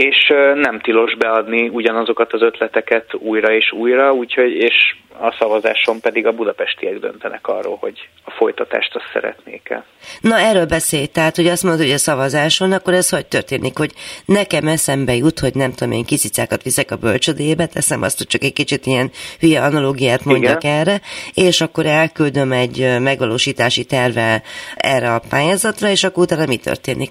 és 0.00 0.32
nem 0.54 0.80
tilos 0.80 1.16
beadni 1.16 1.68
ugyanazokat 1.68 2.32
az 2.32 2.42
ötleteket 2.42 3.14
újra 3.14 3.52
és 3.52 3.72
újra, 3.72 4.12
úgyhogy 4.12 4.52
és 4.52 4.74
a 5.18 5.36
szavazáson 5.38 6.00
pedig 6.00 6.26
a 6.26 6.32
budapestiek 6.32 6.98
döntenek 6.98 7.48
arról, 7.48 7.76
hogy 7.80 8.08
a 8.24 8.30
folytatást 8.30 8.94
azt 8.94 9.10
szeretnék-e. 9.12 9.84
Na 10.20 10.38
erről 10.38 10.66
beszélj, 10.66 11.06
tehát 11.06 11.36
hogy 11.36 11.46
azt 11.46 11.62
mondod, 11.62 11.80
hogy 11.80 11.92
a 11.92 11.98
szavazáson, 11.98 12.72
akkor 12.72 12.94
ez 12.94 13.08
hogy 13.10 13.26
történik, 13.26 13.78
hogy 13.78 13.92
nekem 14.24 14.66
eszembe 14.66 15.14
jut, 15.14 15.38
hogy 15.38 15.54
nem 15.54 15.72
tudom 15.72 15.92
én 15.92 16.04
kiszicákat 16.04 16.62
viszek 16.62 16.90
a 16.90 16.96
bölcsödébe, 16.96 17.66
teszem 17.66 18.02
azt, 18.02 18.18
hogy 18.18 18.26
csak 18.26 18.42
egy 18.42 18.52
kicsit 18.52 18.86
ilyen 18.86 19.10
hülye 19.40 19.60
analógiát 19.60 20.24
mondjak 20.24 20.64
Igen. 20.64 20.76
erre, 20.76 21.00
és 21.34 21.60
akkor 21.60 21.86
elküldöm 21.86 22.52
egy 22.52 22.96
megvalósítási 23.00 23.84
terve 23.84 24.42
erre 24.76 25.14
a 25.14 25.22
pályázatra, 25.30 25.88
és 25.88 26.04
akkor 26.04 26.22
utána 26.22 26.46
mi 26.46 26.56
történik? 26.56 27.10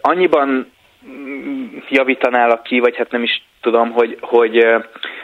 Annyiban 0.00 0.72
javítanál 1.88 2.60
ki, 2.64 2.80
vagy 2.80 2.96
hát 2.96 3.10
nem 3.10 3.22
is 3.22 3.42
tudom, 3.60 3.90
hogy, 3.90 4.16
hogy 4.20 4.66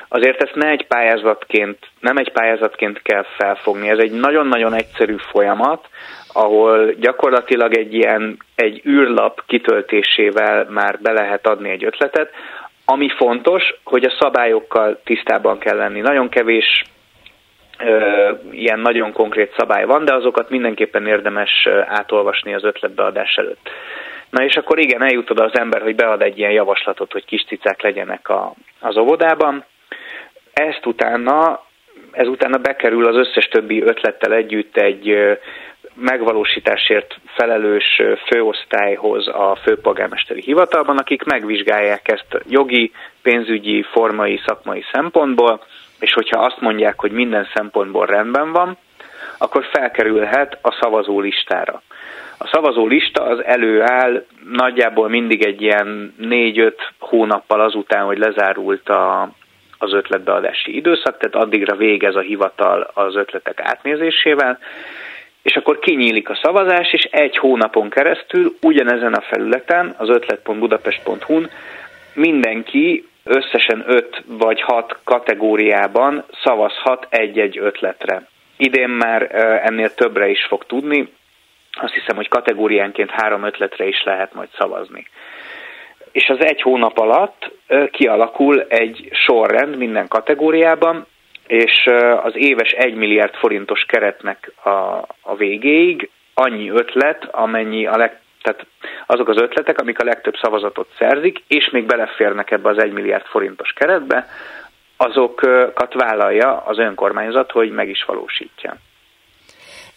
azért 0.08 0.42
ezt 0.42 0.54
ne 0.54 0.68
egy 0.68 0.86
pályázatként, 0.86 1.78
nem 2.00 2.16
egy 2.16 2.32
pályázatként 2.32 3.02
kell 3.02 3.24
felfogni. 3.36 3.88
Ez 3.88 3.98
egy 3.98 4.12
nagyon-nagyon 4.12 4.74
egyszerű 4.74 5.16
folyamat, 5.30 5.88
ahol 6.32 6.92
gyakorlatilag 6.92 7.76
egy 7.76 7.94
ilyen 7.94 8.36
egy 8.54 8.82
űrlap 8.86 9.42
kitöltésével 9.46 10.66
már 10.70 10.98
be 11.02 11.12
lehet 11.12 11.46
adni 11.46 11.70
egy 11.70 11.84
ötletet. 11.84 12.30
Ami 12.84 13.08
fontos, 13.08 13.74
hogy 13.84 14.04
a 14.04 14.16
szabályokkal 14.20 15.00
tisztában 15.04 15.58
kell 15.58 15.76
lenni. 15.76 16.00
Nagyon 16.00 16.28
kevés 16.28 16.82
ö, 17.78 18.30
ilyen 18.50 18.80
nagyon 18.80 19.12
konkrét 19.12 19.54
szabály 19.56 19.84
van, 19.84 20.04
de 20.04 20.14
azokat 20.14 20.50
mindenképpen 20.50 21.06
érdemes 21.06 21.68
átolvasni 21.86 22.54
az 22.54 22.64
ötletbeadás 22.64 23.34
előtt. 23.34 23.70
Na 24.30 24.44
és 24.44 24.56
akkor 24.56 24.78
igen, 24.78 25.02
eljut 25.02 25.30
oda 25.30 25.44
az 25.44 25.58
ember, 25.58 25.82
hogy 25.82 25.94
bead 25.94 26.22
egy 26.22 26.38
ilyen 26.38 26.50
javaslatot, 26.50 27.12
hogy 27.12 27.24
kis 27.24 27.44
cicák 27.44 27.82
legyenek 27.82 28.28
a, 28.28 28.54
az 28.80 28.96
óvodában. 28.96 29.64
Ezt 30.52 30.86
utána, 30.86 31.64
ez 32.12 32.26
utána 32.26 32.58
bekerül 32.58 33.06
az 33.06 33.16
összes 33.16 33.48
többi 33.48 33.82
ötlettel 33.82 34.32
együtt 34.32 34.76
egy 34.76 35.16
megvalósításért 35.94 37.18
felelős 37.26 38.02
főosztályhoz 38.26 39.28
a 39.28 39.58
főpolgármesteri 39.62 40.40
hivatalban, 40.40 40.98
akik 40.98 41.22
megvizsgálják 41.22 42.08
ezt 42.08 42.42
jogi, 42.48 42.92
pénzügyi, 43.22 43.82
formai, 43.82 44.40
szakmai 44.46 44.84
szempontból, 44.92 45.64
és 46.00 46.12
hogyha 46.12 46.40
azt 46.40 46.60
mondják, 46.60 47.00
hogy 47.00 47.10
minden 47.10 47.48
szempontból 47.54 48.06
rendben 48.06 48.52
van, 48.52 48.76
akkor 49.38 49.64
felkerülhet 49.72 50.58
a 50.62 50.76
szavazó 50.80 51.20
listára. 51.20 51.82
A 52.38 52.46
szavazó 52.46 52.86
lista 52.86 53.22
az 53.22 53.44
előáll 53.44 54.24
nagyjából 54.50 55.08
mindig 55.08 55.46
egy 55.46 55.62
ilyen 55.62 56.14
4-5 56.20 56.72
hónappal 56.98 57.60
azután, 57.60 58.04
hogy 58.04 58.18
lezárult 58.18 58.88
a, 58.88 59.30
az 59.78 59.92
ötletbeadási 59.92 60.76
időszak, 60.76 61.18
tehát 61.18 61.46
addigra 61.46 61.76
végez 61.76 62.14
a 62.14 62.20
hivatal 62.20 62.90
az 62.94 63.16
ötletek 63.16 63.60
átnézésével, 63.60 64.58
és 65.42 65.56
akkor 65.56 65.78
kinyílik 65.78 66.28
a 66.28 66.38
szavazás, 66.42 66.92
és 66.92 67.02
egy 67.02 67.36
hónapon 67.36 67.90
keresztül 67.90 68.56
ugyanezen 68.60 69.12
a 69.14 69.20
felületen, 69.20 69.94
az 69.98 70.08
ötlet.budapest.hu-n 70.08 71.50
mindenki 72.14 73.08
összesen 73.24 73.84
5 73.86 74.22
vagy 74.26 74.60
6 74.60 74.98
kategóriában 75.04 76.24
szavazhat 76.42 77.06
egy-egy 77.10 77.58
ötletre. 77.58 78.26
Idén 78.56 78.88
már 78.88 79.34
ennél 79.64 79.94
többre 79.94 80.28
is 80.28 80.44
fog 80.44 80.64
tudni, 80.66 81.08
azt 81.72 81.92
hiszem, 81.92 82.16
hogy 82.16 82.28
kategóriánként 82.28 83.10
három 83.10 83.42
ötletre 83.42 83.86
is 83.86 84.02
lehet 84.04 84.34
majd 84.34 84.48
szavazni. 84.58 85.06
És 86.12 86.28
az 86.28 86.44
egy 86.44 86.62
hónap 86.62 86.98
alatt 86.98 87.50
kialakul 87.90 88.62
egy 88.68 89.08
sorrend 89.12 89.76
minden 89.76 90.08
kategóriában, 90.08 91.06
és 91.46 91.86
az 92.22 92.36
éves 92.36 92.70
1 92.72 92.94
milliárd 92.94 93.34
forintos 93.34 93.84
keretnek 93.88 94.52
a, 94.64 94.68
a 95.20 95.36
végéig 95.36 96.10
annyi 96.34 96.70
ötlet, 96.70 97.24
amennyi 97.30 97.86
a 97.86 97.96
leg, 97.96 98.20
tehát 98.42 98.66
azok 99.06 99.28
az 99.28 99.40
ötletek, 99.40 99.80
amik 99.80 100.00
a 100.00 100.04
legtöbb 100.04 100.36
szavazatot 100.36 100.88
szerzik, 100.98 101.42
és 101.48 101.70
még 101.70 101.86
beleférnek 101.86 102.50
ebbe 102.50 102.68
az 102.68 102.78
1 102.78 102.92
milliárd 102.92 103.24
forintos 103.24 103.72
keretbe, 103.72 104.26
azokat 104.96 105.94
vállalja 105.94 106.56
az 106.56 106.78
önkormányzat, 106.78 107.50
hogy 107.50 107.70
meg 107.70 107.88
is 107.88 108.04
valósítja. 108.04 108.76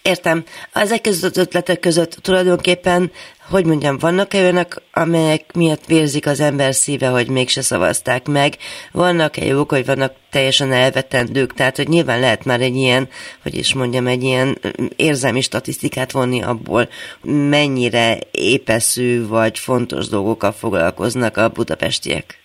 Értem. 0.01 0.43
Ezek 0.73 1.01
között 1.01 1.31
az 1.31 1.37
ötletek 1.37 1.79
között 1.79 2.11
tulajdonképpen, 2.11 3.11
hogy 3.49 3.65
mondjam, 3.65 3.97
vannak-e 3.97 4.39
olyanok, 4.39 4.81
amelyek 4.91 5.53
miatt 5.53 5.85
vérzik 5.85 6.27
az 6.27 6.39
ember 6.39 6.75
szíve, 6.75 7.07
hogy 7.07 7.27
mégse 7.27 7.61
szavazták 7.61 8.27
meg? 8.27 8.57
Vannak-e 8.91 9.45
jók, 9.45 9.71
hogy 9.71 9.85
vannak 9.85 10.13
teljesen 10.29 10.71
elvetendők? 10.71 11.53
Tehát, 11.53 11.77
hogy 11.77 11.87
nyilván 11.87 12.19
lehet 12.19 12.45
már 12.45 12.61
egy 12.61 12.75
ilyen, 12.75 13.09
hogy 13.43 13.55
is 13.55 13.73
mondjam, 13.73 14.07
egy 14.07 14.23
ilyen 14.23 14.57
érzelmi 14.95 15.41
statisztikát 15.41 16.11
vonni 16.11 16.41
abból, 16.41 16.89
mennyire 17.23 18.19
épeszű 18.31 19.27
vagy 19.27 19.59
fontos 19.59 20.07
dolgokkal 20.07 20.51
foglalkoznak 20.51 21.37
a 21.37 21.49
budapestiek. 21.49 22.40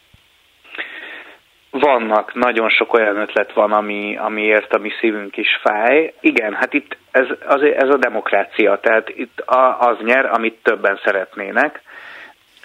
Vannak, 1.81 2.35
nagyon 2.35 2.69
sok 2.69 2.93
olyan 2.95 3.17
ötlet 3.17 3.53
van, 3.53 3.73
ami, 3.73 4.17
amiért 4.17 4.73
a 4.73 4.79
mi 4.79 4.91
szívünk 5.01 5.37
is 5.37 5.49
fáj. 5.63 6.15
Igen, 6.21 6.55
hát 6.55 6.73
itt 6.73 6.97
ez, 7.11 7.27
az, 7.47 7.63
ez 7.63 7.89
a 7.89 7.97
demokrácia, 7.97 8.79
tehát 8.81 9.09
itt 9.09 9.43
az 9.79 9.97
nyer, 10.03 10.27
amit 10.33 10.63
többen 10.63 11.01
szeretnének, 11.05 11.83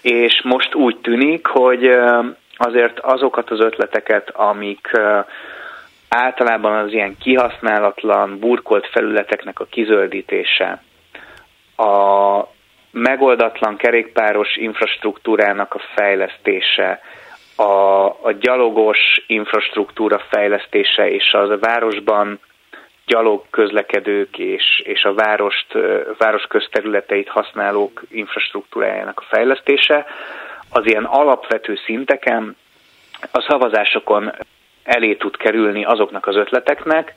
és 0.02 0.42
most 0.44 0.76
úgy 0.76 0.98
tűnik, 0.98 1.48
hogy 1.48 1.92
azért 2.58 3.00
azokat 3.00 3.50
az 3.50 3.60
ötleteket, 3.60 4.30
amik 4.30 4.92
általában 6.10 6.78
az 6.78 6.92
ilyen 6.92 7.18
kihasználatlan, 7.18 8.40
burkolt 8.40 8.88
felületeknek 8.88 9.60
a 9.60 9.66
kizöldítése, 9.70 10.82
a 11.76 12.48
megoldatlan 12.92 13.76
kerékpáros 13.76 14.56
infrastruktúrának 14.56 15.74
a 15.74 15.82
fejlesztése, 15.96 17.02
a, 17.62 18.06
a 18.22 18.32
gyalogos 18.32 19.24
infrastruktúra 19.28 20.20
fejlesztése 20.30 21.10
és 21.10 21.34
a 21.34 21.58
városban 21.60 22.40
gyalog 23.06 23.44
közlekedők 23.50 24.38
és, 24.38 24.82
és 24.84 25.04
a 25.04 25.14
várost, 25.14 25.68
város 26.18 26.44
közterületeit 26.44 27.30
használók 27.30 28.02
infrastruktúrájának 28.10 29.20
a 29.20 29.36
fejlesztése, 29.36 30.06
az 30.70 30.86
ilyen 30.86 31.04
alapvető 31.04 31.80
szinteken 31.86 32.56
a 33.32 33.46
szavazásokon 33.48 34.32
elé 34.84 35.16
tud 35.16 35.38
kerülni 35.38 35.84
azoknak 35.84 36.28
az 36.28 36.36
ötleteknek, 36.36 37.14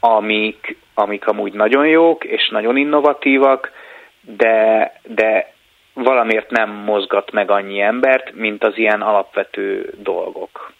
amik, 0.00 0.76
amik 0.94 1.26
amúgy 1.26 1.52
nagyon 1.52 1.86
jók 1.86 2.24
és 2.24 2.48
nagyon 2.48 2.76
innovatívak, 2.76 3.72
de, 4.20 4.92
de 5.02 5.52
valamiért 5.94 6.50
nem 6.50 6.70
mozgat 6.70 7.32
meg 7.32 7.50
annyi 7.50 7.80
embert, 7.80 8.34
mint 8.34 8.64
az 8.64 8.76
ilyen 8.76 9.00
alapvető 9.00 9.92
dolgok. 10.02 10.72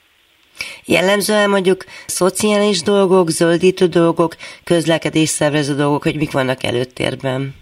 Jellemzően 0.85 1.51
mondjuk 1.51 1.85
szociális 2.07 2.83
dolgok, 2.83 3.29
zöldítő 3.29 3.87
dolgok, 3.87 4.33
közlekedés 4.65 5.29
szervező 5.29 5.75
dolgok, 5.75 6.03
hogy 6.03 6.17
mik 6.17 6.33
vannak 6.33 6.63
előtérben? 6.63 7.55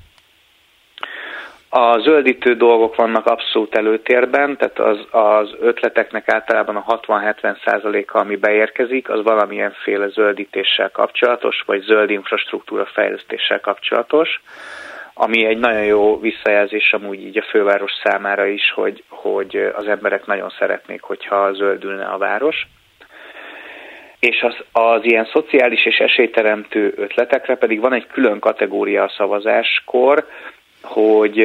A 1.70 1.98
zöldítő 1.98 2.54
dolgok 2.54 2.96
vannak 2.96 3.26
abszolút 3.26 3.74
előtérben, 3.74 4.56
tehát 4.56 4.78
az, 4.78 4.98
az 5.10 5.54
ötleteknek 5.60 6.32
általában 6.32 6.76
a 6.76 7.00
60-70 7.00 7.64
százaléka, 7.64 8.18
ami 8.18 8.36
beérkezik, 8.36 9.08
az 9.08 9.22
valamilyenféle 9.22 10.08
zöldítéssel 10.08 10.90
kapcsolatos, 10.90 11.62
vagy 11.66 11.82
zöld 11.82 12.10
infrastruktúra 12.10 12.86
fejlesztéssel 12.86 13.60
kapcsolatos 13.60 14.40
ami 15.20 15.44
egy 15.44 15.58
nagyon 15.58 15.84
jó 15.84 16.20
visszajelzés 16.20 16.92
amúgy 16.92 17.20
így 17.26 17.38
a 17.38 17.46
főváros 17.50 17.92
számára 18.02 18.46
is, 18.46 18.72
hogy, 18.74 19.02
hogy 19.08 19.56
az 19.74 19.88
emberek 19.88 20.26
nagyon 20.26 20.52
szeretnék, 20.58 21.02
hogyha 21.02 21.52
zöldülne 21.52 22.04
a 22.04 22.18
város. 22.18 22.66
és 24.20 24.42
az, 24.42 24.56
az 24.72 25.04
ilyen 25.04 25.28
szociális 25.32 25.86
és 25.86 25.96
esélyteremtő 25.96 26.92
ötletekre 26.96 27.56
pedig 27.56 27.80
van 27.80 27.92
egy 27.92 28.06
külön 28.06 28.38
kategória 28.38 29.02
a 29.02 29.12
szavazáskor, 29.16 30.26
hogy 30.82 31.38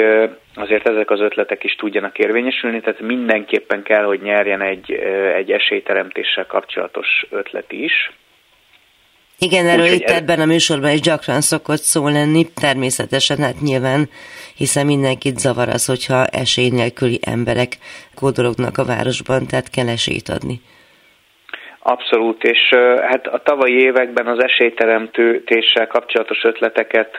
azért 0.56 0.88
ezek 0.88 1.10
az 1.10 1.20
ötletek 1.20 1.64
is 1.64 1.76
tudjanak 1.76 2.18
érvényesülni, 2.20 2.80
tehát 2.80 3.00
mindenképpen 3.00 3.84
kell, 3.84 4.04
hogy 4.04 4.22
nyerjen 4.22 4.62
egy, 4.62 4.92
egy 5.36 5.52
esélyteremtéssel 5.52 6.46
kapcsolatos 6.46 7.26
ötlet 7.30 7.72
is. 7.72 8.12
Igen, 9.48 9.68
erről 9.68 9.86
Úgy, 9.86 9.94
itt 9.94 10.10
ez... 10.10 10.18
ebben 10.18 10.40
a 10.40 10.46
műsorban 10.46 10.92
is 10.92 11.02
gyakran 11.02 11.42
szokott 11.42 11.82
szó 11.82 12.08
lenni, 12.08 12.44
természetesen, 12.62 13.38
hát 13.38 13.60
nyilván, 13.62 14.10
hiszen 14.56 14.86
mindenkit 14.86 15.38
zavar 15.38 15.70
az, 15.70 15.86
hogyha 15.86 16.26
esély 16.26 16.70
nélküli 16.70 17.20
emberek 17.26 17.72
kódolognak 18.16 18.78
a 18.78 18.86
városban, 18.86 19.48
tehát 19.48 19.70
kell 19.70 19.88
esélyt 19.88 20.30
adni. 20.30 20.62
Abszolút, 21.80 22.44
és 22.44 22.62
hát 23.02 23.28
a 23.28 23.42
tavalyi 23.44 23.80
években 23.82 24.28
az 24.28 24.44
esélyteremtéssel 24.44 25.88
kapcsolatos 25.88 26.44
ötleteket 26.44 27.16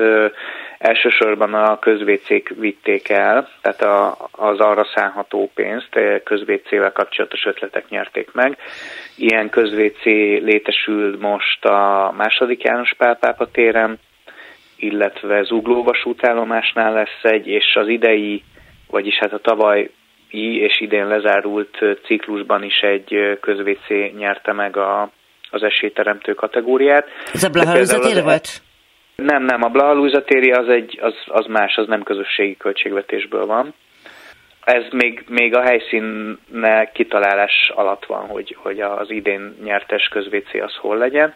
elsősorban 0.79 1.55
a 1.55 1.79
közvécék 1.79 2.55
vitték 2.59 3.09
el, 3.09 3.49
tehát 3.63 3.83
a, 3.83 4.17
az 4.31 4.59
arra 4.59 4.87
szánható 4.95 5.51
pénzt 5.55 5.99
közvécével 6.25 6.93
kapcsolatos 6.93 7.45
ötletek 7.45 7.89
nyerték 7.89 8.33
meg. 8.33 8.59
Ilyen 9.17 9.49
közvécé 9.51 10.37
létesül 10.37 11.17
most 11.21 11.65
a 11.65 12.13
második 12.17 12.63
János 12.63 12.95
Pál 12.97 13.17
Pápa 13.17 13.51
téren, 13.51 13.99
illetve 14.77 15.43
Zugló 15.43 15.83
vasútállomásnál 15.83 16.93
lesz 16.93 17.23
egy, 17.23 17.47
és 17.47 17.77
az 17.81 17.89
idei, 17.89 18.43
vagyis 18.87 19.19
hát 19.19 19.33
a 19.33 19.39
tavaly 19.39 19.91
és 20.31 20.81
idén 20.81 21.07
lezárult 21.07 21.79
ciklusban 22.05 22.63
is 22.63 22.81
egy 22.81 23.39
közvécé 23.41 24.13
nyerte 24.17 24.53
meg 24.53 24.77
a, 24.77 25.11
az 25.51 25.63
esélyteremtő 25.63 26.35
kategóriát. 26.35 27.07
Ez 27.33 27.45
a 27.45 27.49
Blahalúzatér 27.49 28.23
volt? 28.23 28.63
Nem, 29.17 29.43
nem, 29.43 29.63
a 29.63 29.69
Blahalúzatéri 29.69 30.53
az, 30.53 30.69
egy, 30.69 30.99
az, 31.03 31.15
az 31.27 31.47
más, 31.47 31.77
az 31.77 31.87
nem 31.87 32.03
közösségi 32.03 32.57
költségvetésből 32.57 33.47
van. 33.47 33.75
Ez 34.65 34.85
még, 34.91 35.25
még 35.29 35.55
a 35.55 35.63
helyszíne 35.63 36.91
kitalálás 36.93 37.73
alatt 37.75 38.05
van, 38.07 38.27
hogy, 38.27 38.57
hogy 38.59 38.81
az 38.81 39.11
idén 39.11 39.57
nyertes 39.65 40.09
közvécé 40.09 40.61
az 40.61 40.75
hol 40.75 40.97
legyen. 40.97 41.35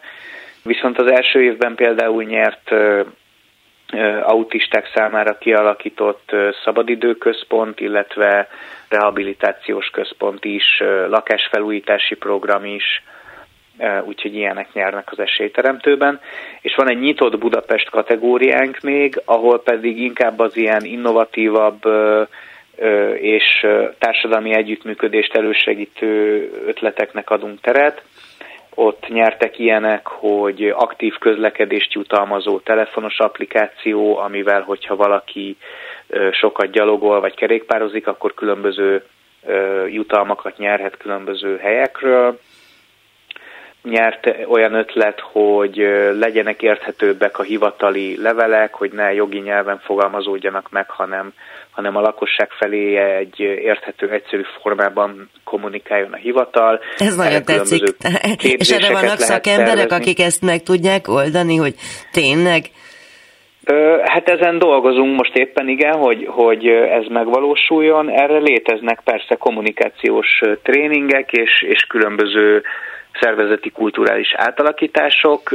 Viszont 0.63 0.97
az 0.99 1.11
első 1.11 1.43
évben 1.43 1.75
például 1.75 2.23
nyert 2.23 2.71
autisták 4.21 4.91
számára 4.95 5.37
kialakított 5.37 6.35
szabadidőközpont, 6.63 7.79
illetve 7.79 8.47
rehabilitációs 8.89 9.89
központ 9.89 10.45
is, 10.45 10.83
lakásfelújítási 11.09 12.15
program 12.15 12.65
is, 12.65 13.03
úgyhogy 14.05 14.35
ilyenek 14.35 14.73
nyernek 14.73 15.11
az 15.11 15.19
esélyteremtőben. 15.19 16.19
És 16.61 16.75
van 16.75 16.89
egy 16.89 16.99
nyitott 16.99 17.37
Budapest 17.37 17.89
kategóriánk 17.89 18.79
még, 18.79 19.21
ahol 19.25 19.61
pedig 19.61 19.99
inkább 19.99 20.39
az 20.39 20.57
ilyen 20.57 20.83
innovatívabb 20.83 21.81
és 23.13 23.67
társadalmi 23.99 24.55
együttműködést 24.55 25.35
elősegítő 25.35 26.49
ötleteknek 26.65 27.29
adunk 27.29 27.61
teret 27.61 28.03
ott 28.79 29.07
nyertek 29.07 29.59
ilyenek, 29.59 30.07
hogy 30.07 30.73
aktív 30.75 31.17
közlekedést 31.17 31.93
jutalmazó 31.93 32.59
telefonos 32.59 33.19
applikáció, 33.19 34.17
amivel, 34.17 34.61
hogyha 34.61 34.95
valaki 34.95 35.57
sokat 36.31 36.71
gyalogol 36.71 37.19
vagy 37.19 37.35
kerékpározik, 37.35 38.07
akkor 38.07 38.33
különböző 38.33 39.03
jutalmakat 39.87 40.57
nyerhet 40.57 40.97
különböző 40.97 41.57
helyekről. 41.57 42.39
Nyert 43.83 44.35
olyan 44.47 44.73
ötlet, 44.73 45.19
hogy 45.19 45.75
legyenek 46.19 46.61
érthetőbbek 46.61 47.39
a 47.39 47.43
hivatali 47.43 48.21
levelek, 48.21 48.73
hogy 48.73 48.91
ne 48.91 49.13
jogi 49.13 49.39
nyelven 49.39 49.79
fogalmazódjanak 49.79 50.69
meg, 50.69 50.89
hanem 50.89 51.33
hanem 51.79 51.95
a 51.95 52.01
lakosság 52.01 52.49
felé 52.51 52.95
egy 52.95 53.39
érthető, 53.39 54.09
egyszerű 54.09 54.41
formában 54.61 55.29
kommunikáljon 55.43 56.13
a 56.13 56.15
hivatal. 56.15 56.79
Ez 56.97 57.15
nagyon 57.15 57.43
tetszik. 57.43 57.83
És 58.61 58.69
erre 58.69 58.93
vannak 58.93 59.17
szakemberek, 59.17 59.91
akik 59.91 60.19
ezt 60.19 60.41
meg 60.41 60.63
tudják 60.63 61.07
oldani, 61.07 61.55
hogy 61.55 61.75
tényleg 62.11 62.65
Hát 64.03 64.29
ezen 64.29 64.59
dolgozunk 64.59 65.17
most 65.17 65.35
éppen 65.35 65.67
igen, 65.67 65.93
hogy, 65.93 66.25
hogy 66.29 66.67
ez 66.67 67.05
megvalósuljon. 67.09 68.09
Erre 68.09 68.37
léteznek 68.37 69.01
persze 69.03 69.35
kommunikációs 69.35 70.41
tréningek 70.63 71.31
és, 71.31 71.61
és 71.61 71.81
különböző 71.81 72.63
szervezeti 73.19 73.69
kulturális 73.69 74.33
átalakítások, 74.35 75.51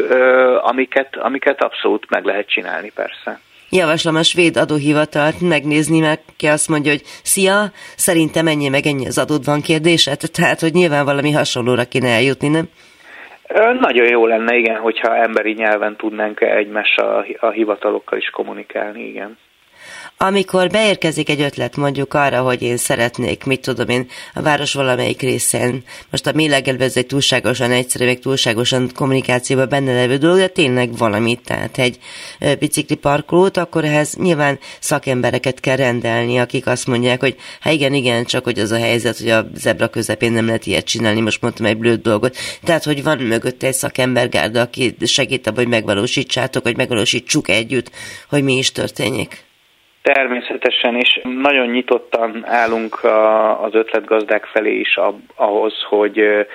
amiket, 0.60 1.16
amiket 1.16 1.62
abszolút 1.62 2.10
meg 2.10 2.24
lehet 2.24 2.48
csinálni 2.48 2.90
persze 2.94 3.40
javaslom 3.70 4.16
a 4.16 4.22
svéd 4.22 4.56
adóhivatalt 4.56 5.40
megnézni, 5.40 6.00
meg 6.00 6.18
ki 6.36 6.46
azt 6.46 6.68
mondja, 6.68 6.90
hogy 6.90 7.02
szia, 7.22 7.70
szerintem 7.96 8.46
ennyi 8.46 8.68
meg 8.68 8.86
ennyi 8.86 9.06
az 9.06 9.18
adód 9.18 9.44
van 9.44 9.60
kérdéset, 9.60 10.32
tehát 10.32 10.60
hogy 10.60 10.72
nyilván 10.72 11.04
valami 11.04 11.32
hasonlóra 11.32 11.84
kéne 11.84 12.08
eljutni, 12.08 12.48
nem? 12.48 12.68
Nagyon 13.80 14.08
jó 14.08 14.26
lenne, 14.26 14.56
igen, 14.56 14.80
hogyha 14.80 15.16
emberi 15.16 15.52
nyelven 15.52 15.96
tudnánk 15.96 16.40
egymással 16.40 17.26
a 17.40 17.50
hivatalokkal 17.50 18.18
is 18.18 18.30
kommunikálni, 18.30 19.08
igen. 19.08 19.38
Amikor 20.16 20.68
beérkezik 20.68 21.28
egy 21.28 21.40
ötlet 21.40 21.76
mondjuk 21.76 22.14
arra, 22.14 22.42
hogy 22.42 22.62
én 22.62 22.76
szeretnék, 22.76 23.44
mit 23.44 23.60
tudom 23.60 23.88
én, 23.88 24.08
a 24.34 24.42
város 24.42 24.72
valamelyik 24.72 25.20
részén, 25.20 25.82
most 26.10 26.26
a 26.26 26.32
mélegelve 26.32 26.84
ez 26.84 26.96
egy 26.96 27.06
túlságosan 27.06 27.70
egyszerű, 27.70 28.04
meg 28.04 28.18
túlságosan 28.18 28.90
kommunikációban 28.94 29.68
benne 29.68 29.94
levő 29.94 30.16
dolog, 30.16 30.36
de 30.36 30.46
tényleg 30.46 30.96
valamit, 30.96 31.40
tehát 31.44 31.78
egy 31.78 31.98
bicikli 32.58 32.94
parkolót, 32.94 33.56
akkor 33.56 33.84
ehhez 33.84 34.14
nyilván 34.14 34.58
szakembereket 34.80 35.60
kell 35.60 35.76
rendelni, 35.76 36.38
akik 36.38 36.66
azt 36.66 36.86
mondják, 36.86 37.20
hogy 37.20 37.36
hát 37.60 37.72
igen, 37.72 37.94
igen, 37.94 38.24
csak 38.24 38.44
hogy 38.44 38.58
az 38.58 38.70
a 38.70 38.78
helyzet, 38.78 39.18
hogy 39.18 39.30
a 39.30 39.46
zebra 39.54 39.88
közepén 39.88 40.32
nem 40.32 40.46
lehet 40.46 40.66
ilyet 40.66 40.84
csinálni, 40.84 41.20
most 41.20 41.40
mondtam 41.40 41.66
egy 41.66 41.78
blöd 41.78 42.02
dolgot. 42.02 42.36
Tehát, 42.62 42.84
hogy 42.84 43.02
van 43.02 43.18
mögötte 43.18 43.66
egy 43.66 43.74
szakembergárda, 43.74 44.60
aki 44.60 44.96
segít 45.00 45.46
abban, 45.46 45.58
hogy 45.58 45.72
megvalósítsátok, 45.72 46.62
hogy 46.62 46.76
megvalósítsuk 46.76 47.48
együtt, 47.48 47.90
hogy 48.28 48.42
mi 48.42 48.56
is 48.56 48.72
történjék. 48.72 49.43
Természetesen, 50.12 50.96
és 50.96 51.20
nagyon 51.22 51.66
nyitottan 51.66 52.44
állunk 52.46 53.04
az 53.60 53.74
ötletgazdák 53.74 54.44
felé 54.44 54.78
is 54.78 54.98
ahhoz, 55.34 55.74
hogy 55.88 56.46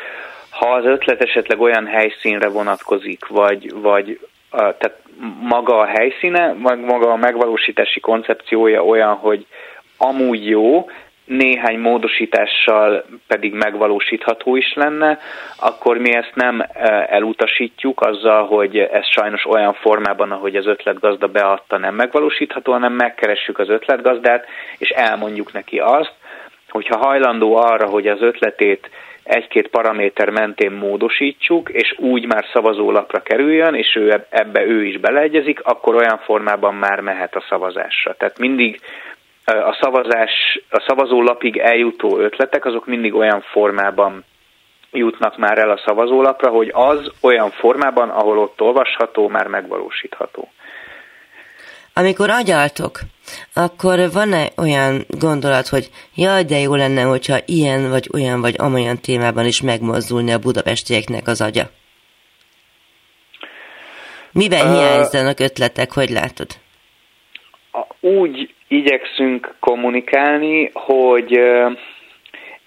ha 0.50 0.70
az 0.74 0.86
ötlet 0.86 1.22
esetleg 1.22 1.60
olyan 1.60 1.86
helyszínre 1.86 2.50
vonatkozik, 2.50 3.28
vagy, 3.28 3.74
vagy 3.74 4.20
tehát 4.52 5.02
maga 5.40 5.78
a 5.78 5.86
helyszíne, 5.86 6.54
maga 6.62 7.12
a 7.12 7.16
megvalósítási 7.16 8.00
koncepciója 8.00 8.84
olyan, 8.86 9.16
hogy 9.16 9.46
amúgy 9.98 10.48
jó, 10.48 10.90
néhány 11.30 11.80
módosítással 11.80 13.06
pedig 13.28 13.54
megvalósítható 13.54 14.56
is 14.56 14.74
lenne, 14.74 15.20
akkor 15.60 15.98
mi 15.98 16.14
ezt 16.14 16.32
nem 16.36 16.62
e, 16.62 17.08
elutasítjuk 17.10 18.02
azzal, 18.02 18.46
hogy 18.46 18.78
ez 18.78 19.06
sajnos 19.06 19.46
olyan 19.46 19.74
formában, 19.74 20.32
ahogy 20.32 20.56
az 20.56 20.66
ötletgazda 20.66 21.28
beadta, 21.28 21.78
nem 21.78 21.96
megvalósítható, 21.96 22.72
hanem 22.72 22.94
megkeressük 22.94 23.60
az 23.60 23.70
ötletgazdát, 23.70 24.46
és 24.78 24.90
elmondjuk 24.90 25.54
neki 25.54 25.80
azt, 25.80 26.14
hogyha 26.70 26.98
hajlandó 26.98 27.56
arra, 27.56 27.88
hogy 27.88 28.08
az 28.08 28.22
ötletét 28.22 28.90
egy-két 29.24 29.68
paraméter 29.68 30.30
mentén 30.30 30.72
módosítsuk, 30.72 31.70
és 31.70 31.96
úgy 31.98 32.26
már 32.26 32.46
szavazólapra 32.54 33.22
kerüljön, 33.22 33.74
és 33.74 33.96
ő 33.96 34.26
ebbe 34.30 34.66
ő 34.66 34.86
is 34.86 34.98
beleegyezik, 34.98 35.62
akkor 35.64 35.96
olyan 35.96 36.18
formában 36.18 36.76
már 36.76 37.00
mehet 37.00 37.36
a 37.36 37.46
szavazásra. 37.50 38.16
Tehát 38.18 38.40
mindig 38.40 38.80
a 39.58 39.78
szavazás, 39.82 40.62
a 40.70 40.84
szavazólapig 40.88 41.58
eljutó 41.58 42.18
ötletek, 42.20 42.66
azok 42.66 42.86
mindig 42.86 43.14
olyan 43.14 43.42
formában 43.42 44.26
jutnak 44.92 45.38
már 45.38 45.58
el 45.58 45.70
a 45.70 45.82
szavazólapra, 45.86 46.50
hogy 46.50 46.72
az 46.74 47.12
olyan 47.22 47.52
formában, 47.52 48.10
ahol 48.10 48.38
ott 48.38 48.62
olvasható, 48.62 49.28
már 49.28 49.48
megvalósítható. 49.48 50.52
Amikor 51.94 52.30
agyaltok, 52.30 53.00
akkor 53.54 54.12
van-e 54.14 54.48
olyan 54.58 55.06
gondolat, 55.08 55.68
hogy 55.68 55.90
jaj, 56.16 56.44
de 56.44 56.58
jó 56.58 56.76
lenne, 56.76 57.02
hogyha 57.02 57.38
ilyen 57.46 57.90
vagy 57.90 58.10
olyan 58.14 58.42
vagy 58.42 58.56
amolyan 58.58 59.00
témában 59.02 59.46
is 59.46 59.62
megmozdulni 59.62 60.32
a 60.32 60.40
budapestieknek 60.40 61.28
az 61.28 61.42
agya? 61.42 61.64
Miben 64.32 64.68
uh, 64.68 64.74
hiányzanak 64.74 65.40
ötletek, 65.40 65.94
hogy 65.94 66.10
látod? 66.10 66.48
Úgy 68.00 68.54
igyekszünk 68.70 69.54
kommunikálni, 69.60 70.70
hogy 70.74 71.42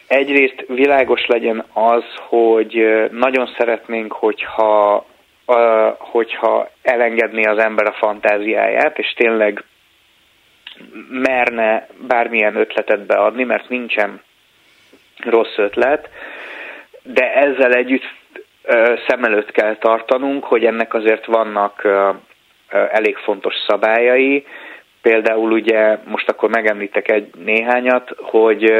egyrészt 0.06 0.64
világos 0.68 1.26
legyen 1.26 1.64
az, 1.72 2.04
hogy 2.28 3.08
nagyon 3.10 3.54
szeretnénk, 3.58 4.12
hogyha, 4.12 5.06
hogyha 5.98 6.70
elengedné 6.82 7.42
az 7.44 7.58
ember 7.58 7.86
a 7.86 7.92
fantáziáját, 7.92 8.98
és 8.98 9.12
tényleg 9.12 9.64
merne 11.10 11.86
bármilyen 12.06 12.56
ötletet 12.56 13.06
beadni, 13.06 13.44
mert 13.44 13.68
nincsen 13.68 14.22
rossz 15.24 15.56
ötlet, 15.56 16.08
de 17.02 17.34
ezzel 17.34 17.72
együtt 17.72 18.14
szem 19.08 19.24
előtt 19.24 19.50
kell 19.50 19.76
tartanunk, 19.76 20.44
hogy 20.44 20.64
ennek 20.64 20.94
azért 20.94 21.26
vannak 21.26 21.88
elég 22.92 23.16
fontos 23.16 23.54
szabályai, 23.66 24.46
Például 25.02 25.52
ugye 25.52 25.98
most 26.04 26.28
akkor 26.28 26.48
megemlítek 26.50 27.10
egy 27.10 27.30
néhányat, 27.44 28.14
hogy 28.16 28.72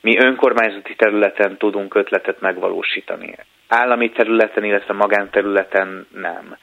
mi 0.00 0.18
önkormányzati 0.18 0.94
területen 0.94 1.56
tudunk 1.56 1.94
ötletet 1.94 2.40
megvalósítani. 2.40 3.34
Állami 3.68 4.10
területen, 4.10 4.64
illetve 4.64 4.94
magánterületen 4.94 6.06
nem. 6.14 6.56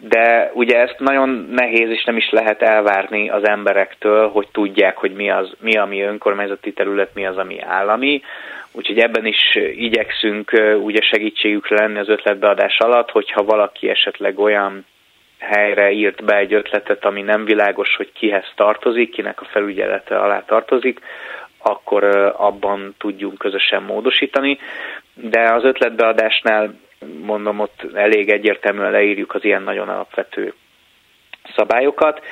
De 0.00 0.50
ugye 0.54 0.78
ezt 0.78 0.98
nagyon 0.98 1.48
nehéz 1.50 1.90
és 1.90 2.04
nem 2.04 2.16
is 2.16 2.30
lehet 2.30 2.62
elvárni 2.62 3.30
az 3.30 3.48
emberektől, 3.48 4.28
hogy 4.28 4.48
tudják, 4.52 4.96
hogy 4.96 5.12
mi 5.12 5.30
az, 5.30 5.52
mi 5.60 5.76
ami 5.76 6.02
önkormányzati 6.02 6.72
terület, 6.72 7.14
mi 7.14 7.26
az, 7.26 7.36
ami 7.36 7.60
állami. 7.60 8.22
Úgyhogy 8.72 8.98
ebben 8.98 9.26
is 9.26 9.58
igyekszünk 9.76 10.52
ugye 10.82 11.00
segítségükre 11.00 11.76
lenni 11.76 11.98
az 11.98 12.08
ötletbeadás 12.08 12.78
alatt, 12.78 13.10
hogyha 13.10 13.44
valaki 13.44 13.88
esetleg 13.88 14.38
olyan 14.38 14.84
helyre 15.50 15.90
írt 15.90 16.24
be 16.24 16.36
egy 16.36 16.54
ötletet, 16.54 17.04
ami 17.04 17.22
nem 17.22 17.44
világos, 17.44 17.96
hogy 17.96 18.12
kihez 18.12 18.52
tartozik, 18.54 19.10
kinek 19.10 19.40
a 19.40 19.44
felügyelete 19.44 20.18
alá 20.18 20.44
tartozik, 20.46 21.00
akkor 21.58 22.04
abban 22.36 22.94
tudjunk 22.98 23.38
közösen 23.38 23.82
módosítani. 23.82 24.58
De 25.14 25.52
az 25.52 25.64
ötletbeadásnál 25.64 26.74
mondom, 27.22 27.60
ott 27.60 27.86
elég 27.94 28.30
egyértelműen 28.30 28.90
leírjuk 28.90 29.34
az 29.34 29.44
ilyen 29.44 29.62
nagyon 29.62 29.88
alapvető 29.88 30.54
szabályokat, 31.56 32.22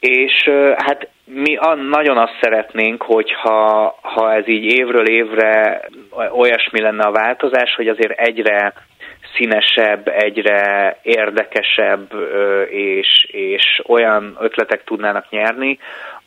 és 0.00 0.50
hát 0.76 1.08
mi 1.24 1.58
nagyon 1.90 2.18
azt 2.18 2.38
szeretnénk, 2.40 3.02
hogyha 3.02 3.98
ha 4.02 4.32
ez 4.34 4.48
így 4.48 4.64
évről 4.64 5.08
évre 5.08 5.80
olyasmi 6.32 6.80
lenne 6.80 7.02
a 7.02 7.12
változás, 7.12 7.74
hogy 7.74 7.88
azért 7.88 8.18
egyre 8.18 8.72
színesebb, 9.36 10.08
egyre 10.08 10.96
érdekesebb 11.02 12.12
és, 12.70 13.28
és 13.30 13.82
olyan 13.86 14.36
ötletek 14.40 14.84
tudnának 14.84 15.30
nyerni, 15.30 15.78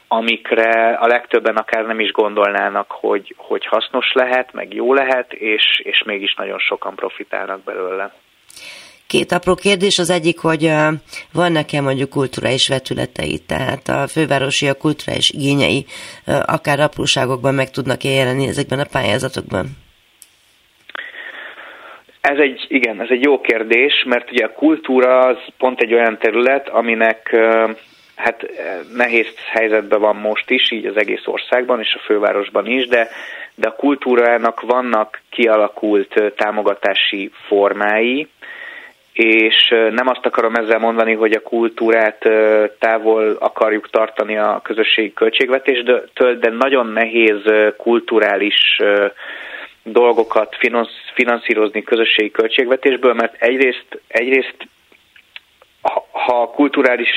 amikre 0.08 0.98
a 1.00 1.08
legtöbben 1.08 1.56
akár 1.56 1.86
nem 1.86 2.00
is 2.00 2.12
gondolnának, 2.12 2.92
hogy, 2.92 3.36
hogy 3.38 3.66
hasznos 3.66 4.12
lehet, 4.14 4.54
meg 4.54 4.74
jó 4.74 4.94
lehet, 4.94 5.34
és, 5.34 5.82
és 5.84 6.04
mégis 6.06 6.34
nagyon 6.34 6.60
sokan 6.60 6.96
profitálnak 6.96 7.64
belőle. 7.64 8.14
Két 9.08 9.32
apró 9.32 9.56
kérdés, 9.56 10.00
az 10.00 10.10
egyik, 10.10 10.40
hogy 10.40 10.72
van 11.34 11.52
nekem 11.52 11.84
mondjuk 11.84 12.10
kulturális 12.10 12.68
vetületei, 12.68 13.40
tehát 13.48 13.88
a 13.88 14.08
fővárosi 14.08 14.68
a 14.68 14.74
kulturális 14.74 15.30
igényei 15.30 15.86
akár 16.26 16.80
apróságokban 16.80 17.54
meg 17.54 17.70
tudnak 17.70 18.04
jelenni 18.04 18.48
ezekben 18.48 18.80
a 18.80 18.92
pályázatokban? 18.92 19.66
Ez 22.22 22.38
egy, 22.38 22.66
igen, 22.68 23.02
ez 23.02 23.10
egy 23.10 23.24
jó 23.24 23.42
kérdés, 23.42 24.04
mert 24.08 24.32
ugye 24.32 24.46
a 24.46 24.52
kultúra 24.52 25.20
az 25.20 25.38
pont 25.58 25.82
egy 25.82 25.94
olyan 25.94 26.18
terület, 26.18 26.70
aminek 26.70 27.36
hát 28.16 28.50
nehéz 28.96 29.28
helyzetben 29.52 30.00
van 30.00 30.16
most 30.16 30.50
is, 30.50 30.72
így 30.72 30.86
az 30.86 30.98
egész 30.98 31.26
országban 31.26 31.80
és 31.80 31.94
a 31.94 32.04
fővárosban 32.06 32.66
is, 32.66 32.88
de, 32.88 33.08
de 33.56 33.68
a 33.68 33.76
kultúrának 33.76 34.62
vannak 34.62 35.22
kialakult 35.30 36.34
támogatási 36.36 37.32
formái, 37.48 38.28
és 39.14 39.68
nem 39.70 40.08
azt 40.08 40.26
akarom 40.26 40.56
ezzel 40.56 40.80
mondani, 40.80 41.14
hogy 41.14 41.32
a 41.32 41.42
kultúrát 41.42 42.30
távol 42.80 43.36
akarjuk 43.40 43.90
tartani 43.90 44.38
a 44.38 44.60
közösségi 44.64 45.14
költségvetéstől, 45.14 46.10
de 46.14 46.50
nagyon 46.50 46.88
nehéz 46.88 47.42
kulturális 47.78 48.80
dolgokat 49.84 50.58
finanszírozni 51.14 51.84
közösségi 51.84 52.32
költségvetésből, 52.32 53.14
mert 53.14 53.42
egyrészt, 53.42 54.02
egyrészt 54.08 54.56
ha 56.12 56.42
a 56.42 56.50
kulturális 56.50 57.10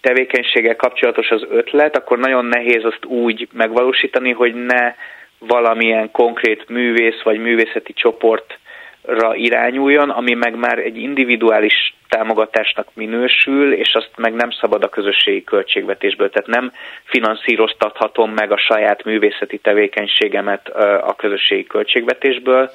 tevékenységgel 0.00 0.76
kapcsolatos 0.76 1.30
az 1.30 1.46
ötlet, 1.50 1.96
akkor 1.96 2.18
nagyon 2.18 2.44
nehéz 2.44 2.84
azt 2.84 3.04
úgy 3.04 3.48
megvalósítani, 3.52 4.32
hogy 4.32 4.54
ne 4.54 4.94
valamilyen 5.38 6.10
konkrét 6.10 6.68
művész 6.68 7.22
vagy 7.22 7.38
művészeti 7.38 7.92
csoport 7.92 8.58
ra 9.06 9.34
irányuljon, 9.34 10.10
ami 10.10 10.34
meg 10.34 10.54
már 10.54 10.78
egy 10.78 10.96
individuális 10.96 11.94
támogatásnak 12.08 12.88
minősül, 12.94 13.72
és 13.72 13.94
azt 13.94 14.10
meg 14.16 14.34
nem 14.34 14.50
szabad 14.50 14.82
a 14.82 14.88
közösségi 14.88 15.44
költségvetésből. 15.44 16.30
Tehát 16.30 16.60
nem 16.60 16.72
finanszíroztathatom 17.04 18.30
meg 18.30 18.52
a 18.52 18.58
saját 18.58 19.04
művészeti 19.04 19.58
tevékenységemet 19.58 20.68
a 21.00 21.14
közösségi 21.16 21.66
költségvetésből, 21.66 22.70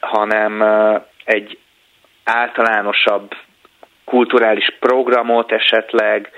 hanem 0.00 0.62
egy 1.24 1.58
általánosabb 2.24 3.30
kulturális 4.04 4.76
programot 4.80 5.52
esetleg, 5.52 6.30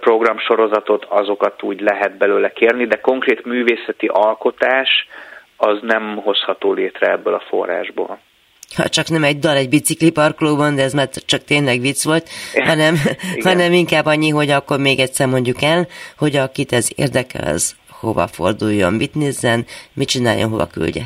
programsorozatot, 0.00 1.04
azokat 1.08 1.62
úgy 1.62 1.80
lehet 1.80 2.16
belőle 2.16 2.52
kérni, 2.52 2.86
de 2.86 3.00
konkrét 3.00 3.44
művészeti 3.44 4.06
alkotás 4.06 5.08
az 5.60 5.78
nem 5.82 6.16
hozható 6.16 6.72
létre 6.72 7.10
ebből 7.10 7.34
a 7.34 7.42
forrásból. 7.48 8.18
Ha 8.76 8.88
csak 8.88 9.08
nem 9.08 9.24
egy 9.24 9.38
dal 9.38 9.56
egy 9.56 9.68
bicikliparkolóban, 9.68 10.74
de 10.74 10.82
ez 10.82 10.92
már 10.92 11.08
csak 11.08 11.44
tényleg 11.44 11.80
vicc 11.80 12.04
volt, 12.04 12.28
hanem, 12.64 12.94
hanem 13.48 13.72
inkább 13.72 14.06
annyi, 14.06 14.28
hogy 14.28 14.50
akkor 14.50 14.78
még 14.78 14.98
egyszer 14.98 15.26
mondjuk 15.26 15.62
el, 15.62 15.86
hogy 16.16 16.36
akit 16.36 16.72
ez 16.72 16.88
érdekel, 16.96 17.54
az 17.54 17.76
hova 17.90 18.26
forduljon, 18.26 18.92
mit 18.92 19.14
nézzen, 19.14 19.64
mit 19.94 20.08
csináljon, 20.08 20.50
hova 20.50 20.66
küldje. 20.66 21.02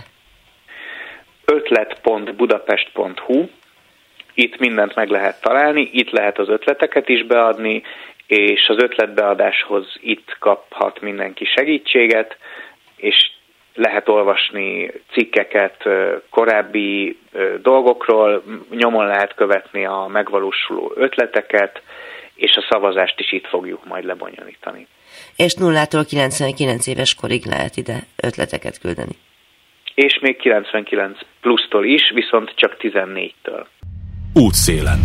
ötlet.budapest.hu 1.45 3.47
Itt 4.35 4.59
mindent 4.59 4.95
meg 4.95 5.09
lehet 5.09 5.41
találni, 5.41 5.91
itt 5.93 6.11
lehet 6.11 6.39
az 6.39 6.49
ötleteket 6.49 7.09
is 7.09 7.27
beadni, 7.27 7.83
és 8.27 8.69
az 8.69 8.83
ötletbeadáshoz 8.83 9.97
itt 10.01 10.37
kaphat 10.39 11.01
mindenki 11.01 11.45
segítséget, 11.45 12.37
és 12.97 13.31
lehet 13.75 14.09
olvasni 14.09 14.91
cikkeket 15.13 15.85
korábbi 16.31 17.19
dolgokról, 17.63 18.43
nyomon 18.71 19.07
lehet 19.07 19.35
követni 19.35 19.85
a 19.85 20.07
megvalósuló 20.13 20.93
ötleteket, 20.97 21.83
és 22.35 22.57
a 22.57 22.67
szavazást 22.71 23.21
is 23.21 23.33
itt 23.33 23.47
fogjuk 23.47 23.85
majd 23.85 24.05
lebonyolítani. 24.05 24.87
És 25.37 25.55
nullától 25.55 26.05
99 26.05 26.87
éves 26.87 27.15
korig 27.15 27.45
lehet 27.45 27.77
ide 27.77 27.99
ötleteket 28.23 28.79
küldeni. 28.79 29.17
És 29.95 30.19
még 30.21 30.37
99 30.37 31.19
plusztól 31.41 31.85
is, 31.85 32.11
viszont 32.15 32.53
csak 32.57 32.77
14-től. 32.79 33.67
Útszélen. 34.35 34.99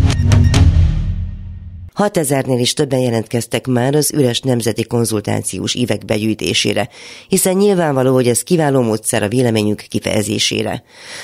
6000-nél 1.98 2.58
is 2.60 2.74
többen 2.74 3.00
jelentkeztek 3.00 3.68
már 3.68 3.96
az 3.96 4.12
üres 4.14 4.40
nemzeti 4.40 4.84
konzultációs 4.84 5.74
ívek 5.74 6.06
begyűjtésére, 6.06 6.90
hiszen 7.28 7.56
nyilvánvaló, 7.56 8.14
hogy 8.14 8.28
ez 8.28 8.44
kiváló 8.44 8.82
módszer 8.82 9.24
a 9.24 9.28
véleményük 9.28 9.86
kifejezésére. 9.90 10.84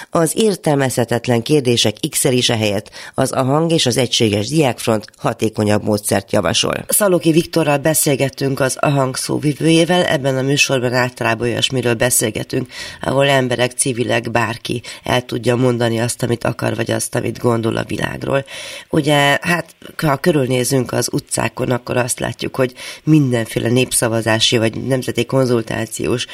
Az 0.09 0.31
értelmezhetetlen 0.35 1.41
kérdések 1.41 1.95
x 2.09 2.47
helyett 2.47 2.89
az 3.13 3.31
a 3.31 3.43
hang 3.43 3.71
és 3.71 3.85
az 3.85 3.97
egységes 3.97 4.47
diákfront 4.47 5.05
hatékonyabb 5.17 5.83
módszert 5.83 6.31
javasol. 6.31 6.85
Szaloki 6.87 7.31
Viktorral 7.31 7.77
beszélgettünk 7.77 8.59
az 8.59 8.77
ahang 8.79 9.15
szóvivőjével, 9.15 10.03
ebben 10.03 10.37
a 10.37 10.41
műsorban 10.41 10.93
általában 10.93 11.47
olyasmiről 11.47 11.93
beszélgetünk, 11.93 12.67
ahol 13.01 13.27
emberek, 13.27 13.71
civilek, 13.71 14.31
bárki 14.31 14.81
el 15.03 15.25
tudja 15.25 15.55
mondani 15.55 15.99
azt, 15.99 16.23
amit 16.23 16.43
akar, 16.43 16.75
vagy 16.75 16.91
azt, 16.91 17.15
amit 17.15 17.39
gondol 17.39 17.75
a 17.75 17.83
világról. 17.83 18.45
Ugye, 18.89 19.37
hát, 19.41 19.65
ha 19.97 20.17
körülnéz 20.17 20.62
nézünk 20.63 20.91
az 20.91 21.09
utcákon, 21.13 21.71
akkor 21.71 21.97
azt 21.97 22.19
látjuk, 22.19 22.55
hogy 22.55 22.73
mindenféle 23.03 23.69
népszavazási 23.69 24.57
vagy 24.57 24.73
nemzeti 24.87 25.25
konzultációs 25.25 26.25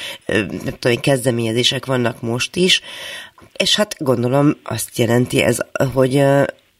nem 0.65 0.75
tudom, 0.79 0.99
kezdeményezések 1.01 1.85
vannak 1.85 2.21
most 2.21 2.55
is, 2.55 2.81
és 3.57 3.75
hát 3.75 3.95
gondolom 3.97 4.53
azt 4.63 4.97
jelenti 4.97 5.41
ez, 5.41 5.57
hogy 5.93 6.23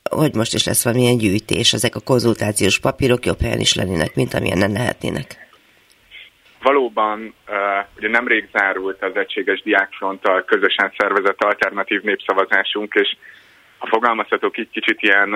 hogy 0.09 0.35
most 0.35 0.53
is 0.53 0.65
lesz 0.65 0.83
valamilyen 0.83 1.17
gyűjtés, 1.17 1.73
ezek 1.73 1.95
a 1.95 1.99
konzultációs 1.99 2.79
papírok 2.79 3.25
jobb 3.25 3.41
helyen 3.41 3.59
is 3.59 3.73
lennének, 3.73 4.15
mint 4.15 4.33
amilyen 4.33 4.71
lehetnének. 4.71 5.47
Valóban 6.61 7.33
ugye 7.97 8.09
nemrég 8.09 8.49
zárult 8.51 9.03
az 9.03 9.15
Egységes 9.15 9.61
Diákfronttal 9.61 10.43
közösen 10.43 10.93
szervezett 10.97 11.43
alternatív 11.43 12.01
népszavazásunk, 12.01 12.93
és 12.93 13.17
ha 13.77 13.87
fogalmazhatok 13.87 14.57
így 14.57 14.69
kicsit 14.71 15.01
ilyen 15.01 15.29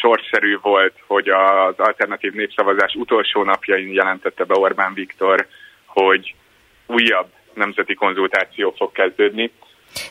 sorszerű 0.00 0.58
volt, 0.62 0.94
hogy 1.06 1.28
az 1.28 1.74
alternatív 1.76 2.32
népszavazás 2.32 2.94
utolsó 2.94 3.44
napjain 3.44 3.92
jelentette 3.92 4.44
be 4.44 4.54
Orbán 4.58 4.94
Viktor, 4.94 5.46
hogy 5.86 6.34
újabb 6.86 7.28
nemzeti 7.54 7.94
konzultáció 7.94 8.74
fog 8.76 8.92
kezdődni. 8.92 9.52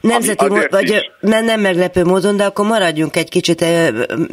Nemzeti, 0.01 0.47
mo- 0.47 0.69
vagy 0.69 0.89
is... 0.89 1.11
nem, 1.19 1.45
nem 1.45 1.61
meglepő 1.61 2.03
módon, 2.03 2.37
de 2.37 2.43
akkor 2.43 2.65
maradjunk 2.65 3.15
egy 3.15 3.29
kicsit, 3.29 3.65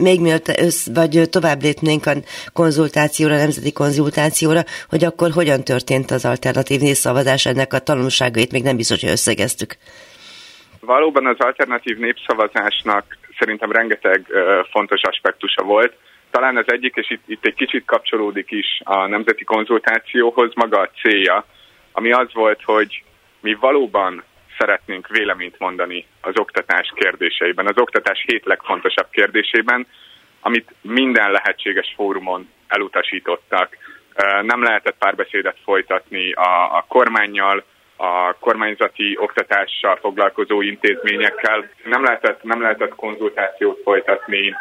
még 0.00 0.20
mielőtt 0.20 0.48
össz, 0.48 0.86
vagy 0.94 1.28
tovább 1.30 1.62
lépnénk 1.62 2.06
a 2.06 2.12
konzultációra, 2.52 3.36
nemzeti 3.36 3.72
konzultációra, 3.72 4.60
hogy 4.88 5.04
akkor 5.04 5.30
hogyan 5.30 5.64
történt 5.64 6.10
az 6.10 6.24
alternatív 6.24 6.80
népszavazás, 6.80 7.46
ennek 7.46 7.72
a 7.72 7.78
tanulságait 7.78 8.52
még 8.52 8.62
nem 8.62 8.76
biztos, 8.76 9.00
hogy 9.00 9.10
összegeztük. 9.10 9.76
Valóban 10.80 11.26
az 11.26 11.36
alternatív 11.38 11.96
népszavazásnak 11.96 13.18
szerintem 13.38 13.72
rengeteg 13.72 14.26
fontos 14.70 15.02
aspektusa 15.02 15.62
volt. 15.62 15.96
Talán 16.30 16.56
az 16.56 16.64
egyik, 16.66 16.94
és 16.96 17.10
itt, 17.10 17.22
itt 17.26 17.46
egy 17.46 17.54
kicsit 17.54 17.84
kapcsolódik 17.84 18.50
is 18.50 18.80
a 18.84 19.06
nemzeti 19.06 19.44
konzultációhoz, 19.44 20.54
maga 20.54 20.80
a 20.80 20.90
célja, 21.02 21.46
ami 21.92 22.12
az 22.12 22.28
volt, 22.32 22.62
hogy 22.62 23.02
mi 23.40 23.54
valóban 23.54 24.22
szeretnénk 24.58 25.08
véleményt 25.08 25.58
mondani 25.58 26.06
az 26.20 26.38
oktatás 26.38 26.92
kérdéseiben, 26.94 27.66
az 27.66 27.78
oktatás 27.78 28.24
hét 28.26 28.44
legfontosabb 28.44 29.10
kérdésében, 29.10 29.86
amit 30.40 30.74
minden 30.80 31.30
lehetséges 31.30 31.92
fórumon 31.96 32.48
elutasítottak. 32.66 33.76
Nem 34.42 34.62
lehetett 34.62 34.96
párbeszédet 34.98 35.56
folytatni 35.64 36.32
a, 36.32 36.76
a 36.76 36.84
kormányjal, 36.88 37.64
a 37.96 38.36
kormányzati 38.40 39.16
oktatással 39.18 39.96
foglalkozó 39.96 40.62
intézményekkel. 40.62 41.68
Nem 41.84 42.02
lehetett, 42.02 42.42
nem 42.42 42.60
lehetett 42.60 42.94
konzultációt 42.94 43.80
folytatni, 43.82 44.54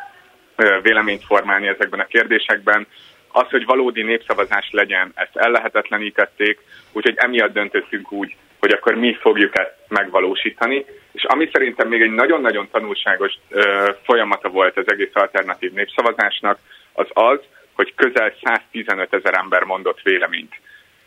véleményt 0.81 1.25
formálni 1.25 1.67
ezekben 1.67 1.99
a 1.99 2.05
kérdésekben. 2.05 2.87
Az, 3.31 3.49
hogy 3.49 3.65
valódi 3.65 4.01
népszavazás 4.01 4.69
legyen, 4.71 5.11
ezt 5.15 5.35
ellehetetlenítették, 5.35 6.59
úgyhogy 6.91 7.15
emiatt 7.17 7.53
döntöttünk 7.53 8.11
úgy, 8.11 8.35
hogy 8.59 8.71
akkor 8.71 8.95
mi 8.95 9.13
fogjuk 9.13 9.59
ezt 9.59 9.75
megvalósítani. 9.87 10.85
És 11.11 11.23
ami 11.23 11.49
szerintem 11.53 11.87
még 11.87 12.01
egy 12.01 12.11
nagyon-nagyon 12.11 12.67
tanulságos 12.71 13.33
ö, 13.49 13.89
folyamata 14.03 14.49
volt 14.49 14.77
az 14.77 14.91
egész 14.91 15.13
alternatív 15.13 15.71
népszavazásnak, 15.71 16.59
az 16.93 17.07
az, 17.13 17.39
hogy 17.73 17.93
közel 17.95 18.33
115 18.43 19.13
ezer 19.13 19.33
ember 19.33 19.63
mondott 19.63 20.01
véleményt. 20.01 20.53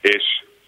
És 0.00 0.24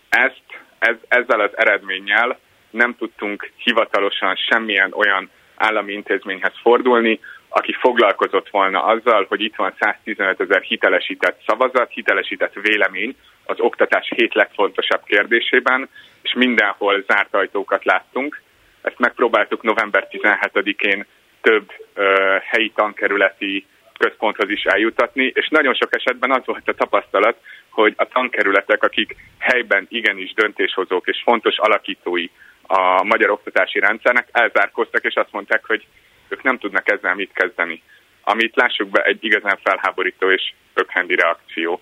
ezt, 0.09 0.43
ez, 0.79 0.97
ezzel 1.09 1.41
az 1.41 1.51
eredménnyel 1.57 2.39
nem 2.71 2.97
tudtunk 2.99 3.51
hivatalosan 3.57 4.37
semmilyen 4.37 4.93
olyan 4.93 5.31
állami 5.57 5.93
intézményhez 5.93 6.53
fordulni, 6.63 7.21
aki 7.49 7.73
foglalkozott 7.81 8.49
volna 8.51 8.85
azzal, 8.85 9.27
hogy 9.29 9.41
itt 9.41 9.57
van 9.57 9.75
115 9.81 10.41
ezer 10.41 10.63
hitelesített 10.63 11.41
szavazat, 11.47 11.91
hitelesített 11.91 12.53
vélemény 12.53 13.17
az 13.45 13.61
oktatás 13.61 14.13
hét 14.17 14.35
legfontosabb 14.35 15.03
kérdésében, 15.05 15.89
és 16.23 16.35
mindenhol 16.35 17.05
zárt 17.07 17.35
ajtókat 17.35 17.85
láttunk. 17.85 18.43
Ezt 18.83 18.99
megpróbáltuk 18.99 19.63
november 19.63 20.09
17-én 20.11 21.07
több 21.41 21.73
ö, 21.95 22.37
helyi 22.43 22.73
tankerületi 22.75 23.67
központhoz 23.99 24.51
is 24.51 24.63
eljutatni, 24.63 25.33
és 25.35 25.49
nagyon 25.49 25.75
sok 25.75 25.95
esetben 25.95 26.31
az 26.31 26.43
volt 26.45 26.69
a 26.69 26.75
tapasztalat, 26.75 27.37
hogy 27.69 27.95
a 27.97 28.09
tankerületek, 28.09 28.83
akik 28.83 29.17
helyben 29.39 29.87
igenis 29.91 30.33
döntéshozók 30.33 31.07
és 31.07 31.21
fontos 31.25 31.59
alakítói 31.59 32.27
a 32.67 33.03
magyar 33.03 33.31
oktatási 33.31 33.79
rendszernek, 33.79 34.29
elzárkoztak, 34.33 35.05
és 35.05 35.15
azt 35.15 35.33
mondták, 35.33 35.65
hogy 35.67 35.87
ők 36.29 36.43
nem 36.43 36.59
tudnak 36.59 36.91
ezzel 36.91 37.15
mit 37.15 37.33
kezdeni. 37.33 37.83
Amit 38.23 38.57
lássuk 38.57 38.89
be 38.89 39.03
egy 39.03 39.25
igazán 39.25 39.59
felháborító 39.63 40.31
és 40.31 40.53
ökhendi 40.75 41.15
reakció. 41.15 41.81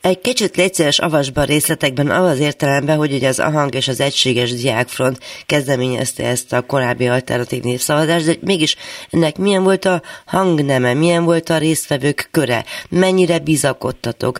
Egy 0.00 0.20
kicsit 0.20 0.56
létszeres 0.56 0.98
avasban 0.98 1.44
részletekben 1.44 2.10
az 2.10 2.38
értelemben, 2.38 2.96
hogy 2.96 3.12
ugye 3.12 3.28
az 3.28 3.38
AHANG 3.38 3.74
és 3.74 3.88
az 3.88 4.00
Egységes 4.00 4.52
Diákfront 4.52 5.18
kezdeményezte 5.46 6.26
ezt 6.26 6.52
a 6.52 6.60
korábbi 6.60 7.06
alternatív 7.06 7.62
népszavazást, 7.62 8.24
de 8.24 8.34
mégis 8.40 8.76
ennek 9.10 9.36
milyen 9.36 9.62
volt 9.62 9.84
a 9.84 10.02
hangneme, 10.26 10.94
milyen 10.94 11.24
volt 11.24 11.50
a 11.50 11.58
résztvevők 11.58 12.28
köre, 12.30 12.64
mennyire 12.88 13.38
bizakodtatok, 13.38 14.38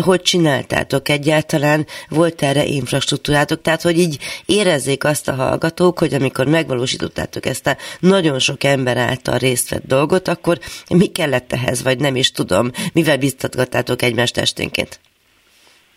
hogy 0.00 0.22
csináltátok 0.22 1.08
egyáltalán, 1.08 1.86
volt 2.08 2.42
erre 2.42 2.64
infrastruktúrátok, 2.64 3.62
tehát 3.62 3.82
hogy 3.82 3.98
így 3.98 4.18
érezzék 4.46 5.04
azt 5.04 5.28
a 5.28 5.34
hallgatók, 5.34 5.98
hogy 5.98 6.14
amikor 6.14 6.46
megvalósítottátok 6.46 7.46
ezt 7.46 7.66
a 7.66 7.76
nagyon 8.00 8.38
sok 8.38 8.64
ember 8.64 8.96
által 8.96 9.38
részt 9.38 9.68
vett 9.68 9.86
dolgot, 9.86 10.28
akkor 10.28 10.58
mi 10.88 11.06
kellett 11.06 11.52
ehhez, 11.52 11.82
vagy 11.82 11.98
nem 11.98 12.16
is 12.16 12.30
tudom, 12.30 12.70
mivel 12.92 13.16
biztatgattátok 13.16 14.02
egymást 14.02 14.38
esténként? 14.60 15.00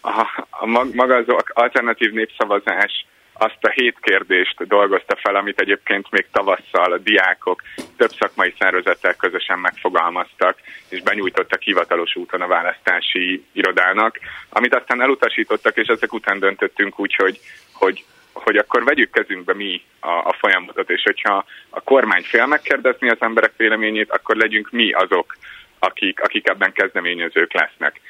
a, 0.04 0.46
a 0.50 0.66
maga 0.94 1.16
az 1.16 1.26
alternatív 1.48 2.12
népszavazás 2.12 3.06
azt 3.34 3.58
a 3.62 3.70
hét 3.70 3.98
kérdést 4.02 4.68
dolgozta 4.68 5.16
fel, 5.16 5.36
amit 5.36 5.60
egyébként 5.60 6.12
még 6.12 6.26
tavasszal 6.32 6.92
a 6.92 6.98
diákok 6.98 7.62
több 7.98 8.12
szakmai 8.20 8.54
szervezettel 8.60 9.16
közösen 9.16 9.60
megfogalmaztak, 9.60 10.58
és 10.90 11.02
benyújtottak 11.02 11.62
hivatalos 11.62 12.16
úton 12.16 12.42
a 12.42 12.48
választási 12.48 13.44
irodának, 13.52 14.20
amit 14.50 14.76
aztán 14.76 15.02
elutasítottak, 15.02 15.78
és 15.78 15.88
ezek 15.88 16.14
után 16.14 16.40
döntöttünk 16.40 17.00
úgy, 17.00 17.16
hogy, 17.16 17.40
hogy, 17.74 18.04
hogy 18.34 18.58
akkor 18.58 18.84
vegyük 18.84 19.12
kezünkbe 19.12 19.54
mi 19.54 19.82
a, 20.00 20.12
a 20.12 20.36
folyamatot, 20.40 20.90
és 20.90 21.04
hogyha 21.04 21.46
a 21.70 21.82
kormány 21.82 22.24
fél 22.24 22.46
megkérdezni 22.46 23.10
az 23.10 23.18
emberek 23.20 23.54
véleményét, 23.58 24.12
akkor 24.12 24.36
legyünk 24.36 24.72
mi 24.72 24.92
azok, 24.92 25.36
akik, 25.80 26.22
akik 26.22 26.50
ebben 26.50 26.72
kezdeményezők 26.72 27.54
lesznek 27.54 28.02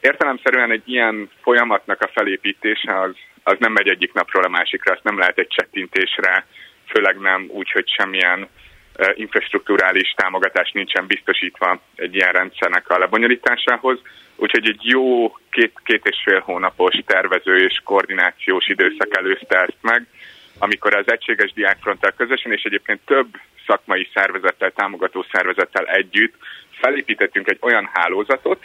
értelemszerűen 0.00 0.70
egy 0.70 0.82
ilyen 0.84 1.30
folyamatnak 1.42 2.00
a 2.02 2.10
felépítése 2.12 3.00
az, 3.00 3.14
az 3.42 3.56
nem 3.58 3.72
megy 3.72 3.88
egyik 3.88 4.12
napról 4.12 4.44
a 4.44 4.48
másikra, 4.48 4.92
azt 4.92 5.04
nem 5.04 5.18
lehet 5.18 5.38
egy 5.38 5.48
csettintésre, 5.48 6.46
főleg 6.86 7.18
nem 7.18 7.46
úgy, 7.48 7.70
hogy 7.70 7.88
semmilyen 7.88 8.48
infrastruktúrális 9.14 10.14
támogatás 10.16 10.70
nincsen 10.72 11.06
biztosítva 11.06 11.80
egy 11.94 12.14
ilyen 12.14 12.32
rendszernek 12.32 12.90
a 12.90 12.98
lebonyolításához. 12.98 13.98
Úgyhogy 14.36 14.68
egy 14.68 14.80
jó 14.82 15.36
két, 15.50 15.72
két 15.84 16.06
és 16.06 16.16
fél 16.24 16.40
hónapos 16.40 16.98
tervező 17.06 17.56
és 17.56 17.80
koordinációs 17.84 18.68
időszak 18.68 19.16
előzte 19.16 19.58
ezt 19.58 19.78
meg, 19.80 20.06
amikor 20.58 20.94
az 20.94 21.10
Egységes 21.10 21.52
Diákfronttal 21.52 22.12
közösen 22.16 22.52
és 22.52 22.62
egyébként 22.62 23.00
több 23.04 23.28
szakmai 23.66 24.08
szervezettel, 24.14 24.70
támogató 24.70 25.26
szervezettel 25.32 25.84
együtt 25.84 26.34
felépítettünk 26.70 27.48
egy 27.48 27.58
olyan 27.60 27.90
hálózatot, 27.92 28.64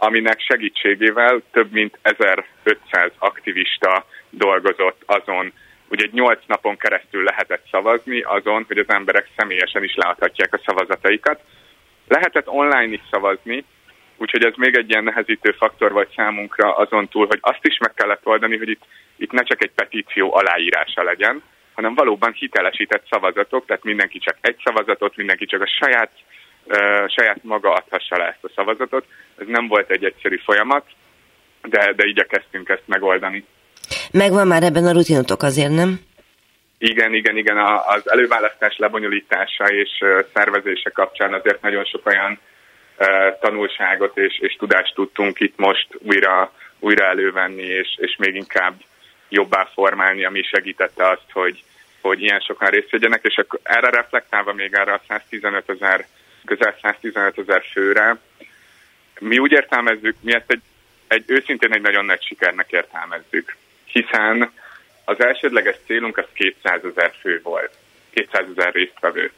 aminek 0.00 0.40
segítségével 0.40 1.42
több 1.52 1.72
mint 1.72 1.98
1500 2.02 3.10
aktivista 3.18 4.06
dolgozott 4.30 5.02
azon, 5.06 5.52
ugye 5.88 6.06
8 6.12 6.38
napon 6.46 6.76
keresztül 6.76 7.22
lehetett 7.22 7.66
szavazni 7.70 8.20
azon, 8.20 8.64
hogy 8.66 8.78
az 8.78 8.88
emberek 8.88 9.28
személyesen 9.36 9.84
is 9.84 9.94
leadhatják 9.94 10.54
a 10.54 10.60
szavazataikat. 10.64 11.40
Lehetett 12.08 12.48
online 12.48 12.92
is 12.92 13.00
szavazni, 13.10 13.64
úgyhogy 14.16 14.44
ez 14.44 14.52
még 14.56 14.76
egy 14.76 14.90
ilyen 14.90 15.04
nehezítő 15.04 15.50
faktor 15.58 15.92
volt 15.92 16.12
számunkra 16.16 16.76
azon 16.76 17.08
túl, 17.08 17.26
hogy 17.26 17.38
azt 17.40 17.66
is 17.66 17.78
meg 17.78 17.94
kellett 17.94 18.26
oldani, 18.26 18.56
hogy 18.56 18.68
itt, 18.68 18.84
itt 19.16 19.32
ne 19.32 19.42
csak 19.42 19.62
egy 19.62 19.72
petíció 19.74 20.34
aláírása 20.34 21.02
legyen, 21.02 21.42
hanem 21.74 21.94
valóban 21.94 22.32
hitelesített 22.32 23.06
szavazatok, 23.10 23.66
tehát 23.66 23.84
mindenki 23.84 24.18
csak 24.18 24.36
egy 24.40 24.56
szavazatot, 24.64 25.16
mindenki 25.16 25.46
csak 25.46 25.62
a 25.62 25.72
saját 25.80 26.10
saját 27.06 27.42
maga 27.42 27.72
adhassa 27.72 28.16
le 28.16 28.24
ezt 28.24 28.44
a 28.44 28.50
szavazatot. 28.54 29.04
Ez 29.38 29.46
nem 29.46 29.68
volt 29.68 29.90
egy 29.90 30.04
egyszerű 30.04 30.36
folyamat, 30.36 30.84
de, 31.62 31.92
de 31.92 32.04
igyekeztünk 32.06 32.68
ezt 32.68 32.82
megoldani. 32.86 33.44
Megvan 34.12 34.46
már 34.46 34.62
ebben 34.62 34.86
a 34.86 34.92
rutinotok 34.92 35.42
azért, 35.42 35.70
nem? 35.70 36.00
Igen, 36.78 37.14
igen, 37.14 37.36
igen. 37.36 37.56
Az 37.86 38.10
előválasztás 38.10 38.76
lebonyolítása 38.76 39.64
és 39.64 40.04
szervezése 40.34 40.90
kapcsán 40.90 41.32
azért 41.32 41.62
nagyon 41.62 41.84
sok 41.84 42.06
olyan 42.06 42.38
tanulságot 43.40 44.18
és, 44.18 44.38
és 44.38 44.56
tudást 44.58 44.94
tudtunk 44.94 45.40
itt 45.40 45.56
most 45.56 45.88
újra, 45.98 46.52
újra 46.78 47.04
elővenni, 47.04 47.62
és, 47.62 47.88
és 47.96 48.16
még 48.18 48.34
inkább 48.34 48.74
jobbá 49.28 49.68
formálni, 49.74 50.24
ami 50.24 50.42
segítette 50.42 51.08
azt, 51.08 51.30
hogy, 51.32 51.62
hogy 52.00 52.22
ilyen 52.22 52.40
sokan 52.40 52.68
részt 52.68 52.90
vegyenek, 52.90 53.20
és 53.22 53.36
akkor 53.36 53.60
erre 53.62 53.90
reflektálva 53.90 54.52
még 54.52 54.74
erre 54.74 54.92
a 54.92 55.00
115 55.08 55.70
ezer 55.70 56.06
közel 56.44 56.76
115 56.82 57.38
ezer 57.38 57.62
főre. 57.72 58.18
Mi 59.18 59.38
úgy 59.38 59.52
értelmezzük, 59.52 60.16
mi 60.20 60.34
ezt 60.34 60.50
egy, 60.50 60.62
egy 61.08 61.24
őszintén 61.26 61.72
egy 61.72 61.80
nagyon 61.80 62.04
nagy 62.04 62.22
sikernek 62.22 62.72
értelmezzük, 62.72 63.56
hiszen 63.84 64.52
az 65.04 65.24
elsődleges 65.24 65.76
célunk 65.86 66.16
az 66.16 66.26
200 66.32 66.84
ezer 66.84 67.12
fő 67.20 67.40
volt, 67.42 67.70
200 68.10 68.44
ezer 68.56 68.72
résztvevő. 68.72 69.32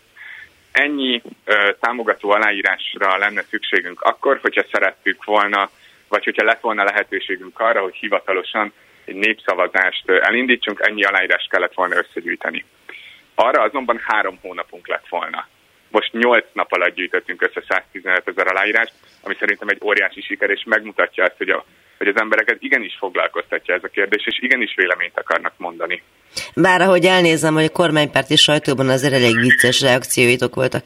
Ennyi 0.72 1.22
ö, 1.44 1.70
támogató 1.80 2.30
aláírásra 2.30 3.16
lenne 3.16 3.42
szükségünk 3.42 4.00
akkor, 4.00 4.38
hogyha 4.42 4.64
szerettük 4.72 5.24
volna, 5.24 5.70
vagy 6.09 6.24
hogyha 6.24 6.44
lett 6.44 6.61
volna 6.61 6.84
lehetőségünk 6.84 7.61
arra, 7.61 7.80
hogy 7.80 7.94
hivatalosan 7.94 8.72
egy 9.05 9.14
népszavazást 9.14 10.11
elindítsunk, 10.11 10.80
ennyi 10.80 11.05
aláírást 11.05 11.50
kellett 11.50 11.74
volna 11.74 11.96
összegyűjteni. 11.96 12.64
Arra 13.34 13.62
azonban 13.62 14.00
három 14.07 14.38
hónapunk 14.40 14.88
lett 14.88 15.09
volna. 15.09 15.48
Most 15.93 16.12
8 16.12 16.45
nap 16.53 16.72
alatt 16.72 16.95
gyűjtöttünk 16.95 17.43
össze 17.43 17.62
115 17.68 18.28
ezer 18.28 18.47
aláírást, 18.47 18.93
ami 19.22 19.34
szerintem 19.38 19.68
egy 19.68 19.80
óriási 19.84 20.20
siker, 20.20 20.51
és 20.51 20.62
megmutatja 20.66 21.24
azt, 21.24 21.36
hogy, 21.36 21.49
a, 21.49 21.64
hogy 21.99 22.09
az 22.09 22.20
embereket 22.20 22.57
igenis 22.61 22.97
foglalkoztatja 22.99 23.74
ez 23.74 23.84
a 23.84 23.88
kérdés, 23.88 24.26
és 24.26 24.38
igenis 24.40 24.74
véleményt 24.76 25.18
akarnak 25.18 25.53
mondani. 25.57 26.03
Bár 26.55 26.80
ahogy 26.80 27.05
elnézem, 27.05 27.55
hogy 27.55 27.64
a 27.64 27.72
kormánypárti 27.72 28.36
sajtóban 28.36 28.88
azért 28.88 29.12
elég 29.12 29.36
vicces 29.40 29.80
reakcióitok 29.80 30.55
voltak. 30.55 30.82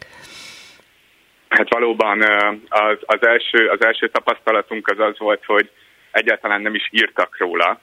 Hát 1.48 1.72
valóban 1.72 2.22
az, 2.68 2.98
az, 3.00 3.26
első, 3.26 3.68
az 3.68 3.84
első 3.84 4.08
tapasztalatunk 4.08 4.88
az 4.88 4.98
az 4.98 5.18
volt, 5.18 5.44
hogy 5.44 5.70
egyáltalán 6.10 6.60
nem 6.60 6.74
is 6.74 6.88
írtak 6.90 7.38
róla 7.38 7.80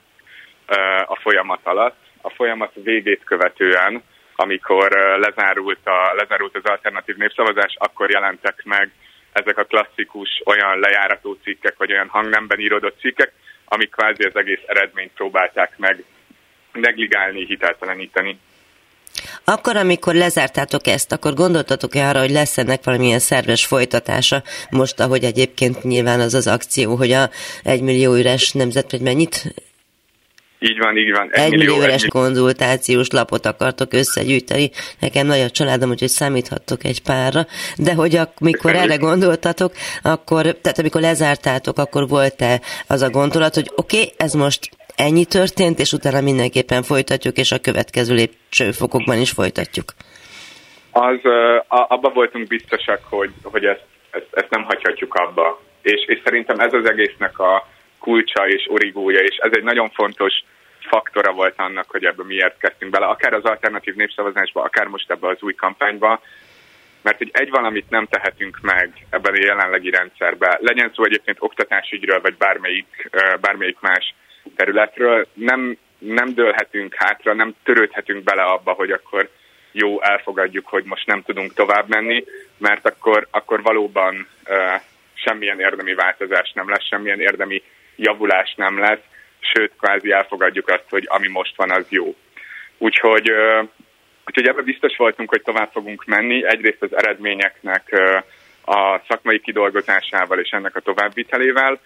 a 1.06 1.20
folyamat 1.22 1.60
alatt. 1.64 1.98
A 2.22 2.30
folyamat 2.30 2.72
végét 2.84 3.24
követően 3.24 4.04
amikor 4.36 4.92
lezárult, 5.20 5.88
a, 5.88 6.14
lezárult 6.16 6.56
az 6.56 6.66
alternatív 6.66 7.16
népszavazás, 7.16 7.76
akkor 7.78 8.10
jelentek 8.10 8.62
meg 8.64 8.92
ezek 9.32 9.58
a 9.58 9.64
klasszikus 9.64 10.42
olyan 10.46 10.80
lejárató 10.80 11.38
cikkek, 11.44 11.78
vagy 11.78 11.92
olyan 11.92 12.08
hangnemben 12.08 12.60
íródott 12.60 13.00
cikkek, 13.00 13.34
amik 13.66 13.92
kvázi 13.92 14.24
az 14.24 14.36
egész 14.36 14.62
eredményt 14.66 15.12
próbálták 15.14 15.78
meg 15.78 16.04
negligálni, 16.72 17.46
hitelteleníteni. 17.46 18.40
Akkor, 19.44 19.76
amikor 19.76 20.14
lezártátok 20.14 20.88
ezt, 20.88 21.12
akkor 21.12 21.34
gondoltatok-e 21.34 22.08
arra, 22.08 22.20
hogy 22.20 22.32
lesz 22.32 22.58
ennek 22.58 22.84
valamilyen 22.84 23.20
szerves 23.20 23.66
folytatása? 23.66 24.44
Most, 24.70 25.00
ahogy 25.00 25.24
egyébként 25.24 25.84
nyilván 25.84 26.20
az 26.20 26.34
az 26.34 26.48
akció, 26.48 26.96
hogy 26.96 27.12
a 27.12 27.30
egymillió 27.64 28.14
üres 28.14 28.52
nemzet, 28.52 28.92
vagy 28.92 29.02
mennyit 29.02 29.54
így 30.70 30.78
van, 30.80 30.98
így 30.98 31.12
van. 31.12 31.30
Egy, 31.32 31.44
egy 31.44 31.52
millió 31.52 31.76
éves 31.76 32.06
konzultációs 32.06 33.10
lapot 33.10 33.46
akartok 33.46 33.94
összegyűjteni. 33.94 34.70
Nekem 35.00 35.28
nagy 35.28 35.40
a 35.40 35.50
családom, 35.50 35.90
úgyhogy 35.90 36.08
számíthattok 36.08 36.84
egy 36.84 37.02
párra. 37.02 37.46
De 37.78 37.94
hogy 37.94 38.16
amikor 38.40 38.76
erre 38.76 38.96
gondoltatok, 38.96 39.72
akkor, 40.04 40.42
tehát 40.42 40.80
amikor 40.80 41.02
lezártátok, 41.02 41.78
akkor 41.78 42.08
volt-e 42.08 42.62
az 42.88 43.02
a 43.02 43.10
gondolat, 43.10 43.54
hogy 43.54 43.70
oké, 43.76 44.00
okay, 44.00 44.14
ez 44.18 44.34
most 44.34 44.70
ennyi 44.96 45.26
történt, 45.26 45.80
és 45.80 45.92
utána 45.92 46.22
mindenképpen 46.22 46.84
folytatjuk, 46.84 47.38
és 47.38 47.52
a 47.52 47.60
következő 47.60 48.14
lépcsőfokokban 48.14 49.20
is 49.20 49.32
folytatjuk? 49.32 49.86
Az, 50.92 51.20
abba 51.68 52.10
voltunk 52.10 52.48
biztosak, 52.48 53.00
hogy, 53.10 53.32
hogy 53.44 53.66
ezt, 53.66 53.86
ezt, 54.12 54.28
ezt 54.32 54.50
nem 54.50 54.64
hagyhatjuk 54.64 55.14
abba. 55.14 55.62
És, 55.82 56.06
és 56.06 56.22
szerintem 56.24 56.60
ez 56.60 56.74
az 56.74 56.90
egésznek 56.90 57.40
a 57.40 57.68
kulcsa 58.00 58.48
és 58.48 58.68
origója, 58.70 59.20
és 59.20 59.36
ez 59.36 59.52
egy 59.54 59.64
nagyon 59.64 59.90
fontos 59.90 60.34
faktora 60.94 61.32
volt 61.32 61.54
annak, 61.58 61.90
hogy 61.90 62.06
ebből 62.06 62.26
miért 62.26 62.58
kezdtünk 62.58 62.92
bele, 62.92 63.06
akár 63.06 63.34
az 63.34 63.44
alternatív 63.44 63.96
népszavazásba, 63.96 64.62
akár 64.62 64.88
most 64.88 65.12
ebbe 65.12 65.28
az 65.28 65.42
új 65.42 65.54
kampányba, 65.54 66.22
mert 67.02 67.18
hogy 67.18 67.30
egy 67.34 67.50
valamit 67.50 67.90
nem 67.90 68.06
tehetünk 68.06 68.60
meg 68.62 69.06
ebben 69.10 69.34
a 69.34 69.44
jelenlegi 69.46 69.90
rendszerben, 69.90 70.58
legyen 70.60 70.92
szó 70.96 71.04
egyébként 71.04 71.38
oktatásügyről, 71.40 72.22
vagy 72.22 72.36
bármelyik, 72.38 73.10
bármelyik 73.42 73.80
más 73.80 74.14
területről, 74.56 75.28
nem, 75.34 75.78
nem 75.98 76.34
dőlhetünk 76.34 76.96
hátra, 76.96 77.34
nem 77.34 77.56
törődhetünk 77.64 78.24
bele 78.24 78.44
abba, 78.44 78.72
hogy 78.72 78.92
akkor 78.92 79.30
jó, 79.72 80.02
elfogadjuk, 80.02 80.68
hogy 80.68 80.84
most 80.84 81.06
nem 81.06 81.22
tudunk 81.22 81.54
tovább 81.54 81.90
menni, 81.90 82.24
mert 82.58 82.88
akkor, 82.88 83.28
akkor 83.32 83.62
valóban 83.62 84.28
uh, 84.46 84.82
semmilyen 85.14 85.60
érdemi 85.60 85.94
változás 85.94 86.52
nem 86.52 86.70
lesz, 86.70 86.88
semmilyen 86.88 87.20
érdemi 87.20 87.64
javulás 87.96 88.54
nem 88.58 88.80
lesz, 88.80 89.04
sőt, 89.54 89.72
kvázi 89.78 90.12
elfogadjuk 90.12 90.68
azt, 90.68 90.90
hogy 90.90 91.04
ami 91.08 91.28
most 91.28 91.56
van, 91.56 91.72
az 91.72 91.86
jó. 91.90 92.16
Úgyhogy, 92.78 93.32
úgyhogy 94.26 94.48
ebben 94.48 94.64
biztos 94.64 94.96
voltunk, 94.98 95.30
hogy 95.30 95.42
tovább 95.42 95.70
fogunk 95.72 96.06
menni. 96.06 96.46
Egyrészt 96.46 96.82
az 96.82 96.98
eredményeknek 96.98 97.92
a 98.66 99.02
szakmai 99.08 99.40
kidolgozásával 99.40 100.40
és 100.40 100.50
ennek 100.50 100.76
a 100.76 100.80
továbbvitelével, 100.80 101.80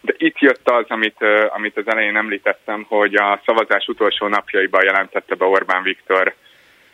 de 0.00 0.14
itt 0.16 0.38
jött 0.38 0.70
az, 0.70 0.84
amit, 0.88 1.24
amit 1.48 1.76
az 1.76 1.86
elején 1.86 2.16
említettem, 2.16 2.84
hogy 2.88 3.14
a 3.14 3.40
szavazás 3.46 3.86
utolsó 3.86 4.26
napjaiban 4.26 4.84
jelentette 4.84 5.34
be 5.34 5.44
Orbán 5.44 5.82
Viktor, 5.82 6.34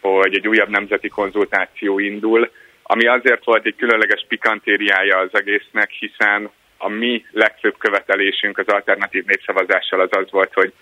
hogy 0.00 0.34
egy 0.34 0.48
újabb 0.48 0.68
nemzeti 0.68 1.08
konzultáció 1.08 1.98
indul, 1.98 2.50
ami 2.82 3.06
azért 3.06 3.44
volt 3.44 3.66
egy 3.66 3.76
különleges 3.76 4.24
pikantériája 4.28 5.18
az 5.18 5.28
egésznek, 5.32 5.90
hiszen 5.90 6.50
a 6.82 6.88
mi 6.88 7.24
legfőbb 7.30 7.78
követelésünk 7.78 8.58
az 8.58 8.66
alternatív 8.66 9.24
népszavazással 9.24 10.00
az 10.00 10.08
az 10.10 10.30
volt, 10.30 10.52
hogy, 10.52 10.72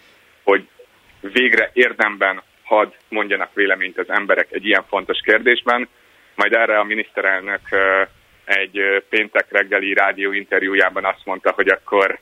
hogy 0.42 0.68
végre 1.20 1.70
érdemben 1.72 2.42
had 2.62 2.94
mondjanak 3.08 3.54
véleményt 3.54 3.98
az 3.98 4.08
emberek 4.08 4.46
egy 4.50 4.66
ilyen 4.66 4.84
fontos 4.88 5.20
kérdésben. 5.24 5.88
Majd 6.34 6.52
erre 6.52 6.78
a 6.78 6.84
miniszterelnök 6.84 7.60
egy 8.44 9.04
péntek 9.08 9.46
reggeli 9.50 9.94
rádióinterjújában 9.94 11.04
azt 11.04 11.24
mondta, 11.24 11.52
hogy 11.52 11.68
akkor 11.68 12.18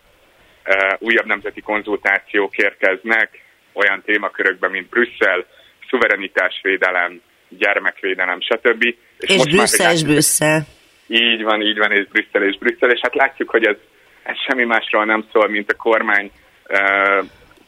újabb 0.99 1.27
nemzeti 1.27 1.61
konzultációk 1.61 2.57
érkeznek 2.57 3.41
olyan 3.73 4.03
témakörökben, 4.05 4.71
mint 4.71 4.89
Brüsszel, 4.89 5.47
szuverenitásvédelem, 5.89 7.21
gyermekvédelem, 7.49 8.41
stb. 8.41 8.83
És, 8.83 8.97
és 9.29 9.37
most 9.37 9.51
Brüsszel 9.51 9.93
és 9.93 10.03
Brüsszel. 10.03 10.67
Így 11.07 11.43
van, 11.43 11.63
így 11.63 11.79
van, 11.79 11.93
és 11.93 12.07
Brüsszel 12.07 12.43
és 12.43 12.59
Brüsszel, 12.59 12.91
és 12.91 13.01
hát 13.01 13.15
látjuk, 13.15 13.51
hogy 13.51 13.65
ez, 13.65 13.77
ez 14.23 14.37
semmi 14.49 14.65
másról 14.65 15.05
nem 15.05 15.25
szól, 15.33 15.49
mint 15.49 15.73
a 15.73 15.77
kormány 15.77 16.31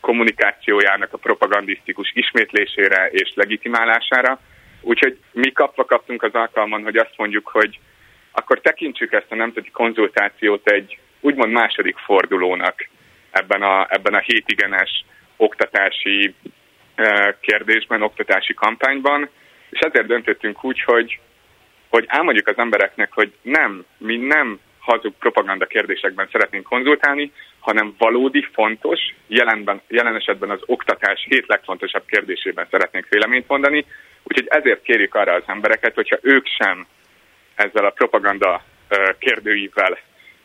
kommunikációjának 0.01 1.13
a 1.13 1.19
propagandisztikus 1.19 2.11
ismétlésére 2.15 3.09
és 3.11 3.33
legitimálására. 3.35 4.41
Úgyhogy 4.81 5.19
mi 5.33 5.53
kapva 5.53 5.85
kaptunk 5.85 6.23
az 6.23 6.35
alkalman, 6.35 6.83
hogy 6.83 6.97
azt 6.97 7.15
mondjuk, 7.17 7.49
hogy 7.49 7.79
akkor 8.33 8.61
tekintsük 8.61 9.13
ezt 9.13 9.31
a 9.33 9.35
nemzeti 9.35 9.71
konzultációt 9.71 10.71
egy 10.71 10.99
úgymond 11.21 11.53
második 11.53 11.97
fordulónak 11.97 12.89
ebben 13.31 13.63
a, 13.63 13.87
ebben 13.91 14.15
a 14.15 14.19
hétigenes 14.19 15.05
oktatási 15.37 16.35
kérdésben, 17.41 18.03
oktatási 18.03 18.55
kampányban, 18.55 19.29
és 19.71 19.79
ezért 19.79 20.07
döntöttünk 20.07 20.65
úgy, 20.65 20.83
hogy 20.83 21.19
hogy 21.89 22.05
elmondjuk 22.09 22.47
az 22.47 22.59
embereknek, 22.59 23.13
hogy 23.13 23.33
nem, 23.43 23.85
mi 23.99 24.17
nem 24.17 24.61
hazug 24.79 25.15
propaganda 25.19 25.67
kérdésekben 25.67 26.29
szeretnénk 26.33 26.65
konzultálni, 26.65 27.33
hanem 27.59 27.95
valódi, 27.99 28.47
fontos, 28.53 29.01
jelenben, 29.27 29.81
jelen 29.89 30.15
esetben 30.15 30.51
az 30.51 30.61
oktatás 30.67 31.27
hét 31.29 31.47
legfontosabb 31.47 32.05
kérdésében 32.07 32.67
szeretnénk 32.71 33.07
véleményt 33.09 33.49
mondani, 33.49 33.85
úgyhogy 34.23 34.47
ezért 34.49 34.83
kérjük 34.83 35.15
arra 35.15 35.33
az 35.33 35.43
embereket, 35.47 35.95
hogyha 35.95 36.19
ők 36.23 36.47
sem 36.47 36.87
ezzel 37.55 37.85
a 37.85 37.91
propaganda 37.91 38.65
kérdőivel, 39.19 39.99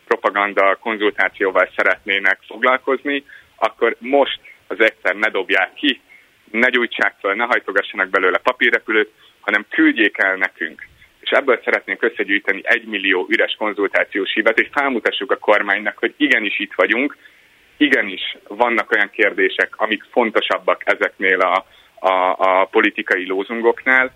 propaganda 0.07 0.75
konzultációval 0.75 1.69
szeretnének 1.75 2.39
foglalkozni, 2.47 3.23
akkor 3.55 3.95
most 3.99 4.39
az 4.67 4.79
egyszer 4.79 5.15
ne 5.15 5.29
dobják 5.29 5.73
ki, 5.73 6.01
ne 6.51 6.69
gyújtsák 6.69 7.15
fel, 7.21 7.33
ne 7.33 7.43
hajtogassanak 7.43 8.09
belőle 8.09 8.37
papírrepülőt, 8.37 9.11
hanem 9.39 9.65
küldjék 9.69 10.17
el 10.17 10.35
nekünk 10.35 10.87
és 11.23 11.29
ebből 11.29 11.61
szeretnénk 11.63 12.03
összegyűjteni 12.03 12.61
egy 12.63 12.85
millió 12.85 13.25
üres 13.29 13.55
konzultációs 13.57 14.33
hívet, 14.33 14.59
és 14.59 14.69
felmutassuk 14.71 15.31
a 15.31 15.37
kormánynak, 15.37 15.97
hogy 15.97 16.13
igenis 16.17 16.59
itt 16.59 16.73
vagyunk, 16.75 17.17
igenis 17.77 18.37
vannak 18.47 18.91
olyan 18.91 19.09
kérdések, 19.09 19.73
amik 19.77 20.03
fontosabbak 20.11 20.81
ezeknél 20.85 21.39
a, 21.39 21.65
a, 21.99 22.35
a 22.37 22.65
politikai 22.65 23.27
lózungoknál. 23.27 24.11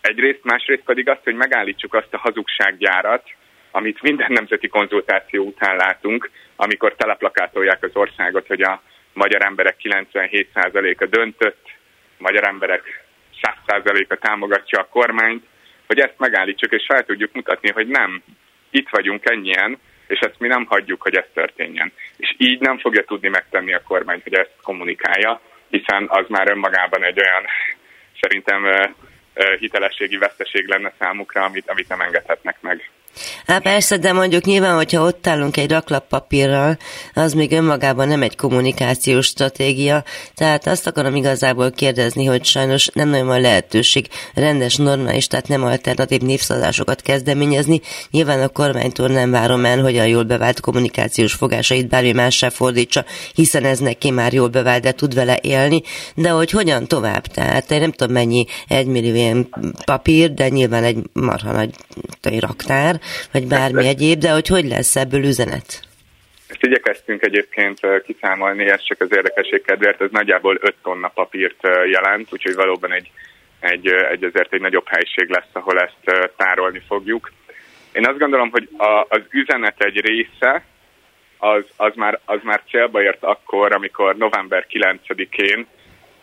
Egyrészt, 0.00 0.40
másrészt 0.42 0.82
pedig 0.84 1.08
azt, 1.08 1.24
hogy 1.24 1.34
megállítsuk 1.34 1.94
azt 1.94 2.14
a 2.14 2.18
hazugsággyárat, 2.18 3.22
amit 3.70 4.02
minden 4.02 4.32
nemzeti 4.32 4.68
konzultáció 4.68 5.44
után 5.44 5.76
látunk, 5.76 6.30
amikor 6.56 6.94
teleplakátolják 6.94 7.82
az 7.82 7.90
országot, 7.96 8.46
hogy 8.46 8.62
a 8.62 8.82
magyar 9.12 9.44
emberek 9.44 9.76
97%-a 9.82 11.06
döntött, 11.06 11.70
magyar 12.18 12.46
emberek 12.46 13.04
100%-a 13.42 14.14
támogatja 14.14 14.80
a 14.80 14.88
kormányt, 14.90 15.44
hogy 15.88 15.98
ezt 15.98 16.18
megállítsuk, 16.18 16.72
és 16.72 16.84
fel 16.86 17.04
tudjuk 17.04 17.32
mutatni, 17.32 17.70
hogy 17.70 17.86
nem, 17.86 18.22
itt 18.70 18.88
vagyunk 18.88 19.30
ennyien, 19.30 19.78
és 20.06 20.18
ezt 20.18 20.38
mi 20.38 20.48
nem 20.48 20.64
hagyjuk, 20.64 21.02
hogy 21.02 21.16
ez 21.16 21.24
történjen. 21.34 21.92
És 22.16 22.34
így 22.38 22.60
nem 22.60 22.78
fogja 22.78 23.04
tudni 23.04 23.28
megtenni 23.28 23.74
a 23.74 23.82
kormány, 23.82 24.20
hogy 24.22 24.34
ezt 24.34 24.54
kommunikálja, 24.62 25.40
hiszen 25.68 26.04
az 26.08 26.24
már 26.28 26.50
önmagában 26.50 27.04
egy 27.04 27.20
olyan 27.20 27.44
szerintem 28.20 28.92
hitelességi 29.58 30.16
veszteség 30.16 30.66
lenne 30.66 30.92
számukra, 30.98 31.44
amit, 31.44 31.70
amit 31.70 31.88
nem 31.88 32.00
engedhetnek 32.00 32.60
meg. 32.60 32.90
Hát 33.46 33.62
persze, 33.62 33.96
de 33.96 34.12
mondjuk 34.12 34.44
nyilván, 34.44 34.74
hogyha 34.74 35.02
ott 35.02 35.26
állunk 35.26 35.56
egy 35.56 35.70
raklappapírral, 35.70 36.78
az 37.14 37.32
még 37.32 37.52
önmagában 37.52 38.08
nem 38.08 38.22
egy 38.22 38.36
kommunikációs 38.36 39.26
stratégia, 39.26 40.04
tehát 40.34 40.66
azt 40.66 40.86
akarom 40.86 41.14
igazából 41.14 41.70
kérdezni, 41.70 42.24
hogy 42.24 42.44
sajnos 42.44 42.88
nem 42.92 43.08
nagyon 43.08 43.26
van 43.26 43.40
lehetőség 43.40 44.08
rendes, 44.34 44.76
normális, 44.76 45.26
tehát 45.26 45.48
nem 45.48 45.64
alternatív 45.64 46.20
népszavazásokat 46.20 47.02
kezdeményezni. 47.02 47.80
Nyilván 48.10 48.42
a 48.42 48.48
kormánytól 48.48 49.08
nem 49.08 49.30
várom 49.30 49.64
el, 49.64 49.82
hogy 49.82 49.98
a 49.98 50.04
jól 50.04 50.22
bevált 50.22 50.60
kommunikációs 50.60 51.32
fogásait 51.32 51.88
bármi 51.88 52.12
mássá 52.12 52.48
fordítsa, 52.48 53.04
hiszen 53.34 53.64
ez 53.64 53.78
neki 53.78 54.10
már 54.10 54.32
jól 54.32 54.48
bevált, 54.48 54.82
de 54.82 54.92
tud 54.92 55.14
vele 55.14 55.38
élni, 55.42 55.82
de 56.14 56.28
hogy 56.28 56.50
hogyan 56.50 56.86
tovább? 56.86 57.26
Tehát 57.26 57.70
én 57.70 57.80
nem 57.80 57.92
tudom 57.92 58.14
mennyi 58.14 58.44
egymillió 58.68 59.46
papír, 59.84 60.34
de 60.34 60.48
nyilván 60.48 60.84
egy 60.84 60.98
marha 61.12 61.52
nagy 61.52 61.74
raktár, 62.38 63.00
vagy 63.32 63.46
bármi 63.46 63.86
egyéb, 63.86 64.18
de 64.18 64.30
hogy 64.30 64.48
hogy 64.48 64.64
lesz 64.64 64.96
ebből 64.96 65.24
üzenet? 65.24 65.86
Ezt 66.48 66.62
igyekeztünk 66.62 67.22
egyébként 67.22 67.80
kiszámolni, 68.06 68.64
ez 68.70 68.82
csak 68.82 69.00
az 69.00 69.12
érdekesség 69.12 69.62
kedvéért, 69.62 70.00
ez 70.00 70.10
nagyjából 70.10 70.58
5 70.60 70.74
tonna 70.82 71.08
papírt 71.08 71.60
jelent, 71.90 72.32
úgyhogy 72.32 72.54
valóban 72.54 72.92
egy, 72.92 73.10
egy, 73.60 73.86
egy 73.86 74.24
azért 74.24 74.52
egy 74.52 74.60
nagyobb 74.60 74.88
helység 74.88 75.28
lesz, 75.28 75.52
ahol 75.52 75.78
ezt 75.78 76.32
tárolni 76.36 76.82
fogjuk. 76.86 77.32
Én 77.92 78.06
azt 78.06 78.18
gondolom, 78.18 78.50
hogy 78.50 78.68
a, 78.76 79.06
az 79.08 79.22
üzenet 79.30 79.80
egy 79.84 80.00
része, 80.00 80.64
az, 81.38 81.64
az, 81.76 81.92
már, 81.94 82.20
az 82.24 82.38
már 82.42 82.62
célba 82.70 83.02
ért 83.02 83.22
akkor, 83.22 83.74
amikor 83.74 84.16
november 84.16 84.66
9-én 84.70 85.66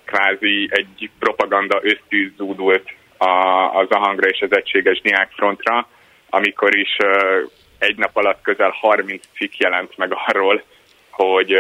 kvázi 0.06 0.70
egy 0.72 1.10
propaganda 1.20 1.80
ösztűz 1.84 2.32
zúdult 2.38 2.90
a, 3.18 3.30
az 3.80 3.88
a 3.90 3.98
hangra 3.98 4.28
és 4.28 4.42
az 4.42 4.56
egységes 4.56 5.02
diákfrontra, 5.02 5.88
amikor 6.36 6.78
is 6.78 6.98
egy 7.78 7.98
nap 7.98 8.16
alatt 8.16 8.42
közel 8.42 8.70
30 8.70 9.26
cikk 9.36 9.54
jelent 9.58 9.98
meg 9.98 10.14
arról, 10.26 10.64
hogy, 11.10 11.54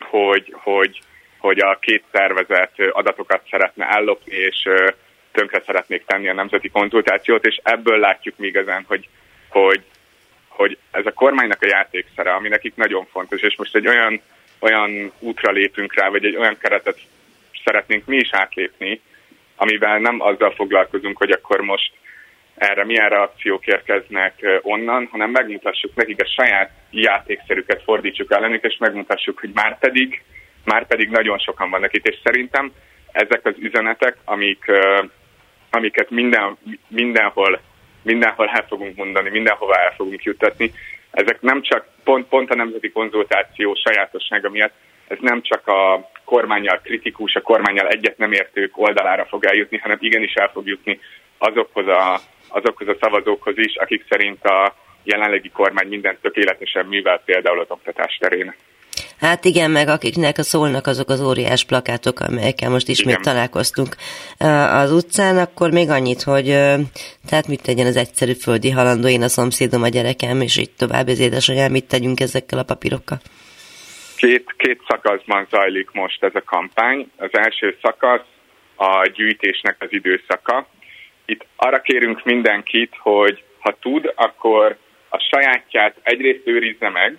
hogy, 0.00 0.54
hogy, 0.56 1.00
hogy 1.38 1.58
a 1.58 1.78
két 1.80 2.04
szervezet 2.12 2.72
adatokat 2.90 3.42
szeretne 3.50 3.86
ellopni, 3.88 4.34
és 4.34 4.68
tönkre 5.32 5.62
szeretnék 5.66 6.04
tenni 6.04 6.28
a 6.28 6.34
nemzeti 6.34 6.68
konzultációt, 6.68 7.46
és 7.46 7.60
ebből 7.62 7.98
látjuk 7.98 8.36
még 8.36 8.56
ezen, 8.56 8.84
hogy, 8.88 9.08
hogy, 9.48 9.82
hogy 10.48 10.78
ez 10.90 11.06
a 11.06 11.12
kormánynak 11.12 11.62
a 11.62 11.66
játékszere, 11.66 12.32
ami 12.32 12.48
nekik 12.48 12.74
nagyon 12.74 13.06
fontos, 13.06 13.40
és 13.40 13.56
most 13.56 13.76
egy 13.76 13.86
olyan, 13.86 14.20
olyan 14.58 15.12
útra 15.18 15.52
lépünk 15.52 15.94
rá, 15.94 16.08
vagy 16.08 16.24
egy 16.24 16.36
olyan 16.36 16.58
keretet 16.58 16.98
szeretnénk 17.64 18.06
mi 18.06 18.16
is 18.16 18.28
átlépni, 18.32 19.00
amivel 19.56 19.98
nem 19.98 20.20
azzal 20.20 20.50
foglalkozunk, 20.50 21.16
hogy 21.16 21.30
akkor 21.30 21.60
most 21.60 21.92
erre 22.54 22.84
milyen 22.84 23.08
reakciók 23.08 23.66
érkeznek 23.66 24.60
onnan, 24.62 25.08
hanem 25.10 25.30
megmutassuk 25.30 25.94
nekik 25.94 26.22
a 26.22 26.26
saját 26.26 26.70
játékszerüket 26.90 27.82
fordítsuk 27.82 28.32
ellenük, 28.32 28.64
és 28.64 28.76
megmutassuk, 28.78 29.38
hogy 29.38 29.50
már 29.54 29.78
pedig, 29.78 30.22
már 30.64 30.86
pedig 30.86 31.08
nagyon 31.08 31.38
sokan 31.38 31.70
vannak 31.70 31.96
itt, 31.96 32.08
és 32.08 32.16
szerintem 32.22 32.72
ezek 33.12 33.40
az 33.46 33.54
üzenetek, 33.58 34.16
amik, 34.24 34.64
amiket 35.70 36.10
minden, 36.10 36.56
mindenhol, 36.88 37.60
mindenhol 38.02 38.48
el 38.48 38.64
fogunk 38.68 38.96
mondani, 38.96 39.30
mindenhova 39.30 39.74
el 39.74 39.92
fogunk 39.96 40.22
juttatni, 40.22 40.72
ezek 41.10 41.40
nem 41.40 41.62
csak 41.62 41.86
pont, 42.04 42.28
pont 42.28 42.50
a 42.50 42.54
nemzeti 42.54 42.90
konzultáció 42.90 43.74
sajátossága 43.74 44.50
miatt, 44.50 44.72
ez 45.08 45.18
nem 45.20 45.42
csak 45.42 45.66
a 45.66 46.10
kormányjal 46.24 46.80
kritikus, 46.82 47.34
a 47.34 47.40
kormányjal 47.40 47.88
egyet 47.88 48.18
nem 48.18 48.32
értők 48.32 48.78
oldalára 48.78 49.24
fog 49.24 49.44
eljutni, 49.44 49.78
hanem 49.78 49.98
igenis 50.00 50.32
el 50.34 50.50
fog 50.52 50.66
jutni 50.66 51.00
azokhoz 51.38 51.86
a, 51.86 52.20
azokhoz 52.54 52.88
a 52.88 52.96
szavazókhoz 53.00 53.58
is, 53.58 53.76
akik 53.76 54.04
szerint 54.08 54.44
a 54.44 54.74
jelenlegi 55.02 55.50
kormány 55.50 55.88
mindent 55.88 56.18
tökéletesen 56.20 56.86
művel 56.86 57.22
például 57.24 57.60
az 57.60 57.70
oktatás 57.70 58.16
terén. 58.20 58.54
Hát 59.20 59.44
igen, 59.44 59.70
meg 59.70 59.88
akiknek 59.88 60.36
szólnak 60.36 60.86
azok 60.86 61.08
az 61.08 61.20
óriás 61.22 61.64
plakátok, 61.64 62.20
amelyekkel 62.20 62.70
most 62.70 62.88
ismét 62.88 63.18
igen. 63.18 63.22
találkoztunk 63.22 63.94
az 64.82 64.92
utcán, 64.92 65.36
akkor 65.38 65.70
még 65.70 65.88
annyit, 65.90 66.22
hogy 66.22 66.46
tehát 67.28 67.48
mit 67.48 67.62
tegyen 67.62 67.86
az 67.86 67.96
egyszerű 67.96 68.32
földi 68.32 68.70
halandó, 68.70 69.08
én 69.08 69.22
a 69.22 69.28
szomszédom, 69.28 69.82
a 69.82 69.88
gyerekem, 69.88 70.40
és 70.40 70.56
így 70.56 70.70
tovább 70.70 71.08
az 71.08 71.20
édesanyám, 71.20 71.70
mit 71.70 71.88
tegyünk 71.88 72.20
ezekkel 72.20 72.58
a 72.58 72.62
papírokkal? 72.62 73.18
Két, 74.16 74.54
két 74.56 74.80
szakaszban 74.88 75.46
zajlik 75.50 75.90
most 75.92 76.22
ez 76.22 76.34
a 76.34 76.42
kampány. 76.44 77.10
Az 77.16 77.30
első 77.32 77.76
szakasz 77.82 78.26
a 78.76 79.06
gyűjtésnek 79.14 79.76
az 79.78 79.88
időszaka. 79.90 80.66
Itt 81.26 81.46
arra 81.56 81.80
kérünk 81.80 82.24
mindenkit, 82.24 82.94
hogy 82.98 83.42
ha 83.58 83.76
tud, 83.80 84.12
akkor 84.14 84.76
a 85.08 85.18
sajátját 85.18 85.96
egyrészt 86.02 86.46
őrizze 86.46 86.88
meg, 86.88 87.18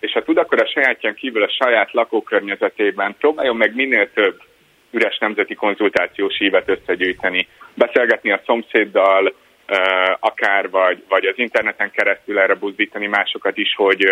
és 0.00 0.12
ha 0.12 0.22
tud, 0.22 0.36
akkor 0.36 0.62
a 0.62 0.66
sajátján 0.66 1.14
kívül 1.14 1.42
a 1.42 1.54
saját 1.64 1.92
lakókörnyezetében 1.92 3.16
próbáljon 3.18 3.56
meg 3.56 3.74
minél 3.74 4.12
több 4.12 4.42
üres 4.90 5.18
nemzeti 5.18 5.54
konzultációs 5.54 6.40
ívet 6.40 6.68
összegyűjteni, 6.68 7.48
beszélgetni 7.74 8.30
a 8.30 8.42
szomszéddal, 8.46 9.34
akár 10.20 10.70
vagy, 10.70 11.04
vagy 11.08 11.24
az 11.24 11.38
interneten 11.38 11.90
keresztül 11.90 12.38
erre 12.38 12.54
buzdítani 12.54 13.06
másokat 13.06 13.56
is, 13.56 13.74
hogy, 13.74 14.04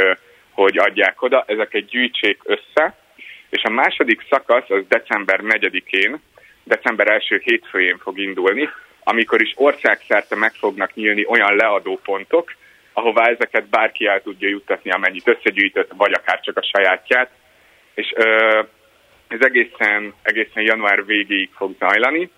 hogy 0.50 0.78
adják 0.78 1.22
oda. 1.22 1.44
Ezeket 1.46 1.86
gyűjtsék 1.86 2.40
össze, 2.44 2.96
és 3.50 3.62
a 3.62 3.70
második 3.70 4.26
szakasz 4.30 4.70
az 4.70 4.82
december 4.88 5.40
4-én, 5.42 6.20
december 6.64 7.10
első 7.10 7.40
hétfőjén 7.44 7.98
fog 7.98 8.18
indulni, 8.18 8.68
amikor 9.04 9.42
is 9.42 9.52
országszerte 9.56 10.36
meg 10.36 10.52
fognak 10.52 10.94
nyílni 10.94 11.26
olyan 11.26 11.56
leadópontok, 11.56 12.54
ahová 12.92 13.24
ezeket 13.24 13.68
bárki 13.68 14.06
el 14.06 14.22
tudja 14.22 14.48
juttatni, 14.48 14.90
amennyit 14.90 15.28
összegyűjtött, 15.28 15.92
vagy 15.96 16.12
akár 16.12 16.40
csak 16.40 16.56
a 16.56 16.68
sajátját. 16.72 17.30
És 17.94 18.12
ö, 18.16 18.60
ez 19.28 19.40
egészen, 19.40 20.14
egészen 20.22 20.62
január 20.62 21.04
végéig 21.04 21.50
fog 21.56 21.74
zajlani. 21.78 22.30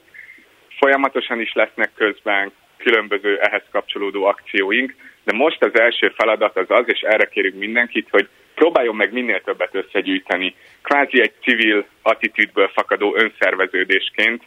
Folyamatosan 0.78 1.40
is 1.40 1.52
lesznek 1.52 1.90
közben 1.94 2.52
különböző 2.76 3.38
ehhez 3.40 3.62
kapcsolódó 3.70 4.24
akcióink, 4.24 4.94
de 5.24 5.32
most 5.32 5.62
az 5.62 5.78
első 5.80 6.12
feladat 6.16 6.56
az 6.56 6.70
az, 6.70 6.84
és 6.86 7.00
erre 7.00 7.24
kérünk 7.28 7.54
mindenkit, 7.54 8.08
hogy 8.10 8.28
próbáljon 8.54 8.96
meg 8.96 9.12
minél 9.12 9.40
többet 9.40 9.74
összegyűjteni. 9.74 10.54
Kvázi 10.82 11.20
egy 11.20 11.32
civil 11.42 11.86
attitűdből 12.02 12.68
fakadó 12.68 13.16
önszerveződésként. 13.16 14.42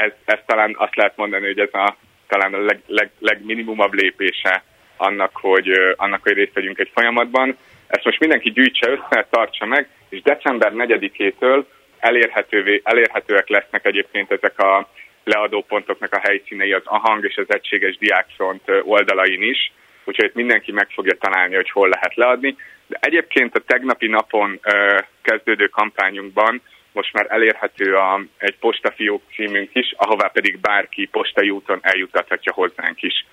Ez, 0.00 0.12
ez 0.24 0.38
talán 0.46 0.74
azt 0.78 0.96
lehet 0.96 1.16
mondani, 1.16 1.46
hogy 1.46 1.58
ez 1.58 1.72
a 1.72 1.96
talán 2.26 2.54
a 2.54 2.58
leg, 2.58 2.80
leg, 2.86 3.10
legminimumabb 3.18 3.92
lépése 3.92 4.62
annak, 4.96 5.30
hogy, 5.36 5.70
annak, 5.96 6.22
hogy 6.22 6.32
részt 6.32 6.52
vegyünk 6.54 6.78
egy 6.78 6.90
folyamatban. 6.94 7.56
Ezt 7.86 8.04
most 8.04 8.20
mindenki 8.20 8.50
gyűjtse 8.50 8.90
össze, 8.90 9.26
tartsa 9.30 9.66
meg, 9.66 9.88
és 10.08 10.22
december 10.22 10.72
4-től 10.74 11.64
elérhetővé, 11.98 12.80
elérhetőek 12.84 13.48
lesznek 13.48 13.86
egyébként 13.86 14.32
ezek 14.32 14.58
a 14.58 14.88
leadópontoknak 15.24 16.12
a 16.12 16.20
helyszínei 16.22 16.72
az 16.72 16.82
AHANG 16.84 17.24
és 17.24 17.36
az 17.36 17.46
Egységes 17.48 17.96
Diákfront 17.96 18.62
oldalain 18.82 19.42
is, 19.42 19.72
úgyhogy 20.04 20.30
mindenki 20.34 20.72
meg 20.72 20.88
fogja 20.90 21.16
találni, 21.20 21.54
hogy 21.54 21.70
hol 21.70 21.88
lehet 21.88 22.14
leadni. 22.14 22.56
De 22.86 22.98
egyébként 23.00 23.56
a 23.56 23.62
tegnapi 23.66 24.06
napon 24.06 24.58
ö, 24.62 24.98
kezdődő 25.22 25.66
kampányunkban 25.66 26.62
most 26.96 27.12
már 27.12 27.26
elérhető 27.28 27.94
a, 27.94 28.24
egy 28.36 28.56
postafiók 28.58 29.22
címünk 29.34 29.70
is, 29.72 29.94
ahová 29.96 30.28
pedig 30.28 30.58
bárki 30.58 31.06
postai 31.06 31.50
úton 31.50 31.78
eljutathatja 31.82 32.52
hozzánk 32.52 33.02
is 33.02 33.24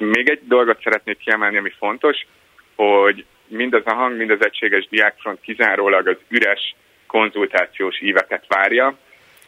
még 0.00 0.28
egy 0.28 0.40
dolgot 0.42 0.82
szeretnék 0.82 1.18
kiemelni, 1.18 1.56
ami 1.56 1.72
fontos, 1.78 2.26
hogy 2.76 3.24
mindaz 3.46 3.82
a 3.84 3.94
hang, 3.94 4.16
mind 4.16 4.30
az 4.30 4.44
egységes 4.44 4.86
diákfront 4.90 5.40
kizárólag 5.40 6.08
az 6.08 6.16
üres 6.28 6.74
konzultációs 7.06 8.00
íveket 8.00 8.44
várja. 8.48 8.98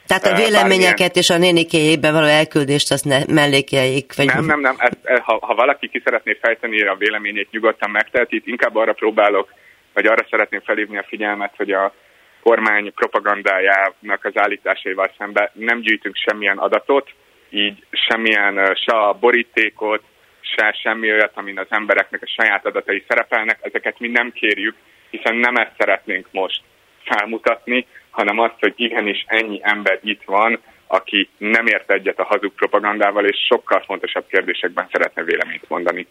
Tehát 0.07 0.25
a 0.25 0.35
véleményeket 0.35 0.99
Bármilyen... 0.99 1.11
és 1.13 1.31
a 1.31 1.39
nénikéjébe 1.39 2.13
való 2.13 2.27
elküldést 2.27 2.91
azt 2.91 3.05
ne 3.05 3.19
mellékeljék? 3.29 4.15
Vagy... 4.17 4.27
Nem, 4.27 4.45
nem, 4.45 4.61
nem. 4.61 4.75
Ez, 4.79 4.93
ez, 5.03 5.21
ha, 5.21 5.39
ha 5.43 5.55
valaki 5.55 5.89
ki 5.89 6.01
szeretné 6.05 6.39
fejteni 6.41 6.83
a 6.83 6.97
véleményét, 6.99 7.51
nyugodtan 7.51 7.91
megteheti. 7.91 8.37
Itt 8.37 8.47
inkább 8.47 8.77
arra 8.77 8.93
próbálok, 8.93 9.53
vagy 9.93 10.07
arra 10.07 10.27
szeretném 10.31 10.61
felhívni 10.61 10.99
a 10.99 11.05
figyelmet, 11.09 11.53
hogy 11.57 11.71
a 11.71 11.95
kormány 12.43 12.93
propagandájának 12.95 14.25
az 14.25 14.33
állításaival 14.35 15.13
szemben 15.19 15.51
nem 15.53 15.81
gyűjtünk 15.81 16.17
semmilyen 16.17 16.59
adatot, 16.59 17.11
így 17.51 17.85
semmilyen 17.91 18.75
se 18.75 18.93
a 18.93 19.13
borítékot, 19.13 20.03
se 20.41 20.73
semmi 20.83 21.13
olyat, 21.13 21.33
amin 21.35 21.59
az 21.59 21.67
embereknek 21.69 22.23
a 22.23 22.33
saját 22.37 22.67
adatai 22.67 23.05
szerepelnek, 23.09 23.59
ezeket 23.61 23.99
mi 23.99 24.09
nem 24.09 24.33
kérjük, 24.33 24.77
hiszen 25.11 25.37
nem 25.37 25.57
ezt 25.57 25.75
szeretnénk 25.79 26.27
most 26.31 26.63
felmutatni, 27.05 27.87
hanem 28.11 28.39
azt, 28.39 28.59
hogy 28.61 28.73
igenis 28.77 29.25
ennyi 29.27 29.61
ember 29.63 29.99
itt 30.03 30.23
van, 30.25 30.61
aki 30.87 31.29
nem 31.39 31.67
ért 31.67 31.91
egyet 31.91 32.19
a 32.19 32.25
hazug 32.25 32.55
propagandával, 32.55 33.25
és 33.27 33.47
sokkal 33.49 33.83
fontosabb 33.87 34.27
kérdésekben 34.27 34.89
szeretne 34.93 35.23
véleményt 35.23 35.69
mondani. 35.69 36.07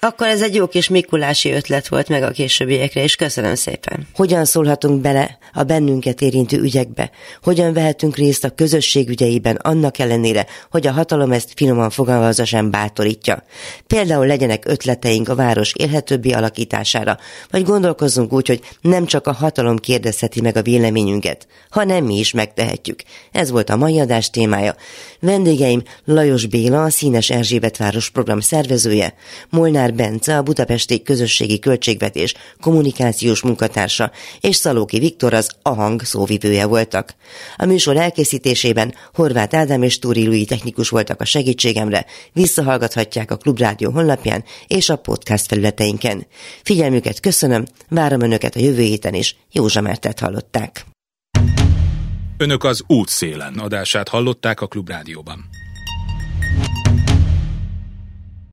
Akkor 0.00 0.26
ez 0.26 0.42
egy 0.42 0.54
jó 0.54 0.66
kis 0.66 0.88
Mikulási 0.88 1.50
ötlet 1.50 1.88
volt 1.88 2.08
meg 2.08 2.22
a 2.22 2.30
későbbiekre, 2.30 3.02
és 3.02 3.16
köszönöm 3.16 3.54
szépen. 3.54 4.06
Hogyan 4.14 4.44
szólhatunk 4.44 5.00
bele 5.00 5.38
a 5.52 5.62
bennünket 5.62 6.20
érintő 6.20 6.60
ügyekbe? 6.60 7.10
Hogyan 7.42 7.72
vehetünk 7.72 8.16
részt 8.16 8.44
a 8.44 8.50
közösség 8.50 9.08
ügyeiben 9.08 9.56
annak 9.56 9.98
ellenére, 9.98 10.46
hogy 10.70 10.86
a 10.86 10.92
hatalom 10.92 11.32
ezt 11.32 11.52
finoman 11.54 11.90
fogalmazza 11.90 12.44
sem 12.44 12.70
bátorítja? 12.70 13.42
Például 13.86 14.26
legyenek 14.26 14.64
ötleteink 14.66 15.28
a 15.28 15.34
város 15.34 15.72
élhetőbbi 15.74 16.32
alakítására, 16.32 17.18
vagy 17.50 17.64
gondolkozzunk 17.64 18.32
úgy, 18.32 18.48
hogy 18.48 18.60
nem 18.80 19.06
csak 19.06 19.26
a 19.26 19.32
hatalom 19.32 19.76
kérdezheti 19.76 20.40
meg 20.40 20.56
a 20.56 20.62
véleményünket, 20.62 21.46
hanem 21.70 22.04
mi 22.04 22.18
is 22.18 22.32
megtehetjük. 22.32 23.02
Ez 23.32 23.50
volt 23.50 23.70
a 23.70 23.76
mai 23.76 24.00
adás 24.00 24.30
témája. 24.30 24.74
Vendégeim 25.20 25.82
Lajos 26.04 26.46
Béla, 26.46 26.82
a 26.82 26.90
Színes 26.90 27.30
Erzsébet 27.30 27.76
város 27.76 28.10
program 28.10 28.40
szervezője, 28.40 29.14
Molnár 29.50 29.87
Molnár 29.88 30.10
Bence, 30.10 30.36
a 30.36 30.42
Budapesti 30.42 31.02
Közösségi 31.02 31.58
Költségvetés 31.58 32.34
kommunikációs 32.60 33.42
munkatársa, 33.42 34.10
és 34.40 34.56
Szalóki 34.56 34.98
Viktor 34.98 35.34
az 35.34 35.50
AHANG 35.62 36.02
szóvivője 36.02 36.66
voltak. 36.66 37.14
A 37.56 37.64
műsor 37.64 37.96
elkészítésében 37.96 38.94
Horváth 39.14 39.56
Ádám 39.56 39.82
és 39.82 39.98
Túri 39.98 40.26
Lui 40.26 40.44
technikus 40.44 40.88
voltak 40.88 41.20
a 41.20 41.24
segítségemre, 41.24 42.06
visszahallgathatják 42.32 43.30
a 43.30 43.36
Klubrádió 43.36 43.90
honlapján 43.90 44.44
és 44.66 44.88
a 44.88 44.96
podcast 44.96 45.46
felületeinken. 45.46 46.26
Figyelmüket 46.62 47.20
köszönöm, 47.20 47.64
várom 47.88 48.20
Önöket 48.20 48.56
a 48.56 48.60
jövő 48.60 48.82
héten 48.82 49.14
is, 49.14 49.36
Józsa 49.52 49.80
Mertet 49.80 50.20
hallották. 50.20 50.86
Önök 52.36 52.64
az 52.64 52.82
útszélen 52.86 53.54
adását 53.58 54.08
hallották 54.08 54.60
a 54.60 54.66
Klubrádióban. 54.66 55.57